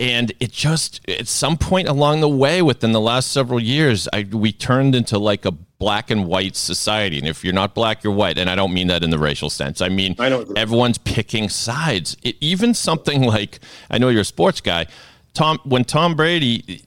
and 0.00 0.32
it 0.40 0.50
just 0.50 1.06
at 1.08 1.28
some 1.28 1.58
point 1.58 1.86
along 1.86 2.20
the 2.20 2.28
way 2.28 2.62
within 2.62 2.92
the 2.92 3.00
last 3.00 3.30
several 3.30 3.60
years 3.60 4.08
I, 4.12 4.26
we 4.32 4.50
turned 4.50 4.94
into 4.94 5.18
like 5.18 5.44
a 5.44 5.52
black 5.52 6.10
and 6.10 6.26
white 6.26 6.56
society. 6.56 7.18
And 7.18 7.28
if 7.28 7.44
you're 7.44 7.54
not 7.54 7.74
black 7.74 8.02
you're 8.02 8.12
white. 8.12 8.38
And 8.38 8.48
i 8.48 8.54
don't 8.54 8.72
mean 8.72 8.88
that 8.88 9.04
in 9.04 9.10
the 9.10 9.18
racial 9.18 9.50
sense. 9.50 9.80
I 9.82 9.90
mean 9.90 10.16
I 10.18 10.30
everyone's 10.56 10.98
picking 10.98 11.50
sides. 11.50 12.16
It, 12.22 12.36
even 12.40 12.72
something 12.72 13.22
like 13.22 13.60
i 13.90 13.98
know 13.98 14.08
you're 14.08 14.22
a 14.22 14.24
sports 14.24 14.62
guy. 14.62 14.86
Tom 15.34 15.60
when 15.64 15.84
tom 15.84 16.16
brady 16.16 16.82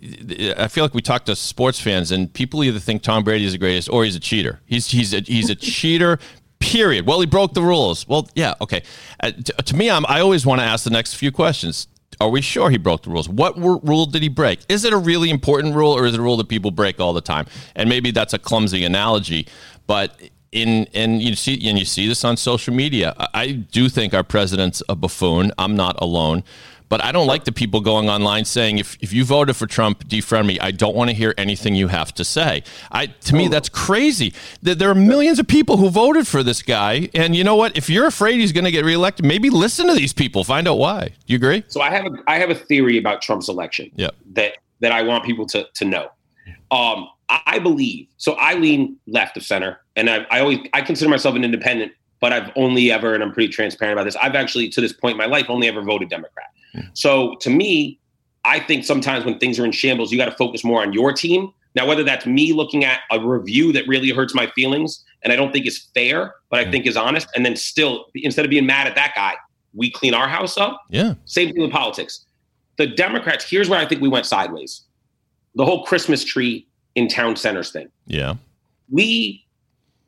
i 0.57 0.67
feel 0.67 0.83
like 0.83 0.95
we 0.95 1.01
talk 1.01 1.23
to 1.25 1.35
sports 1.35 1.79
fans 1.79 2.11
and 2.11 2.33
people 2.33 2.63
either 2.63 2.79
think 2.79 3.03
tom 3.03 3.23
brady 3.23 3.45
is 3.45 3.53
the 3.53 3.57
greatest 3.59 3.89
or 3.89 4.03
he's 4.03 4.15
a 4.15 4.19
cheater. 4.19 4.59
He's 4.65 4.87
he's 4.87 5.13
a, 5.13 5.19
he's 5.19 5.51
a 5.51 5.55
cheater 5.55 6.17
period. 6.59 7.05
Well 7.05 7.19
he 7.19 7.27
broke 7.27 7.53
the 7.53 7.61
rules. 7.61 8.07
Well 8.07 8.27
yeah 8.33 8.55
okay. 8.59 8.81
Uh, 9.19 9.31
to, 9.31 9.53
to 9.53 9.75
me 9.75 9.91
I'm, 9.91 10.03
i 10.07 10.19
always 10.19 10.47
want 10.47 10.61
to 10.61 10.65
ask 10.65 10.83
the 10.83 10.89
next 10.89 11.13
few 11.13 11.31
questions 11.31 11.87
are 12.19 12.29
we 12.29 12.41
sure 12.41 12.69
he 12.69 12.77
broke 12.77 13.03
the 13.03 13.09
rules? 13.09 13.29
What 13.29 13.57
rule 13.57 14.05
did 14.05 14.21
he 14.21 14.29
break? 14.29 14.59
Is 14.69 14.83
it 14.85 14.93
a 14.93 14.97
really 14.97 15.29
important 15.29 15.75
rule 15.75 15.91
or 15.91 16.05
is 16.05 16.13
it 16.13 16.19
a 16.19 16.23
rule 16.23 16.37
that 16.37 16.49
people 16.49 16.71
break 16.71 16.99
all 16.99 17.13
the 17.13 17.21
time? 17.21 17.45
And 17.75 17.89
maybe 17.89 18.11
that's 18.11 18.33
a 18.33 18.39
clumsy 18.39 18.83
analogy, 18.83 19.47
but 19.87 20.19
in 20.51 20.87
and 20.93 21.21
you 21.21 21.35
see 21.35 21.67
and 21.67 21.77
you 21.77 21.85
see 21.85 22.07
this 22.07 22.23
on 22.23 22.37
social 22.37 22.73
media. 22.73 23.13
I 23.33 23.51
do 23.51 23.89
think 23.89 24.13
our 24.13 24.23
president's 24.23 24.83
a 24.87 24.95
buffoon. 24.95 25.51
I'm 25.57 25.75
not 25.75 25.99
alone. 26.01 26.43
But 26.93 27.03
I 27.03 27.11
don't 27.11 27.25
like 27.25 27.45
the 27.45 27.51
people 27.51 27.81
going 27.81 28.07
online 28.07 28.45
saying, 28.45 28.77
if, 28.77 28.99
if 29.01 29.11
you 29.13 29.25
voted 29.25 29.55
for 29.55 29.65
Trump, 29.65 30.07
defriend 30.07 30.45
me. 30.45 30.59
I 30.59 30.69
don't 30.69 30.95
want 30.95 31.09
to 31.09 31.15
hear 31.15 31.33
anything 31.39 31.73
you 31.73 31.87
have 31.87 32.13
to 32.13 32.23
say. 32.23 32.61
I 32.91 33.07
To 33.07 33.33
me, 33.33 33.47
that's 33.47 33.67
crazy. 33.67 34.31
There 34.61 34.91
are 34.91 34.93
millions 34.93 35.39
of 35.39 35.47
people 35.47 35.77
who 35.77 35.89
voted 35.89 36.27
for 36.27 36.43
this 36.43 36.61
guy. 36.61 37.09
And 37.15 37.35
you 37.35 37.43
know 37.43 37.55
what? 37.55 37.75
If 37.75 37.89
you're 37.89 38.05
afraid 38.05 38.35
he's 38.35 38.51
going 38.51 38.65
to 38.65 38.71
get 38.71 38.85
reelected, 38.85 39.25
maybe 39.25 39.49
listen 39.49 39.87
to 39.87 39.95
these 39.95 40.13
people. 40.13 40.43
Find 40.43 40.67
out 40.67 40.77
why. 40.77 41.05
Do 41.05 41.33
you 41.33 41.37
agree? 41.37 41.63
So 41.67 41.81
I 41.81 41.89
have 41.89 42.05
a, 42.05 42.11
I 42.27 42.37
have 42.37 42.51
a 42.51 42.55
theory 42.55 42.99
about 42.99 43.23
Trump's 43.23 43.49
election 43.49 43.89
yep. 43.95 44.13
that, 44.33 44.57
that 44.81 44.91
I 44.91 45.01
want 45.01 45.25
people 45.25 45.47
to, 45.47 45.67
to 45.73 45.85
know. 45.85 46.11
Um, 46.69 47.09
I 47.27 47.57
believe, 47.57 48.05
so 48.17 48.33
I 48.33 48.53
lean 48.53 48.97
left 49.07 49.35
of 49.35 49.41
center. 49.41 49.79
And 49.95 50.11
I, 50.11 50.27
I 50.29 50.41
always, 50.41 50.59
I 50.73 50.81
consider 50.81 51.09
myself 51.09 51.33
an 51.33 51.43
independent 51.43 51.93
but 52.23 52.31
I've 52.31 52.51
only 52.55 52.89
ever, 52.89 53.13
and 53.13 53.21
I'm 53.21 53.33
pretty 53.33 53.51
transparent 53.51 53.99
about 53.99 54.05
this, 54.05 54.15
I've 54.15 54.33
actually, 54.33 54.69
to 54.69 54.79
this 54.79 54.93
point 54.93 55.11
in 55.11 55.17
my 55.17 55.25
life, 55.25 55.47
only 55.49 55.67
ever 55.67 55.81
voted 55.81 56.07
Democrat. 56.07 56.45
Hmm. 56.71 56.79
So 56.93 57.35
to 57.41 57.49
me, 57.49 57.99
I 58.45 58.61
think 58.61 58.85
sometimes 58.85 59.25
when 59.25 59.39
things 59.39 59.59
are 59.59 59.65
in 59.65 59.73
shambles, 59.73 60.09
you 60.09 60.17
got 60.17 60.29
to 60.29 60.37
focus 60.37 60.63
more 60.63 60.81
on 60.81 60.93
your 60.93 61.11
team. 61.11 61.51
Now, 61.75 61.85
whether 61.85 62.01
that's 62.01 62.25
me 62.25 62.53
looking 62.53 62.85
at 62.85 63.01
a 63.11 63.19
review 63.19 63.73
that 63.73 63.85
really 63.89 64.09
hurts 64.11 64.33
my 64.33 64.47
feelings 64.55 65.03
and 65.21 65.33
I 65.33 65.35
don't 65.35 65.51
think 65.51 65.67
is 65.67 65.89
fair, 65.93 66.33
but 66.49 66.61
I 66.61 66.63
hmm. 66.63 66.71
think 66.71 66.85
is 66.85 66.95
honest, 66.95 67.27
and 67.35 67.45
then 67.45 67.57
still, 67.57 68.05
instead 68.15 68.45
of 68.45 68.49
being 68.49 68.65
mad 68.65 68.87
at 68.87 68.95
that 68.95 69.11
guy, 69.17 69.33
we 69.73 69.91
clean 69.91 70.13
our 70.13 70.29
house 70.29 70.57
up. 70.57 70.81
Yeah. 70.89 71.15
Same 71.25 71.51
thing 71.51 71.61
with 71.61 71.71
politics. 71.73 72.25
The 72.77 72.87
Democrats, 72.87 73.43
here's 73.49 73.67
where 73.67 73.81
I 73.81 73.85
think 73.85 74.01
we 74.01 74.07
went 74.07 74.25
sideways. 74.25 74.83
The 75.55 75.65
whole 75.65 75.83
Christmas 75.83 76.23
tree 76.23 76.67
in 76.95 77.09
town 77.09 77.35
centers 77.35 77.73
thing. 77.73 77.89
Yeah. 78.07 78.35
We 78.89 79.45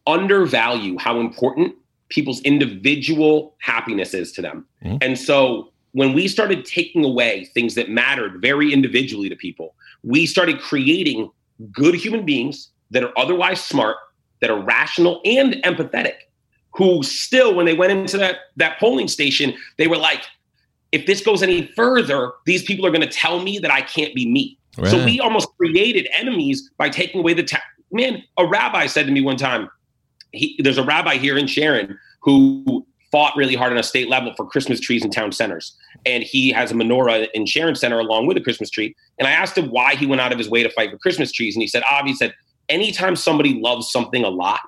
undervalue 0.08 0.98
how 0.98 1.20
important 1.20 1.76
people's 2.10 2.42
individual 2.42 3.56
happiness 3.60 4.14
is 4.14 4.32
to 4.34 4.42
them. 4.42 4.66
Mhm. 4.84 4.98
And 5.02 5.18
so 5.18 5.72
when 5.94 6.14
we 6.14 6.28
started 6.28 6.66
taking 6.66 7.04
away 7.04 7.46
things 7.54 7.76
that 7.76 7.90
mattered 7.90 8.42
very 8.42 8.74
individually 8.74 9.30
to 9.30 9.36
people, 9.36 9.76
we 10.04 10.26
started 10.26 10.60
creating 10.60 11.30
good 11.72 11.96
human 11.96 12.26
beings 12.26 12.70
that 12.92 13.04
are 13.04 13.18
otherwise 13.18 13.64
smart, 13.64 13.98
that 14.42 14.50
are 14.50 14.60
rational 14.60 15.22
and 15.26 15.54
empathetic, 15.64 16.16
who 16.76 17.02
still, 17.02 17.56
when 17.56 17.66
they 17.66 17.74
went 17.74 17.92
into 17.92 18.18
that, 18.18 18.38
that 18.58 18.78
polling 18.80 19.08
station, 19.08 19.54
they 19.78 19.88
were 19.88 19.98
like, 19.98 20.24
if 20.92 21.06
this 21.06 21.22
goes 21.22 21.42
any 21.42 21.68
further, 21.76 22.32
these 22.46 22.64
people 22.64 22.86
are 22.86 22.92
going 22.92 23.02
to 23.02 23.08
tell 23.08 23.42
me 23.42 23.58
that 23.60 23.72
I 23.72 23.82
can't 23.82 24.14
be 24.14 24.30
me. 24.30 24.58
So 24.90 25.04
we 25.06 25.22
almost 25.22 25.48
created 25.56 26.06
enemies 26.12 26.70
by 26.78 26.90
taking 26.90 27.22
away 27.22 27.34
the 27.34 27.44
ta- 27.44 27.64
man. 27.94 28.22
A 28.38 28.46
rabbi 28.46 28.88
said 28.88 29.06
to 29.06 29.12
me 29.14 29.22
one 29.22 29.38
time, 29.38 29.70
he, 30.38 30.60
"There's 30.60 30.78
a 30.78 30.84
rabbi 30.84 31.18
here 31.18 31.38
in 31.38 31.48
Sharon 31.48 31.98
who 32.22 32.86
fought 33.12 33.36
really 33.36 33.56
hard 33.56 33.72
on 33.72 33.78
a 33.78 33.84
state 33.84 34.10
level 34.10 34.34
for 34.36 34.46
Christmas 34.46 34.80
trees 34.80 35.06
in 35.06 35.12
town 35.12 35.32
centers, 35.32 35.76
and 36.06 36.24
he 36.24 36.52
has 36.52 36.72
a 36.72 36.74
menorah 36.74 37.28
in 37.34 37.46
Sharon 37.46 37.76
Center 37.76 38.00
along 38.00 38.28
with 38.28 38.38
a 38.38 38.42
Christmas 38.42 38.70
tree." 38.70 38.96
And 39.20 39.28
I 39.28 39.32
asked 39.32 39.58
him 39.58 39.70
why 39.70 39.96
he 39.96 40.06
went 40.06 40.22
out 40.22 40.32
of 40.32 40.38
his 40.38 40.50
way 40.50 40.64
to 40.64 40.70
fight 40.70 40.92
for 40.92 40.98
Christmas 40.98 41.32
trees, 41.32 41.56
and 41.56 41.62
he 41.62 41.68
said, 41.68 41.84
"Avi 41.90 42.14
said, 42.14 42.34
anytime 42.70 43.16
somebody 43.16 43.60
loves 43.62 43.92
something 43.92 44.24
a 44.24 44.30
lot, 44.30 44.62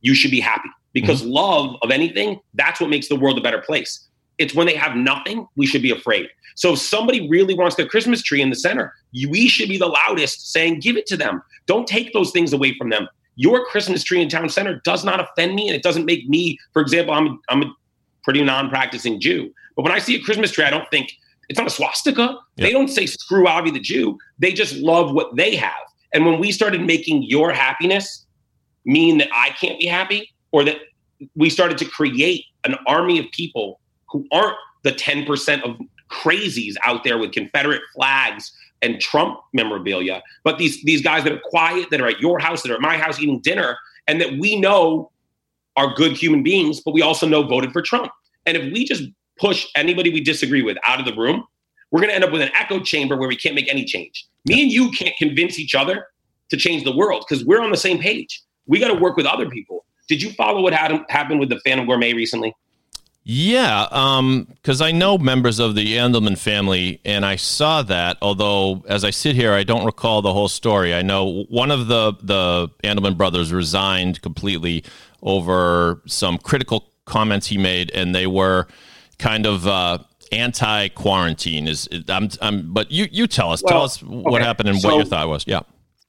you 0.00 0.14
should 0.14 0.30
be 0.30 0.40
happy 0.40 0.68
because 0.92 1.22
mm-hmm. 1.22 1.32
love 1.32 1.76
of 1.82 1.90
anything 1.90 2.40
that's 2.54 2.80
what 2.80 2.90
makes 2.90 3.08
the 3.08 3.16
world 3.16 3.38
a 3.38 3.40
better 3.40 3.60
place." 3.60 4.06
It's 4.38 4.54
when 4.54 4.66
they 4.66 4.74
have 4.74 4.96
nothing, 4.96 5.46
we 5.56 5.66
should 5.66 5.82
be 5.82 5.90
afraid. 5.90 6.28
So 6.56 6.72
if 6.72 6.78
somebody 6.78 7.28
really 7.28 7.54
wants 7.54 7.76
their 7.76 7.86
Christmas 7.86 8.22
tree 8.22 8.40
in 8.40 8.50
the 8.50 8.56
center, 8.56 8.94
we 9.12 9.48
should 9.48 9.68
be 9.68 9.76
the 9.76 9.86
loudest 9.86 10.52
saying, 10.52 10.80
give 10.80 10.96
it 10.96 11.06
to 11.06 11.16
them. 11.16 11.42
Don't 11.66 11.86
take 11.86 12.12
those 12.12 12.30
things 12.30 12.52
away 12.52 12.74
from 12.76 12.90
them. 12.90 13.06
Your 13.40 13.64
Christmas 13.64 14.04
tree 14.04 14.20
in 14.20 14.28
town 14.28 14.50
center 14.50 14.82
does 14.84 15.02
not 15.02 15.18
offend 15.18 15.54
me, 15.54 15.66
and 15.66 15.74
it 15.74 15.82
doesn't 15.82 16.04
make 16.04 16.28
me, 16.28 16.58
for 16.74 16.82
example, 16.82 17.14
I'm, 17.14 17.40
I'm 17.48 17.62
a 17.62 17.74
pretty 18.22 18.44
non-practicing 18.44 19.18
Jew. 19.18 19.50
But 19.76 19.82
when 19.82 19.92
I 19.92 19.98
see 19.98 20.14
a 20.14 20.20
Christmas 20.20 20.52
tree, 20.52 20.64
I 20.64 20.68
don't 20.68 20.86
think 20.90 21.10
it's 21.48 21.58
not 21.58 21.66
a 21.66 21.70
swastika. 21.70 22.36
They 22.56 22.70
don't 22.70 22.88
say 22.88 23.06
screw 23.06 23.48
Avi 23.48 23.70
the 23.70 23.80
Jew. 23.80 24.18
They 24.38 24.52
just 24.52 24.74
love 24.76 25.14
what 25.14 25.36
they 25.36 25.56
have. 25.56 25.72
And 26.12 26.26
when 26.26 26.38
we 26.38 26.52
started 26.52 26.82
making 26.82 27.22
your 27.22 27.50
happiness 27.50 28.26
mean 28.84 29.16
that 29.18 29.28
I 29.34 29.50
can't 29.50 29.78
be 29.78 29.86
happy, 29.86 30.30
or 30.52 30.62
that 30.64 30.76
we 31.34 31.48
started 31.48 31.78
to 31.78 31.86
create 31.86 32.44
an 32.64 32.76
army 32.86 33.18
of 33.18 33.24
people 33.32 33.80
who 34.10 34.26
aren't 34.32 34.56
the 34.82 34.92
10% 34.92 35.62
of 35.62 35.80
crazies 36.10 36.74
out 36.84 37.04
there 37.04 37.16
with 37.16 37.32
Confederate 37.32 37.80
flags 37.94 38.52
and 38.82 39.00
Trump 39.00 39.38
memorabilia, 39.52 40.22
but 40.42 40.58
these 40.58 40.82
these 40.84 41.02
guys 41.02 41.24
that 41.24 41.32
are 41.32 41.40
quiet, 41.44 41.90
that 41.90 42.00
are 42.00 42.08
at 42.08 42.20
your 42.20 42.38
house, 42.38 42.62
that 42.62 42.70
are 42.70 42.76
at 42.76 42.80
my 42.80 42.96
house 42.96 43.20
eating 43.20 43.40
dinner, 43.40 43.76
and 44.06 44.20
that 44.20 44.38
we 44.38 44.58
know 44.58 45.10
are 45.76 45.94
good 45.94 46.12
human 46.12 46.42
beings, 46.42 46.80
but 46.80 46.92
we 46.92 47.02
also 47.02 47.26
know 47.26 47.42
voted 47.42 47.72
for 47.72 47.82
Trump. 47.82 48.10
And 48.46 48.56
if 48.56 48.72
we 48.72 48.84
just 48.84 49.04
push 49.38 49.66
anybody 49.76 50.10
we 50.10 50.20
disagree 50.20 50.62
with 50.62 50.76
out 50.86 50.98
of 50.98 51.06
the 51.06 51.14
room, 51.14 51.44
we're 51.90 52.00
going 52.00 52.10
to 52.10 52.14
end 52.14 52.24
up 52.24 52.32
with 52.32 52.42
an 52.42 52.50
echo 52.54 52.80
chamber 52.80 53.16
where 53.16 53.28
we 53.28 53.36
can't 53.36 53.54
make 53.54 53.68
any 53.70 53.84
change. 53.84 54.26
Me 54.46 54.62
and 54.62 54.70
you 54.70 54.90
can't 54.92 55.16
convince 55.16 55.58
each 55.58 55.74
other 55.74 56.06
to 56.50 56.56
change 56.56 56.84
the 56.84 56.94
world 56.94 57.24
because 57.28 57.44
we're 57.44 57.60
on 57.60 57.70
the 57.70 57.76
same 57.76 57.98
page. 57.98 58.42
We 58.66 58.78
got 58.78 58.88
to 58.88 58.98
work 58.98 59.16
with 59.16 59.26
other 59.26 59.48
people. 59.48 59.84
Did 60.08 60.22
you 60.22 60.32
follow 60.32 60.60
what 60.60 60.72
happened 60.72 61.40
with 61.40 61.48
the 61.48 61.60
Phantom 61.60 61.86
Gourmet 61.86 62.12
recently? 62.12 62.54
Yeah, 63.32 63.86
because 64.56 64.80
I 64.80 64.90
know 64.90 65.16
members 65.16 65.60
of 65.60 65.76
the 65.76 65.96
Andelman 65.98 66.36
family, 66.36 67.00
and 67.04 67.24
I 67.24 67.36
saw 67.36 67.80
that. 67.82 68.18
Although, 68.20 68.84
as 68.88 69.04
I 69.04 69.10
sit 69.10 69.36
here, 69.36 69.52
I 69.52 69.62
don't 69.62 69.84
recall 69.84 70.20
the 70.20 70.32
whole 70.32 70.48
story. 70.48 70.92
I 70.92 71.02
know 71.02 71.44
one 71.44 71.70
of 71.70 71.86
the 71.86 72.12
the 72.20 72.68
Andelman 72.82 73.16
brothers 73.16 73.52
resigned 73.52 74.20
completely 74.22 74.82
over 75.22 76.02
some 76.06 76.38
critical 76.38 76.88
comments 77.04 77.46
he 77.46 77.56
made, 77.56 77.92
and 77.92 78.16
they 78.16 78.26
were 78.26 78.66
kind 79.20 79.46
of 79.46 79.64
uh, 79.64 79.98
anti-quarantine. 80.32 81.68
Is 81.68 81.88
I'm, 82.08 82.30
I'm 82.42 82.72
but 82.72 82.90
you 82.90 83.06
you 83.12 83.28
tell 83.28 83.52
us, 83.52 83.62
tell 83.62 83.82
us 83.82 84.02
what 84.02 84.34
okay. 84.34 84.44
happened 84.44 84.70
and 84.70 84.82
what 84.82 84.96
your 84.96 85.04
thought 85.04 85.28
was. 85.28 85.44
Yeah, 85.46 85.60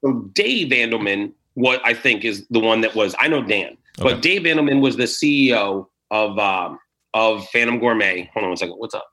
So 0.03 0.23
Dave 0.33 0.71
Andelman, 0.71 1.33
what 1.53 1.81
I 1.85 1.93
think 1.93 2.25
is 2.25 2.47
the 2.49 2.59
one 2.59 2.81
that 2.81 2.95
was 2.95 3.13
I 3.19 3.27
know 3.27 3.43
Dan, 3.43 3.77
Okay. 3.99 4.11
but 4.11 4.23
Dave 4.23 4.41
Andelman 4.41 4.81
was 4.81 4.97
the 4.97 5.03
CEO 5.03 5.85
of 6.09 6.39
um, 6.39 6.79
of 7.13 7.47
Phantom 7.49 7.79
Gourmet. 7.79 8.29
Hold 8.33 8.43
on 8.43 8.49
one 8.51 8.57
second. 8.57 8.75
What's 8.75 8.95
up? 8.95 9.05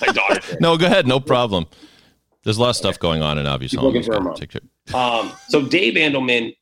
My 0.00 0.12
daughter's 0.12 0.44
here. 0.48 0.58
no, 0.60 0.76
go 0.76 0.86
ahead, 0.86 1.06
no 1.06 1.20
problem. 1.20 1.66
There's 2.44 2.58
a 2.58 2.60
lot 2.60 2.70
of 2.70 2.76
stuff 2.76 2.98
going 2.98 3.22
on 3.22 3.38
in 3.38 3.46
Avi's 3.46 3.74
home. 3.74 3.84
looking 3.86 4.02
for 4.02 4.12
a 4.12 4.14
gotta 4.14 4.24
moment. 4.24 4.40
take 4.40 4.50
care- 4.50 4.98
Um, 5.00 5.32
so 5.48 5.62
Dave 5.62 5.94
Andelman 5.94 6.54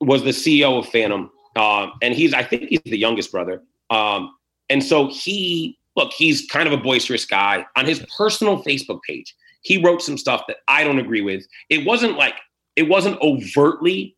was 0.00 0.22
the 0.24 0.30
CEO 0.30 0.78
of 0.78 0.86
Phantom, 0.88 1.30
um, 1.56 1.92
and 2.02 2.14
he's 2.14 2.32
I 2.34 2.42
think 2.42 2.64
he's 2.68 2.80
the 2.84 2.98
youngest 2.98 3.30
brother. 3.30 3.62
Um, 3.90 4.34
and 4.70 4.82
so 4.82 5.08
he 5.08 5.78
look, 5.96 6.12
he's 6.12 6.46
kind 6.46 6.66
of 6.66 6.72
a 6.72 6.76
boisterous 6.82 7.24
guy. 7.24 7.64
On 7.76 7.84
his 7.86 8.04
personal 8.16 8.62
Facebook 8.62 9.00
page, 9.08 9.34
he 9.62 9.82
wrote 9.82 10.02
some 10.02 10.18
stuff 10.18 10.42
that 10.48 10.58
I 10.68 10.82
don't 10.84 10.98
agree 10.98 11.20
with. 11.22 11.46
It 11.70 11.86
wasn't 11.86 12.16
like 12.16 12.34
it 12.74 12.84
wasn't 12.88 13.20
overtly, 13.22 14.16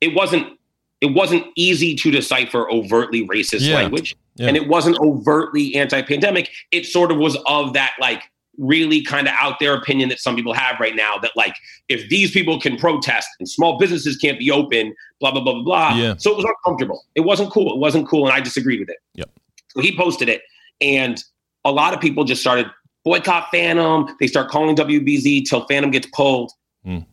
it 0.00 0.14
wasn't 0.14 0.58
it 1.00 1.14
wasn't 1.14 1.46
easy 1.56 1.94
to 1.96 2.10
decipher 2.10 2.70
overtly 2.70 3.26
racist 3.28 3.60
Yeah. 3.66 3.76
language, 3.76 4.14
Yeah. 4.36 4.48
and 4.48 4.56
it 4.56 4.68
wasn't 4.68 4.98
overtly 4.98 5.74
anti-pandemic. 5.74 6.50
It 6.72 6.86
sort 6.86 7.10
of 7.10 7.18
was 7.18 7.36
of 7.46 7.72
that 7.72 7.92
like 8.00 8.22
really 8.58 9.00
kind 9.02 9.26
of 9.26 9.32
out 9.40 9.58
there 9.58 9.72
opinion 9.74 10.10
that 10.10 10.20
some 10.20 10.36
people 10.36 10.52
have 10.52 10.78
right 10.78 10.94
now 10.94 11.16
that 11.16 11.30
like 11.34 11.54
if 11.88 12.06
these 12.10 12.30
people 12.30 12.60
can 12.60 12.76
protest 12.76 13.26
and 13.38 13.48
small 13.48 13.78
businesses 13.78 14.16
can't 14.18 14.38
be 14.38 14.50
open, 14.50 14.94
blah 15.20 15.30
blah 15.30 15.40
blah 15.42 15.54
blah 15.54 15.62
blah. 15.62 15.94
Yeah. 15.94 16.14
So 16.18 16.30
it 16.32 16.36
was 16.36 16.44
uncomfortable. 16.46 17.04
It 17.14 17.20
wasn't 17.22 17.50
cool. 17.50 17.72
It 17.72 17.78
wasn't 17.78 18.06
cool, 18.06 18.26
and 18.26 18.34
I 18.34 18.40
disagreed 18.40 18.80
with 18.80 18.90
it. 18.90 18.98
Yep. 19.14 19.30
So 19.68 19.80
he 19.80 19.96
posted 19.96 20.28
it, 20.28 20.42
and 20.80 21.22
a 21.64 21.70
lot 21.72 21.94
of 21.94 22.00
people 22.00 22.24
just 22.24 22.40
started 22.42 22.66
boycott 23.04 23.46
Phantom. 23.50 24.14
They 24.20 24.26
start 24.26 24.50
calling 24.50 24.76
WBZ 24.76 25.44
till 25.48 25.64
Phantom 25.66 25.90
gets 25.90 26.08
pulled. 26.12 26.52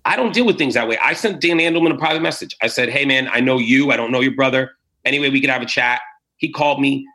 I 0.05 0.15
don't 0.15 0.33
deal 0.33 0.45
with 0.45 0.57
things 0.57 0.73
that 0.75 0.87
way. 0.87 0.97
I 0.97 1.13
sent 1.13 1.41
Dan 1.41 1.57
Andelman 1.57 1.93
a 1.93 1.97
private 1.97 2.21
message. 2.21 2.55
I 2.61 2.67
said, 2.67 2.89
"Hey 2.89 3.05
man, 3.05 3.27
I 3.31 3.39
know 3.41 3.57
you. 3.59 3.91
I 3.91 3.97
don't 3.97 4.11
know 4.11 4.21
your 4.21 4.35
brother. 4.35 4.71
Anyway, 5.05 5.29
we 5.29 5.41
could 5.41 5.49
have 5.49 5.61
a 5.61 5.65
chat." 5.65 5.99
He 6.37 6.49
called 6.49 6.79
me. 6.79 7.05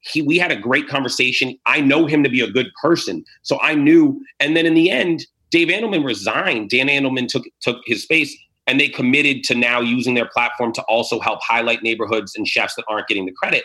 He 0.00 0.22
we 0.22 0.38
had 0.38 0.50
a 0.50 0.56
great 0.56 0.88
conversation. 0.88 1.58
I 1.66 1.80
know 1.80 2.06
him 2.06 2.22
to 2.22 2.30
be 2.30 2.40
a 2.40 2.50
good 2.50 2.68
person, 2.80 3.24
so 3.42 3.58
I 3.60 3.74
knew. 3.74 4.20
And 4.40 4.56
then 4.56 4.64
in 4.64 4.74
the 4.74 4.90
end, 4.90 5.26
Dave 5.50 5.68
Andelman 5.68 6.04
resigned. 6.04 6.70
Dan 6.70 6.88
Andelman 6.88 7.28
took 7.28 7.44
took 7.60 7.78
his 7.84 8.02
space, 8.04 8.34
and 8.66 8.80
they 8.80 8.88
committed 8.88 9.44
to 9.44 9.54
now 9.54 9.80
using 9.80 10.14
their 10.14 10.28
platform 10.28 10.72
to 10.74 10.82
also 10.82 11.20
help 11.20 11.40
highlight 11.42 11.82
neighborhoods 11.82 12.34
and 12.36 12.46
chefs 12.48 12.74
that 12.76 12.84
aren't 12.88 13.06
getting 13.08 13.26
the 13.26 13.32
credit. 13.32 13.64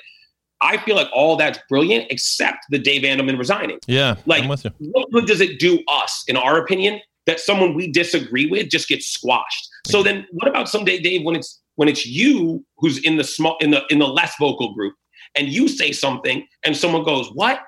I 0.59 0.77
feel 0.77 0.95
like 0.95 1.09
all 1.13 1.35
that's 1.35 1.59
brilliant, 1.69 2.07
except 2.09 2.65
the 2.69 2.79
Dave 2.79 3.03
Andelman 3.03 3.37
resigning. 3.37 3.79
Yeah, 3.85 4.15
Like, 4.25 4.43
I'm 4.43 4.49
with 4.49 4.63
you. 4.63 4.71
what 4.79 5.11
good 5.11 5.25
does 5.27 5.41
it 5.41 5.59
do 5.59 5.83
us, 5.89 6.23
in 6.27 6.37
our 6.37 6.57
opinion, 6.57 7.01
that 7.25 7.39
someone 7.39 7.73
we 7.73 7.91
disagree 7.91 8.47
with 8.47 8.69
just 8.69 8.87
gets 8.87 9.07
squashed? 9.07 9.69
So 9.87 9.99
mm-hmm. 9.99 10.05
then, 10.05 10.27
what 10.31 10.47
about 10.47 10.69
someday, 10.69 10.99
Dave, 10.99 11.23
when 11.23 11.35
it's 11.35 11.61
when 11.75 11.87
it's 11.87 12.05
you 12.05 12.63
who's 12.77 12.99
in 13.03 13.17
the 13.17 13.23
small 13.23 13.57
in 13.59 13.71
the 13.71 13.83
in 13.89 13.99
the 13.99 14.07
less 14.07 14.33
vocal 14.39 14.73
group, 14.73 14.95
and 15.35 15.49
you 15.49 15.67
say 15.67 15.91
something, 15.91 16.47
and 16.63 16.75
someone 16.75 17.03
goes, 17.03 17.29
"What?" 17.33 17.61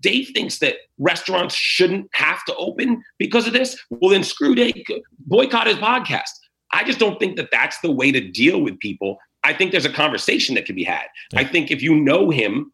Dave 0.00 0.30
thinks 0.34 0.58
that 0.58 0.76
restaurants 0.98 1.54
shouldn't 1.54 2.08
have 2.12 2.44
to 2.46 2.54
open 2.56 3.02
because 3.18 3.46
of 3.46 3.52
this. 3.52 3.78
Well, 3.90 4.10
then 4.10 4.24
screw 4.24 4.54
Dave, 4.54 4.82
boycott 5.26 5.68
his 5.68 5.76
podcast. 5.76 6.30
I 6.72 6.82
just 6.82 6.98
don't 6.98 7.20
think 7.20 7.36
that 7.36 7.50
that's 7.52 7.78
the 7.80 7.90
way 7.92 8.10
to 8.10 8.20
deal 8.20 8.60
with 8.60 8.78
people. 8.80 9.18
I 9.44 9.52
think 9.52 9.70
there's 9.70 9.84
a 9.84 9.92
conversation 9.92 10.54
that 10.56 10.66
can 10.66 10.74
be 10.74 10.84
had. 10.84 11.04
I 11.36 11.44
think 11.44 11.70
if 11.70 11.82
you 11.82 11.94
know 11.94 12.30
him, 12.30 12.72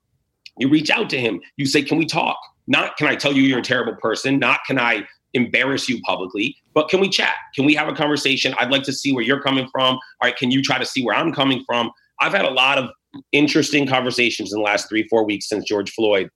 you 0.59 0.69
reach 0.69 0.91
out 0.91 1.11
to 1.11 1.21
him. 1.21 1.41
You 1.57 1.67
say, 1.67 1.83
"Can 1.83 1.99
we 1.99 2.07
talk?" 2.07 2.39
Not 2.67 2.97
can 2.99 3.09
I 3.09 3.17
tell 3.17 3.33
you 3.33 3.43
you're 3.43 3.61
a 3.61 3.63
terrible 3.63 3.97
person? 3.97 4.39
Not 4.39 4.61
can 4.67 4.79
I 4.79 5.07
embarrass 5.35 5.89
you 5.89 6.01
publicly? 6.03 6.57
But 6.75 6.89
can 6.89 7.01
we 7.01 7.09
chat? 7.09 7.35
Can 7.55 7.65
we 7.65 7.75
have 7.75 7.89
a 7.89 7.95
conversation? 7.95 8.55
I'd 8.59 8.71
like 8.71 8.83
to 8.85 8.93
see 8.93 9.13
where 9.13 9.25
you're 9.25 9.41
coming 9.43 9.69
from. 9.73 9.95
All 9.95 10.01
right, 10.23 10.37
can 10.37 10.51
you 10.51 10.63
try 10.63 10.79
to 10.79 10.87
see 10.87 11.03
where 11.05 11.15
I'm 11.15 11.33
coming 11.33 11.63
from? 11.67 11.91
I've 12.21 12.33
had 12.33 12.45
a 12.45 12.51
lot 12.51 12.79
of 12.79 12.91
interesting 13.33 13.87
conversations 13.87 14.53
in 14.53 14.59
the 14.59 14.65
last 14.65 14.89
three, 14.89 15.07
four 15.09 15.25
weeks 15.25 15.49
since 15.49 15.65
George 15.65 15.91
Floyd 15.93 16.31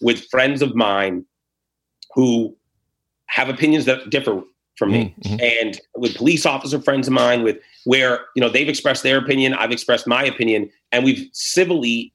with 0.00 0.26
friends 0.30 0.62
of 0.62 0.74
mine 0.74 1.24
who 2.14 2.56
have 3.26 3.48
opinions 3.48 3.84
that 3.86 4.10
differ 4.10 4.42
from 4.76 4.92
me 4.92 5.14
Mhm. 5.24 5.42
and 5.62 5.80
with 5.96 6.14
police 6.16 6.44
officer 6.44 6.78
friends 6.80 7.06
of 7.06 7.14
mine 7.14 7.42
with 7.42 7.56
where 7.84 8.26
you 8.34 8.40
know 8.42 8.48
they've 8.50 8.68
expressed 8.68 9.02
their 9.02 9.16
opinion 9.16 9.54
i've 9.54 9.72
expressed 9.72 10.06
my 10.06 10.22
opinion 10.22 10.70
and 10.92 11.02
we've 11.02 11.30
civilly 11.32 12.12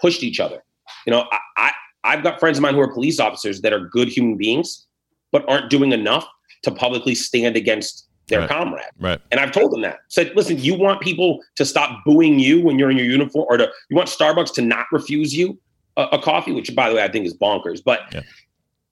pushed 0.00 0.22
each 0.22 0.38
other. 0.40 0.62
You 1.06 1.12
know, 1.12 1.24
I, 1.32 1.38
I 1.56 1.72
I've 2.04 2.22
got 2.22 2.38
friends 2.40 2.58
of 2.58 2.62
mine 2.62 2.74
who 2.74 2.80
are 2.80 2.92
police 2.92 3.18
officers 3.20 3.60
that 3.62 3.72
are 3.72 3.80
good 3.80 4.08
human 4.08 4.36
beings, 4.36 4.86
but 5.32 5.48
aren't 5.48 5.70
doing 5.70 5.92
enough 5.92 6.26
to 6.62 6.70
publicly 6.70 7.14
stand 7.14 7.56
against 7.56 8.06
their 8.28 8.40
Right. 8.40 8.48
comrade. 8.50 8.84
Right. 8.98 9.20
And 9.30 9.40
I've 9.40 9.52
told 9.52 9.72
them 9.72 9.80
that. 9.82 10.00
Said, 10.08 10.32
listen, 10.36 10.58
you 10.58 10.74
want 10.74 11.00
people 11.00 11.40
to 11.56 11.64
stop 11.64 12.04
booing 12.04 12.38
you 12.38 12.60
when 12.60 12.78
you're 12.78 12.90
in 12.90 12.96
your 12.98 13.06
uniform, 13.06 13.46
or 13.48 13.56
to 13.56 13.70
you 13.88 13.96
want 13.96 14.08
Starbucks 14.08 14.52
to 14.54 14.62
not 14.62 14.86
refuse 14.92 15.34
you 15.34 15.58
a, 15.96 16.02
a 16.12 16.18
coffee, 16.22 16.52
which 16.52 16.74
by 16.74 16.88
the 16.90 16.94
way 16.96 17.02
I 17.02 17.08
think 17.10 17.26
is 17.26 17.34
bonkers. 17.34 17.80
But 17.82 18.00
Yeah. 18.12 18.22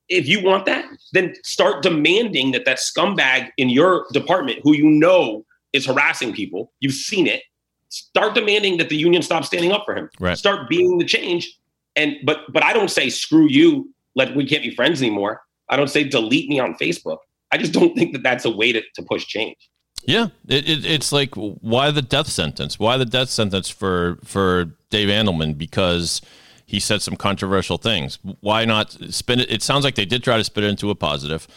if 0.08 0.26
you 0.26 0.42
want 0.42 0.64
that, 0.66 0.86
then 1.12 1.34
start 1.44 1.82
demanding 1.82 2.52
that 2.52 2.64
that 2.64 2.78
scumbag 2.78 3.50
in 3.58 3.68
your 3.68 4.06
department, 4.12 4.60
who 4.62 4.74
you 4.74 4.88
know 4.88 5.44
is 5.72 5.84
harassing 5.84 6.32
people, 6.32 6.72
you've 6.80 6.94
seen 6.94 7.26
it. 7.26 7.42
Start 7.90 8.34
demanding 8.34 8.78
that 8.78 8.88
the 8.88 8.96
union 8.96 9.20
stop 9.22 9.44
standing 9.44 9.70
up 9.72 9.84
for 9.84 9.94
him. 9.94 10.08
Right. 10.18 10.36
Start 10.38 10.68
being 10.68 10.96
the 10.98 11.04
change. 11.04 11.58
And 11.94 12.16
but 12.24 12.50
but 12.52 12.62
I 12.62 12.72
don't 12.72 12.90
say 12.90 13.10
screw 13.10 13.48
you, 13.48 13.92
let 14.14 14.34
we 14.34 14.46
can't 14.46 14.62
be 14.62 14.74
friends 14.74 15.02
anymore. 15.02 15.42
I 15.68 15.76
don't 15.76 15.88
say 15.88 16.04
delete 16.04 16.48
me 16.48 16.58
on 16.60 16.74
Facebook. 16.74 17.18
I 17.52 17.58
just 17.58 17.72
don't 17.72 17.94
think 17.94 18.12
that 18.12 18.22
that's 18.22 18.44
a 18.44 18.50
way 18.50 18.72
to, 18.72 18.82
to 18.94 19.02
push 19.02 19.26
change. 19.26 19.56
Yeah, 20.04 20.28
it, 20.46 20.68
it, 20.68 20.84
it's 20.84 21.10
like 21.10 21.34
why 21.34 21.90
the 21.90 22.02
death 22.02 22.28
sentence? 22.28 22.78
Why 22.78 22.96
the 22.96 23.04
death 23.04 23.28
sentence 23.28 23.68
for 23.68 24.18
for 24.24 24.76
Dave 24.90 25.08
Andelman? 25.08 25.58
Because 25.58 26.20
he 26.64 26.78
said 26.80 27.02
some 27.02 27.16
controversial 27.16 27.78
things. 27.78 28.18
Why 28.40 28.64
not 28.64 28.92
spin 29.10 29.40
it? 29.40 29.50
It 29.50 29.62
sounds 29.62 29.84
like 29.84 29.94
they 29.94 30.04
did 30.04 30.22
try 30.22 30.36
to 30.36 30.44
spin 30.44 30.64
it 30.64 30.68
into 30.68 30.90
a 30.90 30.94
positive. 30.94 31.48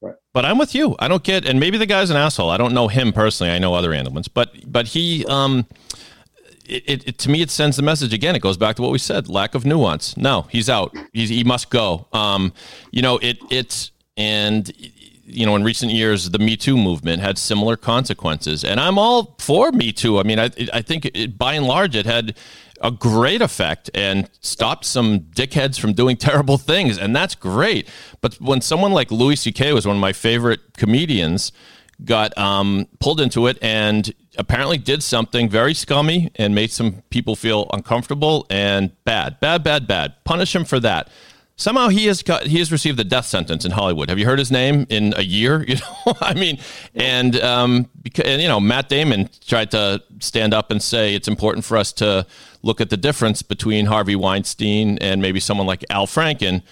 Right. 0.00 0.14
But 0.34 0.44
I'm 0.44 0.58
with 0.58 0.74
you. 0.74 0.94
I 0.98 1.08
don't 1.08 1.22
get, 1.22 1.46
and 1.46 1.58
maybe 1.58 1.78
the 1.78 1.86
guy's 1.86 2.10
an 2.10 2.16
asshole. 2.16 2.50
I 2.50 2.58
don't 2.58 2.74
know 2.74 2.88
him 2.88 3.12
personally. 3.12 3.52
I 3.52 3.58
know 3.58 3.74
other 3.74 3.90
Andelmans, 3.90 4.28
but 4.32 4.50
but 4.70 4.88
he, 4.88 5.24
um, 5.26 5.66
it, 6.68 6.82
it, 6.86 7.08
it- 7.08 7.18
to 7.18 7.30
me, 7.30 7.42
it 7.42 7.50
sends 7.50 7.76
the 7.76 7.82
message 7.82 8.12
again. 8.12 8.34
It 8.36 8.42
goes 8.42 8.56
back 8.56 8.76
to 8.76 8.82
what 8.82 8.92
we 8.92 8.98
said: 8.98 9.28
lack 9.28 9.54
of 9.54 9.64
nuance. 9.64 10.16
No, 10.16 10.42
he's 10.50 10.68
out. 10.68 10.94
He's, 11.12 11.28
he 11.28 11.44
must 11.44 11.70
go. 11.70 12.06
Um, 12.12 12.52
you 12.90 13.02
know, 13.02 13.18
it 13.18 13.38
it's 13.50 13.90
and 14.16 14.70
you 15.28 15.44
know, 15.44 15.56
in 15.56 15.64
recent 15.64 15.90
years, 15.92 16.30
the 16.30 16.38
Me 16.38 16.56
Too 16.56 16.76
movement 16.76 17.20
had 17.20 17.36
similar 17.38 17.76
consequences, 17.76 18.62
and 18.64 18.78
I'm 18.78 18.98
all 18.98 19.34
for 19.40 19.72
Me 19.72 19.92
Too. 19.92 20.18
I 20.18 20.22
mean, 20.22 20.38
I 20.38 20.50
I 20.72 20.82
think 20.82 21.06
it, 21.14 21.36
by 21.36 21.54
and 21.54 21.66
large, 21.66 21.96
it 21.96 22.06
had 22.06 22.36
a 22.82 22.90
great 22.90 23.40
effect 23.40 23.88
and 23.94 24.28
stopped 24.40 24.84
some 24.84 25.20
dickheads 25.20 25.80
from 25.80 25.94
doing 25.94 26.16
terrible 26.28 26.58
things, 26.58 26.98
and 26.98 27.16
that's 27.16 27.34
great. 27.34 27.88
But 28.20 28.34
when 28.40 28.60
someone 28.60 28.92
like 28.92 29.10
Louis 29.10 29.36
C.K. 29.36 29.72
was 29.72 29.86
one 29.86 29.96
of 29.96 30.00
my 30.00 30.12
favorite 30.12 30.60
comedians, 30.76 31.52
got 32.04 32.36
um, 32.36 32.86
pulled 33.00 33.20
into 33.20 33.46
it 33.46 33.58
and 33.62 34.12
apparently 34.38 34.78
did 34.78 35.02
something 35.02 35.48
very 35.48 35.74
scummy 35.74 36.30
and 36.36 36.54
made 36.54 36.70
some 36.70 37.02
people 37.10 37.36
feel 37.36 37.68
uncomfortable 37.72 38.46
and 38.50 38.92
bad, 39.04 39.40
bad, 39.40 39.64
bad, 39.64 39.86
bad. 39.86 40.14
Punish 40.24 40.54
him 40.54 40.64
for 40.64 40.78
that. 40.80 41.08
Somehow 41.58 41.88
he 41.88 42.04
has 42.06 42.22
got 42.22 42.42
he 42.42 42.58
has 42.58 42.70
received 42.70 42.98
the 42.98 43.04
death 43.04 43.24
sentence 43.24 43.64
in 43.64 43.70
Hollywood. 43.70 44.10
Have 44.10 44.18
you 44.18 44.26
heard 44.26 44.38
his 44.38 44.50
name 44.50 44.86
in 44.90 45.14
a 45.16 45.22
year? 45.22 45.64
You 45.66 45.76
know, 45.76 46.14
I 46.20 46.34
mean, 46.34 46.58
and 46.94 47.40
um, 47.40 47.88
because 48.02 48.26
and, 48.26 48.42
you 48.42 48.48
know, 48.48 48.60
Matt 48.60 48.90
Damon 48.90 49.30
tried 49.46 49.70
to 49.70 50.02
stand 50.20 50.52
up 50.52 50.70
and 50.70 50.82
say 50.82 51.14
it's 51.14 51.28
important 51.28 51.64
for 51.64 51.78
us 51.78 51.92
to 51.94 52.26
look 52.62 52.82
at 52.82 52.90
the 52.90 52.96
difference 52.98 53.40
between 53.40 53.86
Harvey 53.86 54.16
Weinstein 54.16 54.98
and 54.98 55.22
maybe 55.22 55.40
someone 55.40 55.66
like 55.66 55.82
Al 55.88 56.06
Franken, 56.06 56.62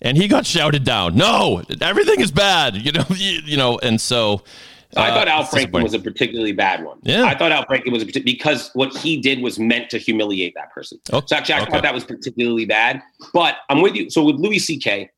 and 0.00 0.16
he 0.16 0.26
got 0.26 0.44
shouted 0.44 0.82
down. 0.82 1.14
No, 1.14 1.62
everything 1.80 2.20
is 2.20 2.32
bad. 2.32 2.74
You 2.74 2.90
know, 2.90 3.04
you, 3.10 3.42
you 3.44 3.56
know, 3.56 3.78
and 3.78 4.00
so. 4.00 4.42
I 4.96 5.08
uh, 5.10 5.14
thought 5.14 5.28
Al 5.28 5.44
Franken 5.44 5.82
was 5.82 5.94
a 5.94 5.98
particularly 5.98 6.52
bad 6.52 6.84
one. 6.84 6.98
Yeah. 7.02 7.24
I 7.24 7.36
thought 7.36 7.50
Al 7.52 7.64
Franken 7.64 7.92
was 7.92 8.02
a 8.02 8.20
because 8.22 8.70
what 8.74 8.94
he 8.96 9.16
did 9.18 9.40
was 9.40 9.58
meant 9.58 9.88
to 9.90 9.98
humiliate 9.98 10.54
that 10.54 10.70
person. 10.72 10.98
Oh, 11.12 11.22
so 11.24 11.36
actually, 11.36 11.54
I 11.54 11.62
okay. 11.62 11.70
thought 11.72 11.82
that 11.82 11.94
was 11.94 12.04
particularly 12.04 12.66
bad. 12.66 13.02
But 13.32 13.56
I'm 13.70 13.80
with 13.80 13.94
you. 13.94 14.10
So 14.10 14.22
with 14.22 14.36
Louis 14.36 14.58
C.K., 14.58 15.08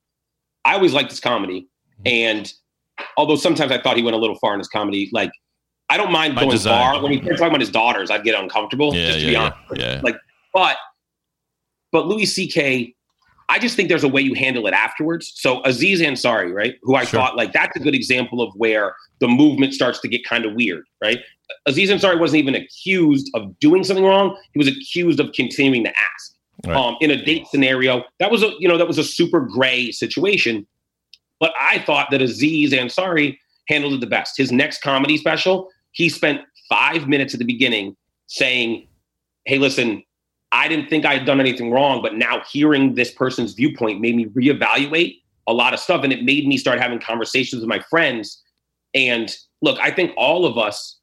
I 0.64 0.74
always 0.74 0.92
liked 0.92 1.10
his 1.10 1.20
comedy, 1.20 1.68
Mm-hmm. 2.00 2.08
and 2.08 2.52
although 3.16 3.36
sometimes 3.36 3.70
I 3.70 3.80
thought 3.80 3.96
he 3.96 4.02
went 4.02 4.16
a 4.16 4.18
little 4.18 4.36
far 4.40 4.52
in 4.52 4.58
his 4.58 4.66
comedy, 4.68 5.08
like 5.12 5.30
I 5.90 5.96
don't 5.96 6.10
mind 6.10 6.34
By 6.34 6.42
going 6.42 6.50
design. 6.52 6.94
far. 6.94 7.02
When 7.02 7.12
he 7.12 7.18
started 7.18 7.36
talking 7.38 7.48
about 7.50 7.60
his 7.60 7.70
daughters, 7.70 8.10
I'd 8.10 8.24
get 8.24 8.34
uncomfortable. 8.40 8.94
Yeah, 8.94 9.06
just 9.06 9.18
to 9.20 9.24
yeah, 9.24 9.30
be 9.30 9.36
honest. 9.36 9.56
yeah. 9.76 10.00
Like, 10.02 10.16
but 10.52 10.76
but 11.92 12.06
Louis 12.08 12.26
C.K. 12.26 12.94
I 13.54 13.60
just 13.60 13.76
think 13.76 13.88
there's 13.88 14.02
a 14.02 14.08
way 14.08 14.20
you 14.20 14.34
handle 14.34 14.66
it 14.66 14.74
afterwards. 14.74 15.32
So 15.36 15.62
Aziz 15.64 16.00
Ansari, 16.00 16.52
right, 16.52 16.74
who 16.82 16.96
I 16.96 17.04
Sure. 17.04 17.20
thought 17.20 17.36
like 17.36 17.52
that's 17.52 17.76
a 17.76 17.78
good 17.78 17.94
example 17.94 18.40
of 18.42 18.52
where 18.56 18.96
the 19.20 19.28
movement 19.28 19.74
starts 19.74 20.00
to 20.00 20.08
get 20.08 20.24
kind 20.24 20.44
of 20.44 20.54
weird, 20.54 20.82
right? 21.00 21.20
Aziz 21.66 21.88
Ansari 21.88 22.18
wasn't 22.18 22.40
even 22.40 22.56
accused 22.56 23.30
of 23.34 23.56
doing 23.60 23.84
something 23.84 24.04
wrong; 24.04 24.36
he 24.52 24.58
was 24.58 24.66
accused 24.66 25.20
of 25.20 25.30
continuing 25.32 25.84
to 25.84 25.90
ask 25.90 26.34
Right. 26.66 26.76
um, 26.76 26.96
in 27.00 27.12
a 27.12 27.24
date 27.24 27.46
scenario. 27.46 28.02
That 28.18 28.32
was 28.32 28.42
a 28.42 28.50
you 28.58 28.66
know 28.66 28.76
that 28.76 28.88
was 28.88 28.98
a 28.98 29.04
super 29.04 29.40
gray 29.40 29.92
situation. 29.92 30.66
But 31.38 31.52
I 31.60 31.78
thought 31.78 32.08
that 32.10 32.20
Aziz 32.22 32.72
Ansari 32.72 33.38
handled 33.68 33.92
it 33.94 34.00
the 34.00 34.06
best. 34.08 34.36
His 34.36 34.50
next 34.50 34.82
comedy 34.82 35.16
special, 35.16 35.68
he 35.92 36.08
spent 36.08 36.40
five 36.68 37.06
minutes 37.06 37.34
at 37.34 37.38
the 37.38 37.46
beginning 37.46 37.94
saying, 38.26 38.88
"Hey, 39.44 39.58
listen, 39.58 40.02
I 40.54 40.68
didn't 40.68 40.88
think 40.88 41.04
I 41.04 41.14
had 41.14 41.26
done 41.26 41.40
anything 41.40 41.70
wrong, 41.70 42.00
but 42.00 42.14
now 42.14 42.42
hearing 42.50 42.94
this 42.94 43.10
person's 43.10 43.54
viewpoint 43.54 44.00
made 44.00 44.14
me 44.14 44.26
reevaluate 44.26 45.20
a 45.46 45.52
lot 45.52 45.74
of 45.74 45.80
stuff, 45.80 46.04
and 46.04 46.12
it 46.12 46.22
made 46.22 46.46
me 46.46 46.56
start 46.56 46.80
having 46.80 47.00
conversations 47.00 47.60
with 47.60 47.68
my 47.68 47.80
friends." 47.80 48.42
And 48.94 49.34
look, 49.60 49.78
I 49.80 49.90
think 49.90 50.12
all 50.16 50.46
of 50.46 50.56
us. 50.56 50.98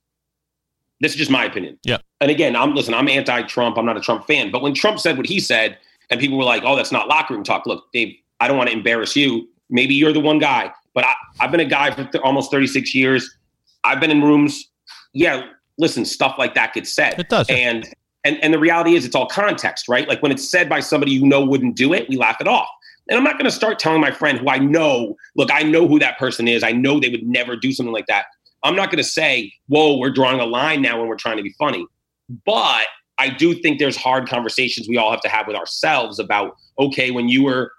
This 1.01 1.13
is 1.13 1.17
just 1.17 1.31
my 1.31 1.45
opinion. 1.45 1.79
Yeah. 1.83 1.97
And 2.21 2.29
again, 2.31 2.55
I'm 2.55 2.75
listen. 2.75 2.93
I'm 2.93 3.09
anti-Trump. 3.09 3.77
I'm 3.77 3.85
not 3.85 3.97
a 3.97 4.01
Trump 4.01 4.25
fan. 4.27 4.51
But 4.51 4.61
when 4.61 4.73
Trump 4.73 4.99
said 4.99 5.17
what 5.17 5.25
he 5.25 5.39
said, 5.39 5.77
and 6.09 6.19
people 6.19 6.37
were 6.37 6.43
like, 6.43 6.63
"Oh, 6.63 6.75
that's 6.75 6.91
not 6.91 7.07
locker 7.07 7.33
room 7.33 7.43
talk." 7.43 7.65
Look, 7.65 7.91
Dave, 7.91 8.15
I 8.39 8.47
don't 8.47 8.57
want 8.57 8.69
to 8.69 8.75
embarrass 8.75 9.15
you. 9.15 9.49
Maybe 9.69 9.95
you're 9.95 10.13
the 10.13 10.19
one 10.19 10.39
guy, 10.39 10.71
but 10.93 11.03
I, 11.03 11.13
I've 11.39 11.51
been 11.51 11.59
a 11.59 11.65
guy 11.65 11.91
for 11.91 12.03
th- 12.03 12.23
almost 12.23 12.51
36 12.51 12.93
years. 12.93 13.37
I've 13.83 13.99
been 13.99 14.11
in 14.11 14.21
rooms. 14.21 14.69
Yeah, 15.13 15.47
listen, 15.77 16.05
stuff 16.05 16.35
like 16.37 16.53
that 16.55 16.73
gets 16.73 16.93
said. 16.93 17.19
It 17.19 17.29
does. 17.29 17.49
And 17.49 17.87
and 18.23 18.37
and 18.43 18.53
the 18.53 18.59
reality 18.59 18.95
is, 18.95 19.05
it's 19.05 19.15
all 19.15 19.27
context, 19.27 19.87
right? 19.87 20.07
Like 20.07 20.21
when 20.21 20.31
it's 20.31 20.49
said 20.49 20.69
by 20.69 20.79
somebody 20.79 21.11
you 21.11 21.25
know 21.25 21.43
wouldn't 21.43 21.75
do 21.75 21.93
it, 21.93 22.07
we 22.09 22.17
laugh 22.17 22.39
it 22.39 22.47
off. 22.47 22.69
And 23.09 23.17
I'm 23.17 23.23
not 23.23 23.33
going 23.33 23.45
to 23.45 23.51
start 23.51 23.79
telling 23.79 23.99
my 23.99 24.11
friend 24.11 24.37
who 24.37 24.47
I 24.47 24.57
know, 24.57 25.15
look, 25.35 25.49
I 25.51 25.63
know 25.63 25.87
who 25.87 25.99
that 25.99 26.17
person 26.17 26.47
is. 26.47 26.63
I 26.63 26.71
know 26.71 26.99
they 26.99 27.09
would 27.09 27.25
never 27.25 27.55
do 27.55 27.71
something 27.73 27.93
like 27.93 28.05
that. 28.07 28.25
I'm 28.63 28.75
not 28.75 28.91
going 28.91 29.03
to 29.03 29.09
say, 29.09 29.51
whoa, 29.67 29.97
we're 29.97 30.11
drawing 30.11 30.39
a 30.39 30.45
line 30.45 30.81
now 30.81 30.99
when 30.99 31.07
we're 31.07 31.17
trying 31.17 31.37
to 31.37 31.43
be 31.43 31.53
funny. 31.57 31.85
But 32.45 32.83
I 33.17 33.29
do 33.29 33.53
think 33.55 33.79
there's 33.79 33.97
hard 33.97 34.29
conversations 34.29 34.87
we 34.87 34.97
all 34.97 35.11
have 35.11 35.21
to 35.21 35.29
have 35.29 35.47
with 35.47 35.55
ourselves 35.55 36.19
about, 36.19 36.55
okay, 36.79 37.11
when 37.11 37.27
you 37.27 37.43
were 37.43 37.71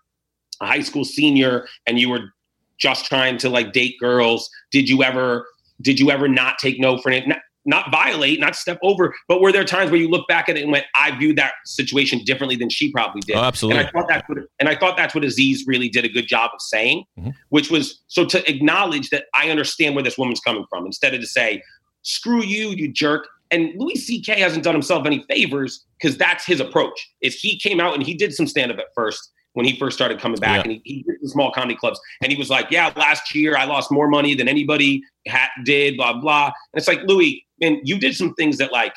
a 0.61 0.67
high 0.67 0.81
school 0.81 1.05
senior 1.05 1.67
and 1.87 1.99
you 1.99 2.11
were 2.11 2.33
just 2.79 3.07
trying 3.07 3.39
to 3.39 3.49
like 3.49 3.73
date 3.73 3.97
girls, 4.01 4.51
did 4.71 4.89
you 4.89 5.03
ever 5.03 5.47
did 5.81 5.99
you 5.99 6.11
ever 6.11 6.29
not 6.29 6.59
take 6.59 6.79
no 6.79 6.99
for 6.99 7.11
it? 7.11 7.25
Not, 7.65 7.93
violate, 7.93 8.41
not 8.41 8.57
step 8.57 8.79
over, 8.83 9.15
but 9.29 9.41
were 9.41 9.53
there 9.53 9.65
times 9.65 9.91
where 9.93 10.01
you 10.01 10.09
look 10.09 10.27
back 10.27 10.49
at 10.49 10.57
it 10.57 10.63
and 10.63 10.73
went, 10.73 10.85
I 10.97 11.17
viewed 11.17 11.37
that 11.37 11.53
situation 11.65 12.25
differently 12.25 12.57
than 12.57 12.69
she 12.69 12.91
probably 12.91 13.21
did? 13.21 13.37
Oh, 13.37 13.39
And 13.39 13.47
absolutely. 13.47 13.85
I 13.85 13.91
thought 13.91 14.07
that's 14.09 14.29
what 14.29 14.39
and 14.59 14.69
I 14.69 14.75
thought 14.77 14.97
that's 14.97 15.15
what 15.15 15.23
Aziz 15.25 15.65
really 15.67 15.89
did 15.89 16.05
a 16.05 16.09
good 16.09 16.27
job 16.27 16.51
of 16.53 16.61
saying, 16.61 17.05
Mhm. 17.19 17.35
which 17.51 17.71
was 17.71 18.01
so 18.09 18.25
to 18.27 18.51
acknowledge 18.51 19.11
that 19.11 19.27
I 19.35 19.51
understand 19.51 19.95
where 19.95 20.03
this 20.03 20.19
woman's 20.19 20.41
coming 20.41 20.65
from 20.69 20.87
instead 20.87 21.15
of 21.15 21.21
to 21.21 21.27
say, 21.27 21.63
screw 22.03 22.43
you, 22.43 22.71
you 22.71 22.89
jerk. 22.89 23.29
And 23.53 23.71
Louis 23.77 23.97
C.K. 23.97 24.41
hasn't 24.41 24.65
done 24.65 24.75
himself 24.75 25.07
any 25.07 25.25
favors 25.29 25.85
because 26.01 26.17
that's 26.17 26.45
his 26.45 26.59
approach. 26.59 27.09
Is 27.21 27.35
he 27.39 27.59
came 27.59 27.81
out 27.81 27.95
and 27.95 28.03
he 28.03 28.15
did 28.15 28.33
some 28.35 28.47
stand 28.47 28.73
up 28.73 28.79
at 28.79 28.87
first 28.95 29.31
when 29.55 29.67
he 29.67 29.77
first 29.79 29.97
started 29.97 30.19
coming 30.19 30.39
back, 30.41 30.65
Yeah. 30.65 30.71
and 30.73 30.81
he, 30.85 30.95
he 30.97 31.03
did 31.03 31.17
the 31.21 31.29
small 31.29 31.51
comedy 31.53 31.75
clubs, 31.77 32.01
and 32.23 32.33
he 32.33 32.39
was 32.39 32.49
like, 32.51 32.71
"Yeah, 32.71 32.93
last 32.97 33.35
year 33.35 33.57
I 33.57 33.65
lost 33.65 33.91
more 33.93 34.09
money 34.09 34.35
than 34.35 34.49
anybody 34.49 35.03
ha- 35.29 35.51
did." 35.65 35.97
Blah 35.97 36.15
blah. 36.21 36.47
And 36.47 36.53
it's 36.81 36.89
like 36.89 37.01
Louis, 37.05 37.45
and 37.61 37.79
you 37.85 37.99
did 37.99 38.15
some 38.17 38.35
things 38.35 38.59
that 38.59 38.73
like, 38.73 38.95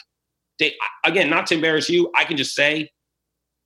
they, 0.60 0.74
again, 1.06 1.30
not 1.30 1.47
to 1.47 1.56
embarrass 1.56 1.89
you, 1.89 2.12
I 2.16 2.24
can 2.26 2.38
just 2.38 2.56
say 2.56 2.89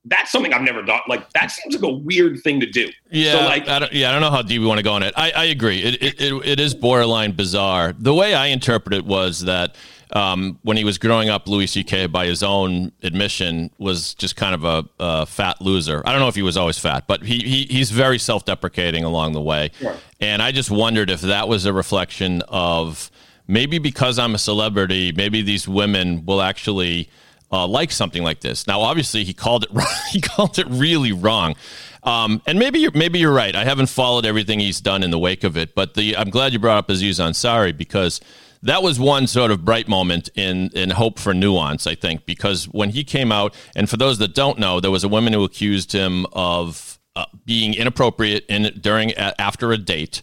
that's 0.05 0.31
something 0.31 0.53
I've 0.53 0.61
never 0.61 0.81
done. 0.81 1.01
Like 1.07 1.29
that 1.33 1.51
seems 1.51 1.75
like 1.75 1.83
a 1.83 1.93
weird 1.93 2.39
thing 2.41 2.59
to 2.61 2.65
do. 2.65 2.87
Yeah, 3.11 3.33
So, 3.33 3.45
like- 3.45 3.67
I 3.67 3.79
don't, 3.79 3.93
yeah, 3.93 4.09
I 4.09 4.11
don't 4.13 4.21
know 4.21 4.31
how 4.31 4.41
deep 4.41 4.61
we 4.61 4.65
want 4.65 4.77
to 4.79 4.83
go 4.83 4.93
on 4.93 5.03
it. 5.03 5.13
I, 5.17 5.31
I 5.31 5.43
agree. 5.45 5.79
It, 5.83 6.01
it, 6.01 6.21
it, 6.21 6.33
it 6.47 6.59
is 6.59 6.73
borderline 6.73 7.33
bizarre. 7.33 7.93
The 7.99 8.13
way 8.13 8.33
I 8.33 8.47
interpret 8.47 8.93
it 8.95 9.05
was 9.05 9.41
that 9.41 9.75
um, 10.11 10.57
when 10.63 10.77
he 10.77 10.83
was 10.83 10.97
growing 10.97 11.29
up, 11.29 11.47
Louis 11.47 11.67
C.K., 11.67 12.07
by 12.07 12.25
his 12.25 12.41
own 12.41 12.91
admission, 13.03 13.69
was 13.77 14.13
just 14.15 14.35
kind 14.35 14.55
of 14.55 14.63
a, 14.63 14.89
a 14.99 15.25
fat 15.25 15.61
loser. 15.61 16.01
I 16.05 16.11
don't 16.11 16.19
know 16.19 16.27
if 16.27 16.35
he 16.35 16.41
was 16.41 16.57
always 16.57 16.79
fat, 16.79 17.05
but 17.07 17.23
he, 17.23 17.39
he 17.39 17.63
he's 17.65 17.91
very 17.91 18.17
self 18.17 18.45
deprecating 18.45 19.03
along 19.03 19.33
the 19.33 19.41
way. 19.41 19.71
Sure. 19.79 19.95
And 20.19 20.41
I 20.41 20.51
just 20.51 20.71
wondered 20.71 21.09
if 21.09 21.21
that 21.21 21.47
was 21.47 21.65
a 21.65 21.73
reflection 21.73 22.41
of 22.47 23.11
maybe 23.47 23.77
because 23.77 24.17
I'm 24.17 24.33
a 24.33 24.39
celebrity, 24.39 25.11
maybe 25.15 25.41
these 25.41 25.67
women 25.67 26.25
will 26.25 26.41
actually 26.41 27.09
uh, 27.51 27.67
like 27.67 27.91
something 27.91 28.23
like 28.23 28.41
this. 28.41 28.67
Now, 28.67 28.81
obviously, 28.81 29.23
he 29.23 29.33
called 29.33 29.65
it 29.65 29.83
he 30.11 30.21
called 30.21 30.57
it 30.57 30.67
really 30.69 31.11
wrong, 31.11 31.55
um, 32.03 32.41
and 32.47 32.57
maybe 32.57 32.79
you're 32.79 32.91
maybe 32.93 33.19
you're 33.19 33.33
right. 33.33 33.55
I 33.55 33.63
haven't 33.63 33.89
followed 33.89 34.25
everything 34.25 34.59
he's 34.59 34.81
done 34.81 35.03
in 35.03 35.11
the 35.11 35.19
wake 35.19 35.43
of 35.43 35.55
it, 35.55 35.75
but 35.75 35.93
the 35.93 36.17
I'm 36.17 36.31
glad 36.31 36.53
you 36.53 36.59
brought 36.59 36.77
up 36.77 36.89
Aziz 36.89 37.19
Ansari 37.19 37.75
because 37.75 38.21
that 38.63 38.83
was 38.83 38.99
one 38.99 39.27
sort 39.27 39.51
of 39.51 39.63
bright 39.63 39.87
moment 39.87 40.29
in 40.35 40.69
in 40.73 40.89
hope 40.89 41.19
for 41.19 41.33
nuance, 41.33 41.87
I 41.87 41.95
think, 41.95 42.25
because 42.25 42.65
when 42.65 42.89
he 42.89 43.03
came 43.03 43.31
out, 43.31 43.55
and 43.75 43.89
for 43.89 43.97
those 43.97 44.17
that 44.19 44.35
don't 44.35 44.59
know, 44.59 44.79
there 44.79 44.91
was 44.91 45.03
a 45.03 45.09
woman 45.09 45.33
who 45.33 45.43
accused 45.43 45.91
him 45.91 46.25
of 46.33 46.99
uh, 47.15 47.25
being 47.45 47.73
inappropriate 47.73 48.45
in 48.47 48.71
during 48.81 49.13
after 49.13 49.71
a 49.71 49.77
date, 49.77 50.21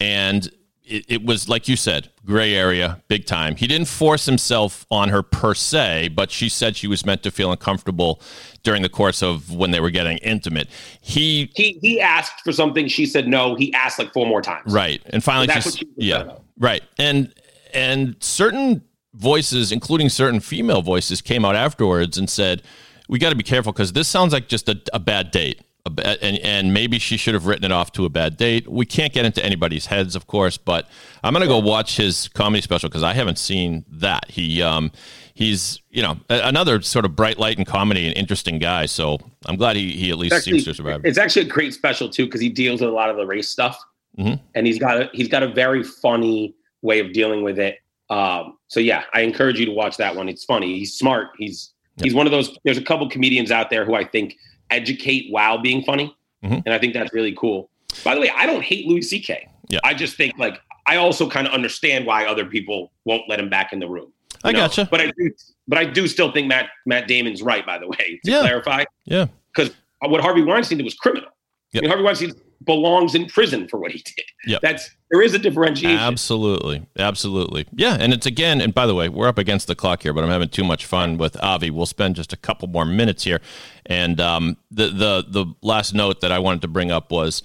and 0.00 0.50
it, 0.84 1.04
it, 1.08 1.24
was 1.24 1.48
like 1.48 1.66
you 1.68 1.76
said, 1.76 2.10
gray 2.26 2.54
area, 2.54 3.02
big 3.08 3.24
time. 3.24 3.56
He 3.56 3.66
didn't 3.66 3.88
force 3.88 4.26
himself 4.26 4.86
on 4.90 5.08
her 5.08 5.22
per 5.22 5.54
se, 5.54 6.08
but 6.08 6.30
she 6.30 6.48
said 6.48 6.76
she 6.76 6.86
was 6.86 7.06
meant 7.06 7.22
to 7.22 7.30
feel 7.30 7.50
uncomfortable 7.50 8.20
during 8.62 8.82
the 8.82 8.88
course 8.88 9.22
of 9.22 9.50
when 9.50 9.70
they 9.70 9.80
were 9.80 9.90
getting 9.90 10.18
intimate. 10.18 10.68
He 11.00 11.50
he 11.54 11.78
he 11.80 12.00
asked 12.00 12.40
for 12.42 12.52
something. 12.52 12.88
She 12.88 13.06
said 13.06 13.28
no. 13.28 13.54
He 13.54 13.72
asked 13.74 13.98
like 13.98 14.12
four 14.12 14.26
more 14.26 14.42
times. 14.42 14.72
Right, 14.72 15.02
and 15.06 15.22
finally, 15.22 15.48
she, 15.60 15.70
she 15.70 15.88
yeah, 15.96 16.36
right, 16.58 16.82
and 16.98 17.32
and 17.74 18.16
certain 18.20 18.82
voices, 19.14 19.72
including 19.72 20.08
certain 20.08 20.40
female 20.40 20.82
voices, 20.82 21.20
came 21.20 21.44
out 21.44 21.56
afterwards 21.56 22.18
and 22.18 22.28
said, 22.28 22.62
"We 23.08 23.18
got 23.18 23.30
to 23.30 23.36
be 23.36 23.42
careful 23.44 23.72
because 23.72 23.92
this 23.92 24.08
sounds 24.08 24.32
like 24.32 24.48
just 24.48 24.68
a, 24.68 24.80
a 24.92 24.98
bad 24.98 25.30
date." 25.30 25.60
and 26.02 26.38
and 26.38 26.72
maybe 26.72 26.98
she 26.98 27.18
should 27.18 27.34
have 27.34 27.44
written 27.44 27.62
it 27.66 27.70
off 27.70 27.92
to 27.92 28.06
a 28.06 28.08
bad 28.08 28.38
date. 28.38 28.66
We 28.66 28.86
can't 28.86 29.12
get 29.12 29.26
into 29.26 29.44
anybody's 29.44 29.84
heads, 29.84 30.16
of 30.16 30.26
course, 30.26 30.56
but 30.56 30.88
I'm 31.22 31.34
gonna 31.34 31.46
go 31.46 31.58
watch 31.58 31.98
his 31.98 32.28
comedy 32.28 32.62
special 32.62 32.88
because 32.88 33.02
I 33.02 33.12
haven't 33.12 33.38
seen 33.38 33.84
that. 33.90 34.30
He 34.30 34.62
um 34.62 34.90
he's 35.34 35.82
you 35.90 36.00
know 36.00 36.16
another 36.30 36.80
sort 36.80 37.04
of 37.04 37.14
bright 37.14 37.38
light 37.38 37.58
in 37.58 37.66
comedy 37.66 38.06
and 38.08 38.16
interesting 38.16 38.58
guy. 38.58 38.86
So 38.86 39.18
I'm 39.44 39.56
glad 39.56 39.76
he 39.76 39.92
he 39.92 40.10
at 40.10 40.16
least 40.16 40.32
actually, 40.34 40.52
seems 40.52 40.64
to 40.64 40.72
survive. 40.74 41.02
It's 41.04 41.18
actually 41.18 41.42
a 41.48 41.50
great 41.50 41.74
special 41.74 42.08
too 42.08 42.24
because 42.24 42.40
he 42.40 42.48
deals 42.48 42.80
with 42.80 42.88
a 42.88 42.94
lot 42.94 43.10
of 43.10 43.16
the 43.18 43.26
race 43.26 43.48
stuff, 43.50 43.78
Mhm. 44.18 44.40
and 44.54 44.66
he's 44.66 44.78
got 44.78 44.98
a 45.02 45.10
he's 45.12 45.28
got 45.28 45.42
a 45.42 45.48
very 45.48 45.84
funny 45.84 46.54
way 46.84 47.00
of 47.00 47.12
dealing 47.12 47.42
with 47.42 47.58
it. 47.58 47.78
Um, 48.10 48.58
so 48.68 48.78
yeah, 48.78 49.02
I 49.14 49.22
encourage 49.22 49.58
you 49.58 49.66
to 49.66 49.72
watch 49.72 49.96
that 49.96 50.14
one. 50.14 50.28
It's 50.28 50.44
funny. 50.44 50.78
He's 50.78 50.94
smart. 50.94 51.28
He's 51.38 51.72
he's 52.02 52.14
one 52.14 52.26
of 52.26 52.30
those. 52.32 52.56
There's 52.64 52.78
a 52.78 52.82
couple 52.82 53.08
comedians 53.08 53.50
out 53.50 53.70
there 53.70 53.84
who 53.84 53.94
I 53.94 54.04
think 54.04 54.36
educate 54.70 55.32
while 55.32 55.58
being 55.58 55.82
funny, 55.82 56.14
Mhm. 56.44 56.62
and 56.64 56.74
I 56.74 56.78
think 56.78 56.92
that's 56.94 57.12
really 57.12 57.32
cool. 57.32 57.70
By 58.04 58.14
the 58.14 58.20
way, 58.20 58.30
I 58.36 58.46
don't 58.46 58.62
hate 58.62 58.86
Louis 58.86 59.02
C.K. 59.02 59.48
Yeah. 59.68 59.78
I 59.82 59.94
just 59.94 60.16
think 60.16 60.34
like 60.38 60.60
I 60.86 60.96
also 60.96 61.28
kind 61.28 61.46
of 61.46 61.54
understand 61.54 62.04
why 62.06 62.26
other 62.26 62.44
people 62.44 62.92
won't 63.06 63.22
let 63.28 63.40
him 63.40 63.48
back 63.48 63.72
in 63.72 63.78
the 63.78 63.88
room. 63.88 64.12
I 64.44 64.52
know? 64.52 64.58
gotcha. 64.60 64.86
But 64.90 65.00
I 65.00 65.06
do, 65.06 65.30
but 65.66 65.78
I 65.78 65.84
do 65.86 66.06
still 66.06 66.30
think 66.30 66.46
Matt 66.46 66.68
Matt 66.84 67.08
Damon's 67.08 67.40
right. 67.42 67.64
By 67.64 67.78
the 67.78 67.88
way, 67.88 68.20
to 68.24 68.30
Yeah. 68.30 68.40
clarify, 68.40 68.84
Yeah, 69.06 69.26
because 69.54 69.74
what 70.00 70.20
Harvey 70.20 70.42
Weinstein 70.42 70.76
did 70.78 70.84
was 70.84 70.94
criminal. 70.94 71.30
Yep. 71.72 71.80
I 71.80 71.82
mean, 71.82 71.88
Harvey 71.88 72.04
Weinstein 72.04 72.32
belongs 72.64 73.14
in 73.14 73.26
prison 73.26 73.68
for 73.68 73.78
what 73.78 73.92
he 73.92 73.98
did. 73.98 74.24
Yep. 74.46 74.60
That's 74.62 74.90
there 75.10 75.22
is 75.22 75.34
a 75.34 75.38
differentiation. 75.38 75.98
absolutely, 75.98 76.86
absolutely. 76.98 77.66
Yeah, 77.72 77.96
and 77.98 78.12
it's 78.12 78.26
again. 78.26 78.60
And 78.60 78.74
by 78.74 78.86
the 78.86 78.94
way, 78.94 79.08
we're 79.08 79.28
up 79.28 79.38
against 79.38 79.66
the 79.66 79.74
clock 79.74 80.02
here, 80.02 80.12
but 80.12 80.24
I'm 80.24 80.30
having 80.30 80.48
too 80.48 80.64
much 80.64 80.86
fun 80.86 81.18
with 81.18 81.40
Avi. 81.42 81.70
We'll 81.70 81.86
spend 81.86 82.16
just 82.16 82.32
a 82.32 82.36
couple 82.36 82.68
more 82.68 82.84
minutes 82.84 83.24
here, 83.24 83.40
and 83.86 84.20
um, 84.20 84.56
the 84.70 84.88
the 84.88 85.24
the 85.28 85.46
last 85.62 85.94
note 85.94 86.20
that 86.20 86.32
I 86.32 86.38
wanted 86.38 86.62
to 86.62 86.68
bring 86.68 86.90
up 86.90 87.12
was 87.12 87.42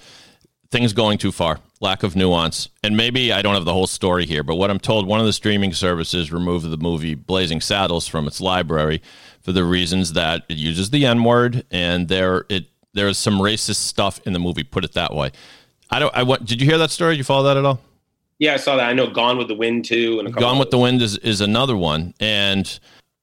things 0.72 0.94
going 0.94 1.18
too 1.18 1.32
far, 1.32 1.60
lack 1.82 2.04
of 2.04 2.16
nuance. 2.16 2.70
And 2.84 2.96
maybe 2.96 3.32
I 3.32 3.42
don't 3.42 3.56
have 3.56 3.66
the 3.66 3.74
whole 3.74 3.88
story 3.88 4.26
here, 4.26 4.44
but 4.44 4.56
what 4.56 4.70
I'm 4.70 4.80
told, 4.80 5.08
one 5.08 5.20
of 5.20 5.26
the 5.26 5.34
streaming 5.34 5.74
services 5.74 6.32
removed 6.32 6.70
the 6.70 6.78
movie 6.78 7.16
Blazing 7.16 7.62
Saddles 7.62 8.08
from 8.08 8.28
its 8.28 8.40
library 8.40 9.02
for 9.42 9.52
the 9.52 9.64
reasons 9.64 10.14
that 10.14 10.44
it 10.50 10.58
uses 10.58 10.90
the 10.90 11.06
N 11.06 11.24
word 11.24 11.66
and 11.72 12.08
there 12.08 12.46
it 12.50 12.69
there's 12.94 13.18
some 13.18 13.40
racist 13.40 13.76
stuff 13.76 14.20
in 14.26 14.34
the 14.34 14.40
movie. 14.40 14.64
Put 14.64 14.84
it 14.84 14.94
that 14.94 15.14
way. 15.14 15.32
I 15.90 16.00
don't. 16.00 16.14
I 16.16 16.24
want. 16.24 16.46
Did 16.46 16.62
you 16.62 16.68
hear 16.68 16.78
that 16.78 16.92
story? 16.92 17.18
You 17.18 17.24
follow 17.24 17.44
that 17.44 17.58
at 17.58 17.66
all? 17.66 17.80
yeah, 18.40 18.54
I 18.54 18.58
saw 18.58 18.78
that. 18.78 18.90
I 18.90 18.94
know 18.94 19.08
Gone 19.08 19.38
with 19.38 19.50
the 19.50 19.56
Wind 19.56 19.86
too, 19.86 20.18
and 20.20 20.28
a 20.28 20.32
Gone 20.32 20.58
with 20.58 20.72
the. 20.72 20.78
Wind 20.78 21.02
is, 21.02 21.18
is 21.18 21.42
another 21.42 21.76
one. 21.76 22.14
And 22.20 22.80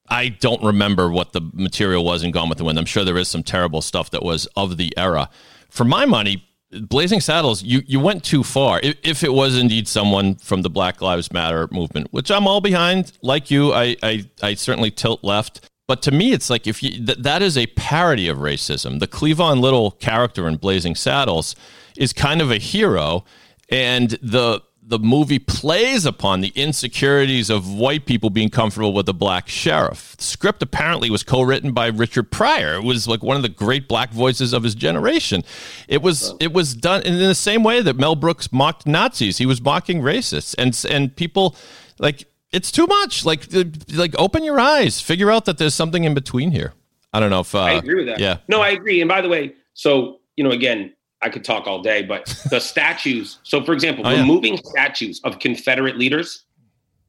I 0.09 0.29
don't 0.29 0.62
remember 0.62 1.11
what 1.11 1.33
the 1.33 1.41
material 1.55 2.05
was 2.05 2.23
in 2.23 2.31
Gone 2.31 2.49
with 2.49 2.59
the 2.59 2.64
Wind. 2.64 2.79
I'm 2.79 2.85
sure 2.85 3.03
there 3.03 3.17
is 3.17 3.29
some 3.29 3.43
terrible 3.43 3.81
stuff 3.81 4.11
that 4.11 4.23
was 4.23 4.47
of 4.57 4.77
the 4.77 4.93
era. 4.97 5.31
For 5.71 5.85
my 5.85 6.05
money, 6.05 6.45
Blazing 6.71 7.21
Saddles, 7.21 7.62
you, 7.62 7.83
you 7.87 7.99
went 7.99 8.25
too 8.25 8.43
far. 8.43 8.79
If, 8.83 8.97
if 9.03 9.25
it 9.25 9.33
was 9.33 9.57
indeed 9.57 9.89
someone 9.89 10.35
from 10.37 10.62
the 10.62 10.71
Black 10.71 11.01
Lives 11.01 11.33
Matter 11.33 11.67
movement, 11.73 12.09
which 12.12 12.31
I'm 12.31 12.47
all 12.47 12.61
behind, 12.61 13.12
like 13.23 13.51
you, 13.51 13.73
I, 13.73 13.97
I, 14.03 14.25
I 14.43 14.55
certainly 14.55 14.91
tilt 14.91 15.25
left. 15.25 15.69
But 15.87 16.03
to 16.03 16.11
me, 16.11 16.32
it's 16.32 16.51
like 16.51 16.66
if 16.66 16.82
you 16.82 16.91
th- 16.91 17.18
that 17.18 17.43
is 17.43 17.57
a 17.57 17.66
parody 17.68 18.28
of 18.28 18.39
racism. 18.39 18.99
The 18.99 19.07
Cleavon 19.07 19.61
Little 19.61 19.93
character 19.93 20.49
in 20.49 20.57
Blazing 20.57 20.95
Saddles 20.95 21.55
is 21.97 22.12
kind 22.12 22.43
of 22.43 22.51
a 22.51 22.59
hero, 22.59 23.24
and 23.68 24.11
the 24.22 24.62
the 24.89 24.99
movie 25.01 25.41
plays 25.41 26.07
upon 26.07 26.41
the 26.41 26.53
insecurities 26.55 27.51
of 27.51 27.74
white 27.74 28.07
people 28.07 28.30
being 28.30 28.49
comfortable 28.49 28.93
with 28.93 29.09
a 29.09 29.12
black 29.12 29.49
sheriff. 29.49 30.14
The 30.16 30.22
script 30.22 30.62
apparently 30.62 31.11
was 31.11 31.24
co-written 31.24 31.72
by 31.72 31.89
Richard 31.89 32.30
Pryor. 32.30 32.74
It 32.74 32.84
was 32.84 33.09
like 33.09 33.20
one 33.20 33.37
of 33.37 33.43
the 33.43 33.49
great 33.49 33.89
black 33.89 34.12
voices 34.12 34.53
of 34.53 34.62
his 34.62 34.76
generation. 34.76 35.43
It 35.89 36.03
was 36.03 36.34
it 36.41 36.53
was 36.53 36.74
done 36.74 37.03
in 37.03 37.18
the 37.18 37.34
same 37.34 37.64
way 37.64 37.80
that 37.82 37.97
Mel 37.97 38.14
Brooks 38.14 38.53
mocked 38.53 38.87
Nazis. 38.87 39.39
He 39.39 39.47
was 39.47 39.61
mocking 39.61 40.03
racists, 40.03 40.55
and 40.59 40.76
and 40.93 41.14
people 41.14 41.57
like 41.99 42.26
it's 42.53 42.71
too 42.71 42.87
much. 42.87 43.25
Like 43.25 43.47
like 43.93 44.15
open 44.19 44.45
your 44.45 44.59
eyes, 44.61 45.01
figure 45.01 45.31
out 45.31 45.45
that 45.47 45.59
there's 45.59 45.75
something 45.75 46.05
in 46.05 46.15
between 46.15 46.51
here. 46.51 46.73
I 47.13 47.21
don't 47.21 47.31
know 47.31 47.41
if 47.41 47.55
uh, 47.55 47.61
I 47.61 47.73
agree 47.73 47.97
with 47.97 48.07
that. 48.07 48.19
Yeah, 48.19 48.39
No, 48.49 48.61
I 48.61 48.71
agree. 48.71 49.01
And 49.01 49.09
by 49.09 49.21
the 49.21 49.29
way, 49.29 49.55
so 49.75 50.21
you 50.37 50.45
know, 50.45 50.51
again, 50.51 50.93
I 51.23 51.29
could 51.31 51.45
talk 51.45 51.67
all 51.67 51.81
day, 51.83 52.03
but 52.03 52.27
the 52.51 52.61
statues. 52.61 53.39
So, 53.43 53.65
for 53.65 53.73
example, 53.73 54.07
Oh, 54.07 54.11
yeah. 54.11 54.21
removing 54.21 54.59
statues 54.59 55.21
of 55.25 55.39
Confederate 55.39 55.97
leaders 55.97 56.45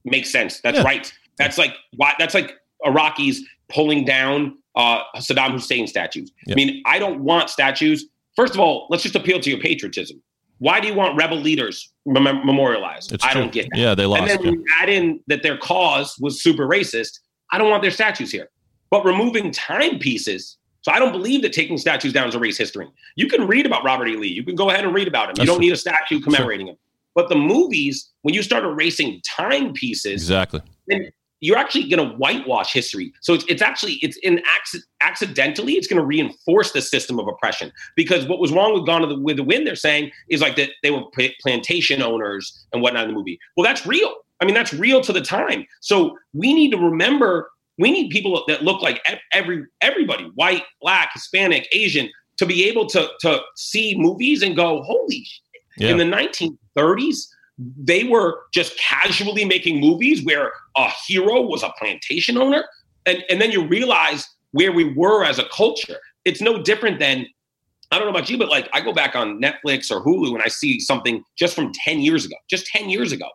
makes 0.05 0.29
sense. 0.31 0.61
That's 0.61 0.77
Yeah. 0.77 0.83
right. 0.83 1.13
That's 1.37 1.57
like 1.57 1.73
why. 1.97 2.13
That's 2.19 2.33
like 2.33 2.53
Iraqis 2.85 3.37
pulling 3.69 4.05
down 4.05 4.57
uh, 4.75 5.01
Saddam 5.17 5.51
Hussein 5.51 5.87
statues. 5.87 6.31
I 6.49 6.53
mean, 6.55 6.81
I 6.85 6.99
don't 6.99 7.19
want 7.21 7.49
statues. 7.49 8.05
First 8.35 8.53
of 8.53 8.59
all, 8.59 8.87
let's 8.89 9.03
just 9.03 9.15
appeal 9.15 9.39
to 9.41 9.49
your 9.49 9.59
patriotism. 9.59 10.21
Why 10.59 10.79
do 10.79 10.87
you 10.87 10.93
want 10.93 11.15
rebel 11.17 11.37
leaders 11.37 11.91
mem- 12.05 12.45
memorialized? 12.45 13.13
it's 13.13 13.23
I 13.23 13.31
true. 13.31 13.41
don't 13.41 13.51
get 13.51 13.67
that. 13.71 13.79
Yeah, 13.79 13.95
they 13.95 14.05
lost. 14.05 14.21
And 14.21 14.29
then 14.29 14.41
yeah. 14.43 14.51
you 14.51 14.65
add 14.81 14.89
in 14.89 15.19
that 15.27 15.43
their 15.43 15.57
cause 15.57 16.15
was 16.19 16.41
super 16.41 16.67
racist, 16.67 17.19
I 17.51 17.57
don't 17.57 17.69
want 17.69 17.81
their 17.81 17.91
statues 17.91 18.31
here. 18.31 18.49
But 18.89 19.05
removing 19.05 19.51
timepieces, 19.51 20.57
so 20.81 20.91
I 20.91 20.99
don't 20.99 21.11
believe 21.11 21.41
that 21.41 21.53
taking 21.53 21.77
statues 21.77 22.13
down 22.13 22.29
is 22.29 22.35
a 22.35 22.39
race 22.39 22.57
history. 22.57 22.87
You 23.15 23.27
can 23.27 23.45
read 23.45 23.65
about 23.65 23.83
Robert 23.83 24.07
E. 24.07 24.15
Lee. 24.15 24.29
You 24.29 24.43
can 24.43 24.55
go 24.55 24.69
ahead 24.69 24.85
and 24.85 24.93
read 24.93 25.07
about 25.07 25.29
him. 25.29 25.35
That's 25.35 25.39
you 25.39 25.45
don't 25.45 25.57
true. 25.57 25.65
need 25.65 25.73
a 25.73 25.77
statue 25.77 26.19
commemorating 26.21 26.67
him. 26.67 26.77
But 27.13 27.29
the 27.29 27.35
movies, 27.35 28.11
when 28.21 28.33
you 28.33 28.43
start 28.43 28.63
erasing 28.63 29.21
timepieces, 29.25 30.13
Exactly. 30.21 30.61
then 30.87 31.11
you're 31.39 31.57
actually 31.57 31.87
going 31.87 32.09
to 32.09 32.15
whitewash 32.15 32.73
history. 32.73 33.13
So 33.21 33.33
it's, 33.33 33.45
it's 33.47 33.61
actually 33.61 33.93
it's 34.01 34.17
in 34.17 34.37
acci- 34.37 34.81
accidentally 35.01 35.73
it's 35.73 35.87
going 35.87 36.01
to 36.01 36.05
reinforce 36.05 36.71
the 36.71 36.81
system 36.81 37.19
of 37.19 37.27
oppression 37.27 37.71
because 37.95 38.25
what 38.27 38.39
was 38.39 38.51
wrong 38.51 38.73
with 38.73 38.85
Gone 38.85 39.01
with 39.01 39.09
the, 39.09 39.19
with 39.19 39.37
the 39.37 39.43
Wind 39.43 39.67
they're 39.67 39.75
saying 39.75 40.11
is 40.29 40.41
like 40.41 40.55
that 40.55 40.69
they 40.83 40.91
were 40.91 41.03
pla- 41.13 41.27
plantation 41.41 42.01
owners 42.01 42.65
and 42.73 42.81
whatnot 42.81 43.03
in 43.03 43.09
the 43.11 43.15
movie. 43.15 43.39
Well, 43.55 43.63
that's 43.63 43.85
real. 43.85 44.13
I 44.39 44.45
mean, 44.45 44.55
that's 44.55 44.73
real 44.73 45.01
to 45.01 45.13
the 45.13 45.21
time. 45.21 45.65
So 45.81 46.17
we 46.33 46.53
need 46.53 46.71
to 46.71 46.77
remember 46.77 47.49
we 47.77 47.91
need 47.91 48.09
people 48.09 48.43
that 48.47 48.63
look 48.63 48.81
like 48.81 49.01
every 49.33 49.65
everybody, 49.81 50.31
white, 50.35 50.63
black, 50.81 51.11
Hispanic, 51.13 51.67
Asian, 51.71 52.09
to 52.37 52.45
be 52.45 52.67
able 52.67 52.87
to 52.87 53.09
to 53.21 53.41
see 53.55 53.95
movies 53.97 54.41
and 54.41 54.55
go, 54.55 54.81
holy 54.83 55.23
shit. 55.23 55.41
Yeah. 55.77 55.89
In 55.89 55.97
the 55.97 56.05
1930s, 56.75 57.27
they 57.57 58.03
were 58.03 58.39
just 58.53 58.77
casually 58.77 59.45
making 59.45 59.79
movies 59.79 60.23
where 60.23 60.51
a 60.75 60.89
hero 61.07 61.41
was 61.41 61.63
a 61.63 61.73
plantation 61.77 62.37
owner. 62.37 62.65
And, 63.05 63.23
and 63.29 63.41
then 63.41 63.51
you 63.51 63.65
realize 63.65 64.27
where 64.51 64.71
we 64.71 64.93
were 64.93 65.23
as 65.23 65.39
a 65.39 65.45
culture. 65.45 65.97
It's 66.25 66.41
no 66.41 66.61
different 66.61 66.99
than, 66.99 67.25
I 67.91 67.97
don't 67.97 68.05
know 68.05 68.11
about 68.11 68.29
you, 68.29 68.37
but 68.37 68.49
like 68.49 68.69
I 68.73 68.81
go 68.81 68.93
back 68.93 69.15
on 69.15 69.41
Netflix 69.41 69.89
or 69.89 70.03
Hulu 70.03 70.33
and 70.33 70.43
I 70.43 70.49
see 70.49 70.79
something 70.79 71.23
just 71.37 71.55
from 71.55 71.71
10 71.73 72.01
years 72.01 72.25
ago, 72.25 72.35
just 72.49 72.67
10 72.67 72.89
years 72.89 73.11
ago. 73.11 73.29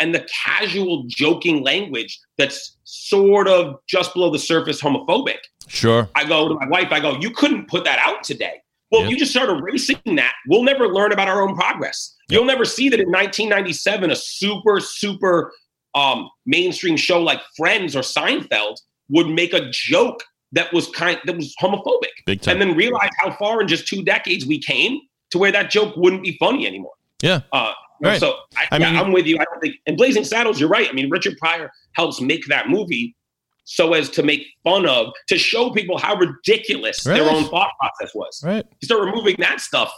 And 0.00 0.14
the 0.14 0.26
casual 0.44 1.04
joking 1.08 1.62
language 1.62 2.18
that's 2.36 2.76
sort 2.84 3.48
of 3.48 3.76
just 3.88 4.14
below 4.14 4.30
the 4.30 4.38
surface 4.38 4.80
homophobic. 4.80 5.38
Sure. 5.66 6.08
I 6.14 6.24
go 6.24 6.48
to 6.48 6.54
my 6.54 6.68
wife, 6.68 6.88
I 6.90 7.00
go, 7.00 7.18
you 7.18 7.30
couldn't 7.30 7.68
put 7.68 7.84
that 7.84 7.98
out 7.98 8.22
today. 8.22 8.60
Well, 8.90 9.02
Yeah. 9.02 9.06
if 9.06 9.10
you 9.12 9.18
just 9.18 9.30
start 9.32 9.50
erasing 9.50 9.98
that, 10.16 10.32
we'll 10.48 10.62
never 10.62 10.88
learn 10.88 11.12
about 11.12 11.28
our 11.28 11.42
own 11.46 11.54
progress. 11.54 12.14
You'll 12.30 12.44
never 12.44 12.64
see 12.64 12.88
that 12.88 13.00
in 13.00 13.10
1997, 13.10 14.10
a 14.10 14.16
super, 14.16 14.80
super 14.80 15.52
um, 15.94 16.28
mainstream 16.46 16.96
show 16.96 17.22
like 17.22 17.40
Friends 17.56 17.96
or 17.96 18.00
Seinfeld 18.00 18.76
would 19.10 19.28
make 19.28 19.52
a 19.52 19.68
joke 19.70 20.22
that 20.52 20.72
was 20.72 20.88
kind 20.90 21.18
that 21.24 21.36
was 21.36 21.54
homophobic, 21.60 22.08
Big 22.26 22.40
time. 22.40 22.52
and 22.52 22.62
then 22.62 22.76
realize 22.76 23.10
how 23.18 23.30
far 23.32 23.60
in 23.60 23.68
just 23.68 23.86
two 23.86 24.02
decades 24.02 24.46
we 24.46 24.58
came 24.60 24.98
to 25.30 25.38
where 25.38 25.52
that 25.52 25.70
joke 25.70 25.94
wouldn't 25.96 26.22
be 26.22 26.36
funny 26.38 26.66
anymore. 26.66 26.94
yeah. 27.22 27.40
Uh, 27.52 27.72
Right. 28.00 28.20
So 28.20 28.36
I, 28.56 28.68
I 28.70 28.76
yeah, 28.78 28.92
mean- 28.92 29.00
I'm 29.00 29.12
with 29.12 29.26
you. 29.26 29.38
I 29.40 29.44
don't 29.44 29.58
think 29.60 29.74
in 29.86 29.96
Blazing 29.96 30.22
Saddles, 30.22 30.60
you're 30.60 30.68
right. 30.68 30.88
I 30.88 30.92
mean, 30.92 31.10
Richard 31.10 31.36
Pryor 31.36 31.68
helps 31.94 32.20
make 32.20 32.46
that 32.46 32.68
movie 32.68 33.16
so 33.70 33.92
as 33.92 34.08
to 34.08 34.22
make 34.22 34.46
fun 34.64 34.86
of, 34.86 35.12
to 35.28 35.36
show 35.36 35.68
people 35.70 35.98
how 35.98 36.14
ridiculous 36.16 37.04
Right. 37.06 37.18
their 37.20 37.30
own 37.30 37.44
thought 37.50 37.70
process 37.78 38.14
was. 38.14 38.40
Right. 38.42 38.64
You 38.80 38.86
start 38.86 39.04
removing 39.04 39.36
that 39.40 39.60
stuff, 39.60 39.92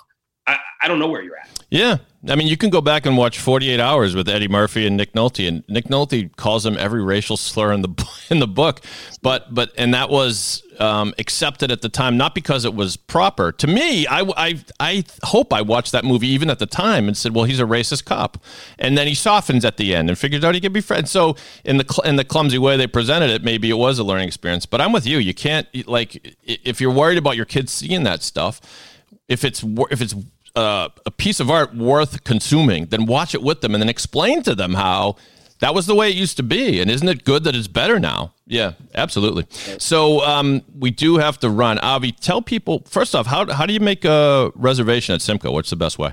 I, 0.47 0.59
I 0.83 0.89
don't 0.89 0.99
know 0.99 1.09
where 1.09 1.23
you're 1.23 1.37
at. 1.37 1.49
Yeah. 1.71 1.99
I 2.29 2.35
mean, 2.35 2.49
you 2.49 2.57
can 2.59 2.69
go 2.69 2.83
back 2.83 3.07
and 3.07 3.17
watch 3.17 3.39
48 3.39 3.81
Hours 3.81 4.15
with 4.15 4.29
Eddie 4.29 4.49
Murphy 4.49 4.87
and 4.87 4.95
Nick 4.95 5.15
Nolte, 5.15 5.49
and 5.49 5.65
Nick 5.69 5.87
Nolte 5.87 6.35
calls 6.37 6.67
him 6.67 6.77
every 6.77 7.03
racial 7.03 7.39
slur 7.39 7.73
in 7.73 7.81
the 7.81 8.11
in 8.31 8.41
the 8.41 8.47
book, 8.47 8.83
but 9.23 9.55
but 9.55 9.73
and 9.79 9.95
that 9.95 10.11
was 10.11 10.63
um, 10.79 11.15
accepted 11.19 11.71
at 11.71 11.81
the 11.81 11.89
time, 11.89 12.19
not 12.19 12.35
because 12.35 12.67
it 12.67 12.75
was 12.75 12.99
proper. 12.99 13.53
To 13.53 13.67
me, 13.67 14.07
I, 14.07 14.21
I 14.37 14.65
I 14.79 15.05
hope 15.23 15.55
I 15.55 15.63
watched 15.63 15.93
that 15.93 16.05
movie 16.05 16.29
even 16.29 16.51
at 16.51 16.59
the 16.59 16.67
time 16.67 17.09
and 17.09 17.17
said, 17.17 17.35
well, 17.35 17.45
he's 17.45 17.61
a 17.61 17.65
racist 17.65 18.05
cop, 18.05 18.45
and 18.79 18.99
then 18.99 19.07
he 19.07 19.15
softens 19.15 19.65
at 19.65 19.79
the 19.79 19.95
end 19.95 20.11
and 20.11 20.19
figures 20.19 20.45
out 20.45 20.55
he 20.55 20.61
can 20.61 20.75
be 20.75 20.83
friends. 20.83 21.11
So 21.11 21.37
in 21.65 21.79
the 21.79 22.03
in 22.05 22.17
the 22.17 22.25
clumsy 22.25 22.59
way 22.59 22.77
they 22.77 22.87
presented 22.87 23.31
it, 23.31 23.43
maybe 23.43 23.71
it 23.71 23.79
was 23.79 23.99
a 23.99 24.05
learning 24.05 24.29
experience. 24.29 24.67
But 24.67 24.83
I'm 24.83 24.93
with 24.93 25.07
you. 25.07 25.17
You 25.17 25.33
can't 25.33 25.67
like 25.89 26.37
if 26.43 26.83
you're 26.83 26.93
worried 26.93 27.17
about 27.17 27.37
your 27.37 27.47
kids 27.47 27.73
seeing 27.73 28.03
that 28.03 28.23
stuff, 28.23 28.61
if 29.31 29.45
it's 29.45 29.65
if 29.91 30.03
it's 30.03 30.15
uh, 30.57 30.89
a 31.07 31.11
piece 31.11 31.41
of 31.41 31.49
art 31.51 31.75
worth 31.75 32.25
consuming, 32.25 32.87
then 32.87 33.07
watch 33.07 33.35
it 33.35 33.43
with 33.43 33.63
them 33.63 33.75
and 33.75 33.81
then 33.81 33.89
explain 33.89 34.43
to 34.43 34.55
them 34.55 34.75
how 34.75 35.17
that 35.61 35.75
was 35.75 35.87
the 35.87 35.95
way 35.95 36.11
it 36.11 36.17
used 36.17 36.37
to 36.39 36.43
be. 36.43 36.81
And 36.81 36.91
isn't 36.91 37.09
it 37.09 37.25
good 37.25 37.45
that 37.45 37.55
it's 37.55 37.69
better 37.69 38.01
now? 38.01 38.35
Yeah, 38.47 38.73
absolutely. 38.95 39.47
So 39.79 40.21
um, 40.23 40.63
we 40.77 40.91
do 40.91 41.19
have 41.19 41.39
to 41.41 41.49
run. 41.49 41.79
Avi, 41.79 42.13
tell 42.13 42.43
people 42.43 42.83
first 42.87 43.15
off, 43.15 43.27
how, 43.27 43.51
how 43.53 43.67
do 43.67 43.73
you 43.73 43.81
make 43.81 44.05
a 44.05 44.51
reservation 44.57 45.15
at 45.15 45.23
Simcha? 45.23 45.51
What's 45.51 45.71
the 45.71 45.77
best 45.77 45.99
way? 45.99 46.13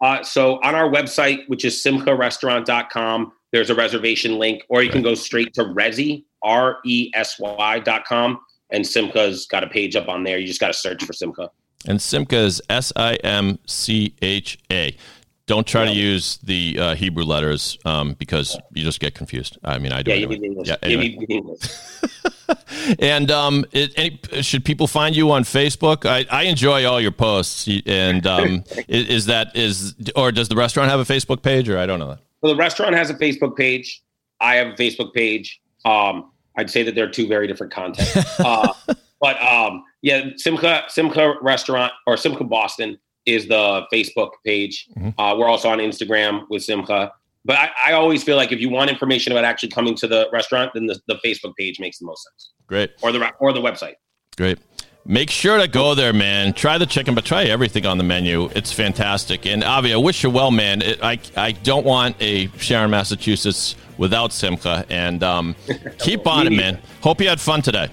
Uh, 0.00 0.22
so 0.22 0.60
on 0.62 0.74
our 0.74 0.88
website, 0.88 1.48
which 1.48 1.64
is 1.64 1.82
simcharestaurant.com, 1.82 3.32
there's 3.52 3.70
a 3.70 3.74
reservation 3.74 4.38
link, 4.38 4.62
or 4.68 4.82
you 4.82 4.90
can 4.90 5.02
go 5.02 5.14
straight 5.14 5.54
to 5.54 5.64
Resy, 5.64 6.24
R 6.42 6.78
E 6.84 7.10
S 7.14 7.40
Y 7.40 7.78
dot 7.80 8.04
com, 8.04 8.38
and 8.70 8.86
Simcha's 8.86 9.46
got 9.46 9.64
a 9.64 9.66
page 9.66 9.96
up 9.96 10.08
on 10.08 10.22
there. 10.22 10.38
You 10.38 10.46
just 10.46 10.60
got 10.60 10.68
to 10.68 10.74
search 10.74 11.02
for 11.02 11.14
Simcha. 11.14 11.50
And 11.86 12.00
Simcha 12.02 12.36
is 12.36 12.60
S 12.68 12.92
I 12.96 13.14
M 13.16 13.58
C 13.66 14.14
H 14.20 14.58
A. 14.70 14.96
Don't 15.46 15.66
try 15.66 15.84
yeah. 15.84 15.92
to 15.92 15.98
use 15.98 16.36
the 16.42 16.78
uh, 16.78 16.94
Hebrew 16.94 17.24
letters 17.24 17.78
um, 17.86 18.12
because 18.18 18.58
you 18.74 18.84
just 18.84 19.00
get 19.00 19.14
confused. 19.14 19.56
I 19.64 19.78
mean, 19.78 19.92
I 19.92 20.02
do. 20.02 20.10
Yeah, 20.10 20.16
anyway. 20.16 20.34
you 20.34 20.40
need 20.40 20.46
English. 20.46 20.68
Yeah, 20.68 20.76
anyway. 20.82 21.06
you 21.06 21.18
need 21.20 21.30
English. 21.30 21.60
and 22.98 23.30
um, 23.30 23.64
it, 23.72 23.94
any, 23.96 24.42
should 24.42 24.62
people 24.62 24.86
find 24.86 25.16
you 25.16 25.30
on 25.30 25.44
Facebook? 25.44 26.04
I, 26.04 26.26
I 26.30 26.42
enjoy 26.42 26.84
all 26.84 27.00
your 27.00 27.12
posts. 27.12 27.66
And 27.86 28.26
um, 28.26 28.64
is, 28.88 29.08
is, 29.08 29.26
that 29.26 29.56
is 29.56 29.94
or 30.14 30.32
does 30.32 30.48
the 30.48 30.56
restaurant 30.56 30.90
have 30.90 31.00
a 31.00 31.10
Facebook 31.10 31.40
page? 31.40 31.66
Or 31.70 31.78
I 31.78 31.86
don't 31.86 31.98
know 31.98 32.08
that. 32.08 32.18
Well, 32.42 32.52
the 32.52 32.58
restaurant 32.58 32.94
has 32.94 33.08
a 33.08 33.14
Facebook 33.14 33.56
page. 33.56 34.02
I 34.42 34.56
have 34.56 34.68
a 34.68 34.74
Facebook 34.74 35.14
page. 35.14 35.62
Um, 35.86 36.30
I'd 36.58 36.68
say 36.68 36.82
that 36.82 36.94
they're 36.94 37.10
two 37.10 37.26
very 37.26 37.46
different 37.46 37.72
content. 37.72 38.08
Uh, 38.38 38.74
but 39.20 39.40
um, 39.42 39.84
yeah, 40.02 40.30
Simcha 40.36 40.84
Simcha 40.88 41.34
Restaurant 41.42 41.92
or 42.06 42.16
Simcha 42.16 42.44
Boston 42.44 42.98
is 43.26 43.46
the 43.46 43.82
Facebook 43.92 44.30
page. 44.44 44.88
Mm-hmm. 44.96 45.20
Uh, 45.20 45.36
we're 45.36 45.48
also 45.48 45.68
on 45.68 45.78
Instagram 45.78 46.46
with 46.48 46.62
Simcha. 46.62 47.12
But 47.44 47.56
I, 47.56 47.70
I, 47.88 47.92
always 47.92 48.22
feel 48.22 48.36
like 48.36 48.52
if 48.52 48.60
you 48.60 48.68
want 48.68 48.90
information 48.90 49.32
about 49.32 49.44
actually 49.44 49.70
coming 49.70 49.94
to 49.96 50.08
the 50.08 50.28
restaurant, 50.32 50.72
then 50.74 50.86
the, 50.86 51.00
the 51.06 51.14
Facebook 51.24 51.54
page 51.56 51.78
makes 51.78 51.98
the 51.98 52.04
most 52.04 52.24
sense. 52.24 52.50
Great. 52.66 52.90
Or 53.00 53.12
the 53.12 53.30
or 53.38 53.52
the 53.52 53.60
website. 53.60 53.94
Great. 54.36 54.58
Make 55.06 55.30
sure 55.30 55.56
to 55.56 55.68
go 55.68 55.94
there, 55.94 56.12
man. 56.12 56.52
Try 56.52 56.76
the 56.76 56.84
chicken, 56.84 57.14
but 57.14 57.24
try 57.24 57.44
everything 57.44 57.86
on 57.86 57.96
the 57.96 58.04
menu. 58.04 58.50
It's 58.54 58.72
fantastic. 58.72 59.46
And 59.46 59.64
Avi, 59.64 59.94
I 59.94 59.96
wish 59.96 60.22
you 60.22 60.28
well, 60.28 60.50
man. 60.50 60.82
It, 60.82 61.02
I 61.02 61.18
I 61.36 61.52
don't 61.52 61.86
want 61.86 62.16
a 62.20 62.48
Sharon, 62.58 62.90
Massachusetts 62.90 63.76
without 63.96 64.32
Simcha. 64.32 64.84
And 64.90 65.22
um, 65.22 65.56
keep 65.98 66.26
on 66.26 66.46
it, 66.46 66.52
man. 66.52 66.78
Hope 67.00 67.20
you 67.20 67.28
had 67.28 67.40
fun 67.40 67.62
today. 67.62 67.88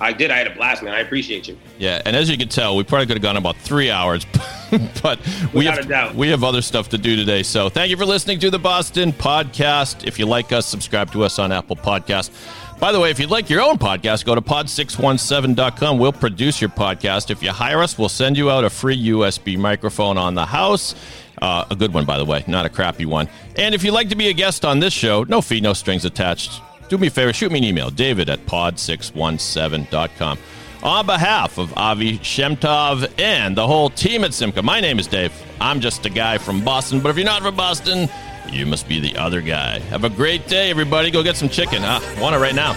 I 0.00 0.12
did. 0.12 0.30
I 0.30 0.38
had 0.38 0.46
a 0.46 0.54
blast, 0.54 0.82
man. 0.82 0.94
I 0.94 1.00
appreciate 1.00 1.48
you. 1.48 1.58
Yeah, 1.78 2.02
and 2.04 2.14
as 2.14 2.30
you 2.30 2.38
can 2.38 2.48
tell, 2.48 2.76
we 2.76 2.84
probably 2.84 3.06
could 3.06 3.16
have 3.16 3.22
gone 3.22 3.36
about 3.36 3.56
three 3.56 3.90
hours, 3.90 4.26
but 5.02 5.18
we 5.52 5.64
have 5.66 6.14
we 6.14 6.28
have 6.28 6.44
other 6.44 6.62
stuff 6.62 6.88
to 6.90 6.98
do 6.98 7.16
today. 7.16 7.42
So 7.42 7.68
thank 7.68 7.90
you 7.90 7.96
for 7.96 8.06
listening 8.06 8.38
to 8.40 8.50
the 8.50 8.58
Boston 8.58 9.12
Podcast. 9.12 10.06
If 10.06 10.18
you 10.18 10.26
like 10.26 10.52
us, 10.52 10.66
subscribe 10.66 11.12
to 11.12 11.24
us 11.24 11.38
on 11.38 11.52
Apple 11.52 11.76
Podcast. 11.76 12.30
By 12.78 12.92
the 12.92 13.00
way, 13.00 13.10
if 13.10 13.18
you'd 13.18 13.30
like 13.30 13.50
your 13.50 13.60
own 13.60 13.76
podcast, 13.76 14.24
go 14.24 14.36
to 14.36 14.40
pod617.com. 14.40 15.98
We'll 15.98 16.12
produce 16.12 16.60
your 16.60 16.70
podcast. 16.70 17.30
If 17.30 17.42
you 17.42 17.50
hire 17.50 17.82
us, 17.82 17.98
we'll 17.98 18.08
send 18.08 18.36
you 18.36 18.52
out 18.52 18.62
a 18.62 18.70
free 18.70 19.08
USB 19.08 19.58
microphone 19.58 20.16
on 20.16 20.36
the 20.36 20.46
house. 20.46 20.94
Uh, 21.42 21.64
a 21.70 21.74
good 21.74 21.92
one, 21.92 22.04
by 22.04 22.18
the 22.18 22.24
way, 22.24 22.44
not 22.46 22.66
a 22.66 22.68
crappy 22.68 23.04
one. 23.04 23.28
And 23.56 23.74
if 23.74 23.82
you'd 23.82 23.92
like 23.92 24.10
to 24.10 24.16
be 24.16 24.28
a 24.28 24.32
guest 24.32 24.64
on 24.64 24.78
this 24.78 24.92
show, 24.92 25.24
no 25.24 25.40
fee, 25.40 25.60
no 25.60 25.72
strings 25.72 26.04
attached 26.04 26.62
do 26.88 26.98
me 26.98 27.08
a 27.08 27.10
favor, 27.10 27.32
shoot 27.32 27.52
me 27.52 27.58
an 27.58 27.64
email, 27.64 27.90
david 27.90 28.28
at 28.28 28.44
pod617.com. 28.46 30.38
On 30.82 31.04
behalf 31.04 31.58
of 31.58 31.76
Avi 31.76 32.18
Shemtov 32.18 33.10
and 33.18 33.56
the 33.56 33.66
whole 33.66 33.90
team 33.90 34.22
at 34.22 34.32
Simcha, 34.32 34.62
my 34.62 34.80
name 34.80 34.98
is 34.98 35.08
Dave. 35.08 35.32
I'm 35.60 35.80
just 35.80 36.06
a 36.06 36.10
guy 36.10 36.38
from 36.38 36.64
Boston, 36.64 37.00
but 37.00 37.10
if 37.10 37.16
you're 37.16 37.26
not 37.26 37.42
from 37.42 37.56
Boston, 37.56 38.08
you 38.50 38.64
must 38.64 38.88
be 38.88 39.00
the 39.00 39.16
other 39.16 39.40
guy. 39.40 39.80
Have 39.80 40.04
a 40.04 40.10
great 40.10 40.46
day, 40.46 40.70
everybody. 40.70 41.10
Go 41.10 41.22
get 41.22 41.36
some 41.36 41.48
chicken. 41.48 41.82
I 41.84 41.98
want 42.20 42.34
it 42.34 42.38
right 42.38 42.54
now. 42.54 42.74